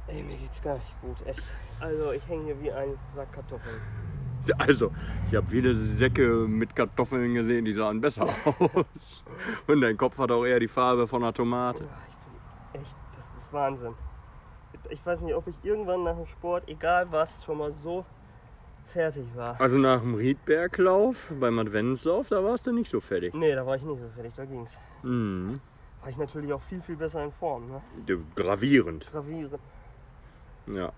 [0.07, 1.43] Ey, mir geht's gar nicht gut, echt.
[1.79, 3.75] Also ich hänge hier wie ein Sack Kartoffeln.
[4.57, 4.89] Also,
[5.29, 9.23] ich habe viele Säcke mit Kartoffeln gesehen, die sahen besser aus.
[9.67, 11.83] Und dein Kopf hat auch eher die Farbe von einer Tomate.
[12.73, 13.93] Echt, das ist Wahnsinn.
[14.89, 18.05] Ich weiß nicht, ob ich irgendwann nach dem Sport, egal was, schon mal so
[18.87, 19.59] fertig war.
[19.59, 23.33] Also nach dem Riedberglauf, beim Adventslauf, da warst du nicht so fertig.
[23.33, 24.77] Nee, da war ich nicht so fertig, da ging's.
[25.03, 25.59] Mhm.
[26.01, 27.81] War ich natürlich auch viel, viel besser in Form, ne?
[28.35, 29.07] Gravierend.
[29.11, 29.59] Gravierend.
[30.67, 30.91] Ja.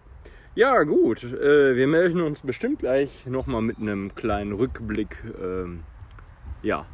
[0.53, 1.23] Ja, gut.
[1.23, 5.17] Äh, wir melden uns bestimmt gleich nochmal mit einem kleinen Rückblick.
[5.41, 5.83] Ähm,
[6.61, 6.85] ja.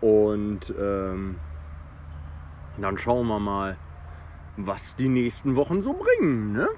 [0.00, 1.36] Und ähm,
[2.78, 3.76] dann schauen wir mal,
[4.56, 6.52] was die nächsten Wochen so bringen.
[6.52, 6.68] Ne?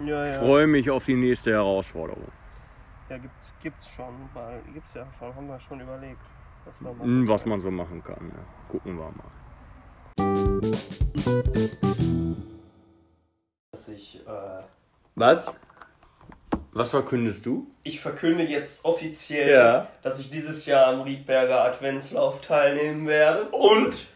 [0.00, 0.38] Ja, ja.
[0.40, 2.28] Freue mich auf die nächste Herausforderung.
[3.10, 6.20] Ja, gibt's, gibt's schon, weil gibt's ja schon, haben wir schon überlegt,
[6.64, 7.02] was wir machen.
[7.04, 8.30] Hm, Was man so machen kann.
[8.34, 8.44] Ja.
[8.70, 10.68] Gucken wir mal.
[13.72, 14.62] Dass ich, äh,
[15.14, 15.54] Was?
[16.72, 17.66] Was verkündest du?
[17.82, 19.88] ich verkünde jetzt offiziell, Ja.
[20.02, 23.48] dass ich dieses Jahr am Riedberger Adventslauf teilnehmen werde.
[23.50, 24.06] Und?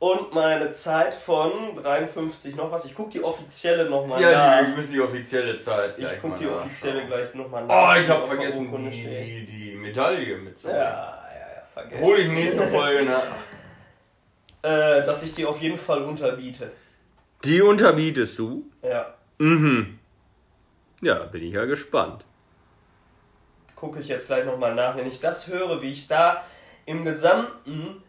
[0.00, 2.86] Und meine Zeit von 53 noch was.
[2.86, 4.66] Ich gucke die offizielle nochmal Ja, nach.
[4.66, 7.96] die müssen die offizielle Zeit ich gleich gucke mal die offizielle gleich nochmal Oh, nach.
[7.96, 10.80] ich die habe vergessen, die, die, die Medaille Ja, mitzunehmen.
[10.80, 12.02] ja, ja, vergessen.
[12.02, 13.22] Hol ich nächste Folge nach.
[14.62, 16.70] Äh, dass ich die auf jeden Fall unterbiete.
[17.44, 18.64] Die unterbietest du?
[18.82, 19.14] Ja.
[19.38, 19.98] Mhm.
[21.00, 22.26] Ja, da bin ich ja gespannt.
[23.74, 24.98] Gucke ich jetzt gleich nochmal nach.
[24.98, 26.44] Wenn ich das höre, wie ich da
[26.84, 28.02] im Gesamten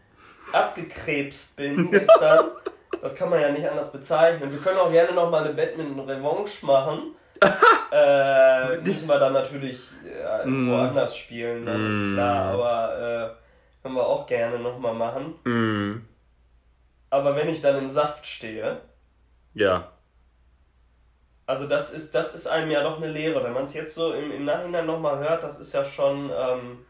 [0.54, 2.50] abgekrebst bin gestern,
[3.00, 4.50] das kann man ja nicht anders bezeichnen.
[4.52, 7.14] Wir können auch gerne nochmal eine Badminton-Revanche machen.
[7.92, 10.70] äh, müssen wir dann natürlich äh, Mm.
[10.70, 11.88] woanders spielen, dann Mm.
[11.88, 12.98] ist klar, aber
[13.34, 15.34] äh, können wir auch gerne nochmal machen.
[15.44, 16.06] Mhm.
[17.10, 18.80] Aber wenn ich dann im Saft stehe,
[19.54, 19.88] Ja.
[21.46, 23.42] also das ist, das ist einem ja doch eine Lehre.
[23.42, 26.84] Wenn man es jetzt so im, im Nachhinein nochmal hört, das ist ja schon, ähm,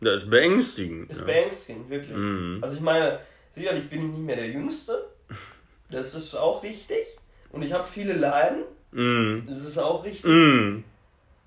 [0.00, 1.10] Das ist beängstigend.
[1.10, 1.26] Ist ne?
[1.26, 2.16] beängstigend, wirklich.
[2.16, 2.58] Mhm.
[2.62, 3.20] Also ich meine,
[3.54, 5.10] sicherlich bin ich nicht mehr der Jüngste.
[5.90, 7.06] Das ist auch richtig.
[7.50, 8.62] Und ich habe viele Leiden.
[8.92, 9.46] Mhm.
[9.48, 10.24] Das ist auch richtig.
[10.24, 10.84] Mhm.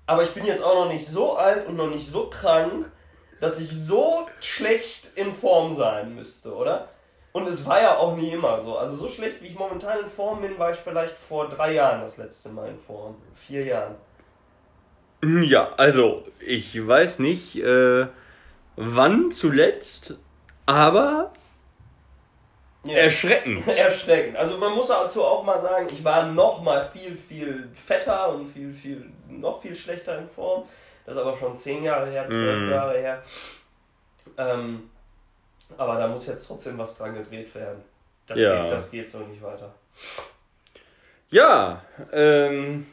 [0.06, 2.90] Aber ich bin jetzt auch noch nicht so alt und noch nicht so krank,
[3.40, 6.88] dass ich so schlecht in Form sein müsste, oder?
[7.32, 8.78] Und es war ja auch nie immer so.
[8.78, 12.02] Also so schlecht, wie ich momentan in Form bin, war ich vielleicht vor drei Jahren
[12.02, 13.16] das letzte Mal in Form.
[13.34, 13.96] Vier Jahren.
[15.24, 18.06] Ja, also ich weiß nicht, äh,
[18.76, 20.14] wann zuletzt,
[20.66, 21.32] aber
[22.84, 22.94] Ja.
[22.98, 23.66] erschreckend.
[23.78, 24.36] Erschreckend.
[24.36, 28.46] Also man muss dazu auch mal sagen, ich war noch mal viel, viel fetter und
[28.46, 30.64] viel, viel, noch viel schlechter in Form.
[31.06, 32.70] Das ist aber schon zehn Jahre her, zwölf Mhm.
[32.70, 33.22] Jahre her.
[34.38, 34.90] Ähm,
[35.78, 37.82] aber da muss jetzt trotzdem was dran gedreht werden.
[38.26, 38.62] Das, Ja.
[38.64, 39.72] geht, das geht so nicht weiter.
[41.30, 41.82] Ja,
[42.12, 42.86] ähm,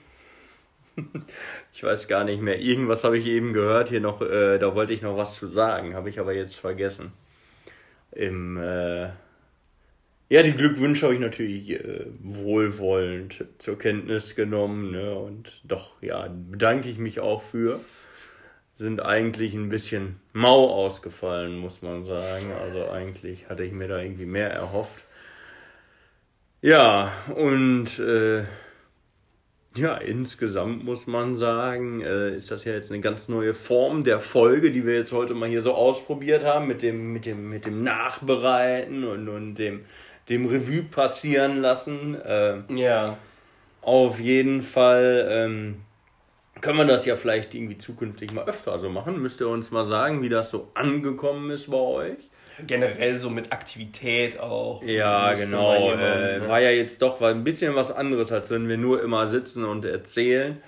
[1.73, 2.59] ich weiß gar nicht mehr.
[2.59, 5.95] Irgendwas habe ich eben gehört hier noch, äh, da wollte ich noch was zu sagen,
[5.95, 7.13] habe ich aber jetzt vergessen.
[8.11, 9.09] Im, äh,
[10.31, 15.13] ja, die Glückwünsche habe ich natürlich äh, wohlwollend zur Kenntnis genommen, ne?
[15.13, 17.81] Und doch, ja, bedanke ich mich auch für.
[18.75, 22.45] Sind eigentlich ein bisschen mau ausgefallen, muss man sagen.
[22.63, 25.03] Also eigentlich hatte ich mir da irgendwie mehr erhofft.
[26.61, 28.45] Ja, und äh,
[29.75, 34.19] ja, insgesamt muss man sagen, äh, ist das ja jetzt eine ganz neue Form der
[34.19, 37.65] Folge, die wir jetzt heute mal hier so ausprobiert haben, mit dem, mit dem, mit
[37.65, 39.85] dem Nachbereiten und, und dem,
[40.29, 42.19] dem Revue passieren lassen.
[42.21, 43.17] Äh, Ja.
[43.81, 45.81] auf jeden Fall ähm,
[46.59, 49.21] können wir das ja vielleicht irgendwie zukünftig mal öfter so machen.
[49.21, 52.29] Müsst ihr uns mal sagen, wie das so angekommen ist bei euch.
[52.67, 54.83] Generell so mit Aktivität auch.
[54.83, 55.73] Ja, genau.
[55.73, 56.47] jemand, äh, ne?
[56.47, 59.65] War ja jetzt doch war ein bisschen was anderes, als wenn wir nur immer sitzen
[59.65, 60.61] und erzählen.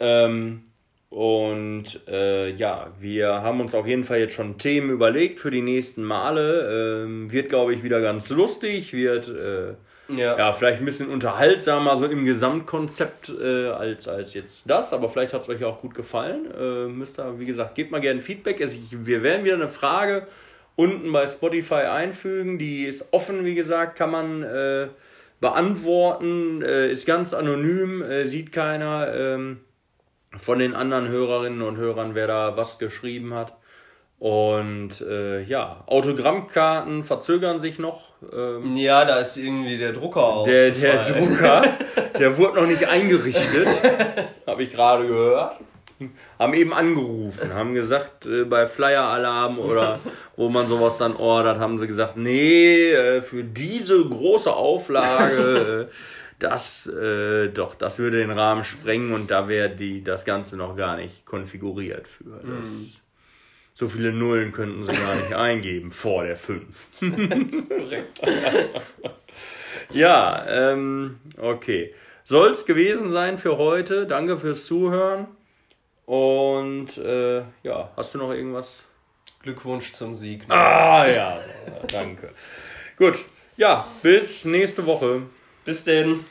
[0.00, 0.64] Ähm,
[1.10, 5.62] und äh, ja, wir haben uns auf jeden Fall jetzt schon Themen überlegt für die
[5.62, 7.04] nächsten Male.
[7.04, 8.92] Ähm, wird, glaube ich, wieder ganz lustig.
[8.92, 9.74] Wird äh,
[10.14, 10.36] ja.
[10.36, 14.92] ja vielleicht ein bisschen unterhaltsamer so im Gesamtkonzept äh, als, als jetzt das.
[14.92, 16.46] Aber vielleicht hat es euch auch gut gefallen.
[16.58, 18.60] Äh, müsst ihr, wie gesagt, gebt mal gerne Feedback.
[18.60, 20.26] Also ich, wir werden wieder eine Frage
[20.78, 22.56] unten bei Spotify einfügen.
[22.56, 24.86] Die ist offen, wie gesagt, kann man äh,
[25.40, 29.58] beantworten, äh, ist ganz anonym, äh, sieht keiner ähm,
[30.36, 33.54] von den anderen Hörerinnen und Hörern, wer da was geschrieben hat.
[34.20, 38.12] Und äh, ja, Autogrammkarten verzögern sich noch.
[38.32, 41.28] Ähm, ja, da ist irgendwie der Drucker der, der ausgefallen.
[41.28, 41.62] Drucker,
[42.20, 43.66] der wurde noch nicht eingerichtet,
[44.46, 45.56] habe ich gerade gehört.
[46.38, 50.00] Haben eben angerufen, haben gesagt, äh, bei Flyer-Alarm oder
[50.36, 55.94] wo man sowas dann ordert, haben sie gesagt, nee, äh, für diese große Auflage, äh,
[56.38, 60.76] das, äh, doch, das würde den Rahmen sprengen und da wäre die das Ganze noch
[60.76, 62.40] gar nicht konfiguriert für.
[62.58, 62.94] Das,
[63.74, 66.66] So viele Nullen könnten sie gar nicht eingeben vor der 5.
[69.90, 71.94] Ja, ähm, okay.
[72.24, 74.06] Soll es gewesen sein für heute.
[74.06, 75.28] Danke fürs Zuhören.
[76.08, 78.78] Und äh, ja, hast du noch irgendwas?
[79.42, 80.42] Glückwunsch zum Sieg.
[80.48, 81.38] Ah ja,
[81.92, 82.32] danke.
[82.96, 83.22] Gut,
[83.58, 85.20] ja, bis nächste Woche.
[85.66, 86.24] Bis denn.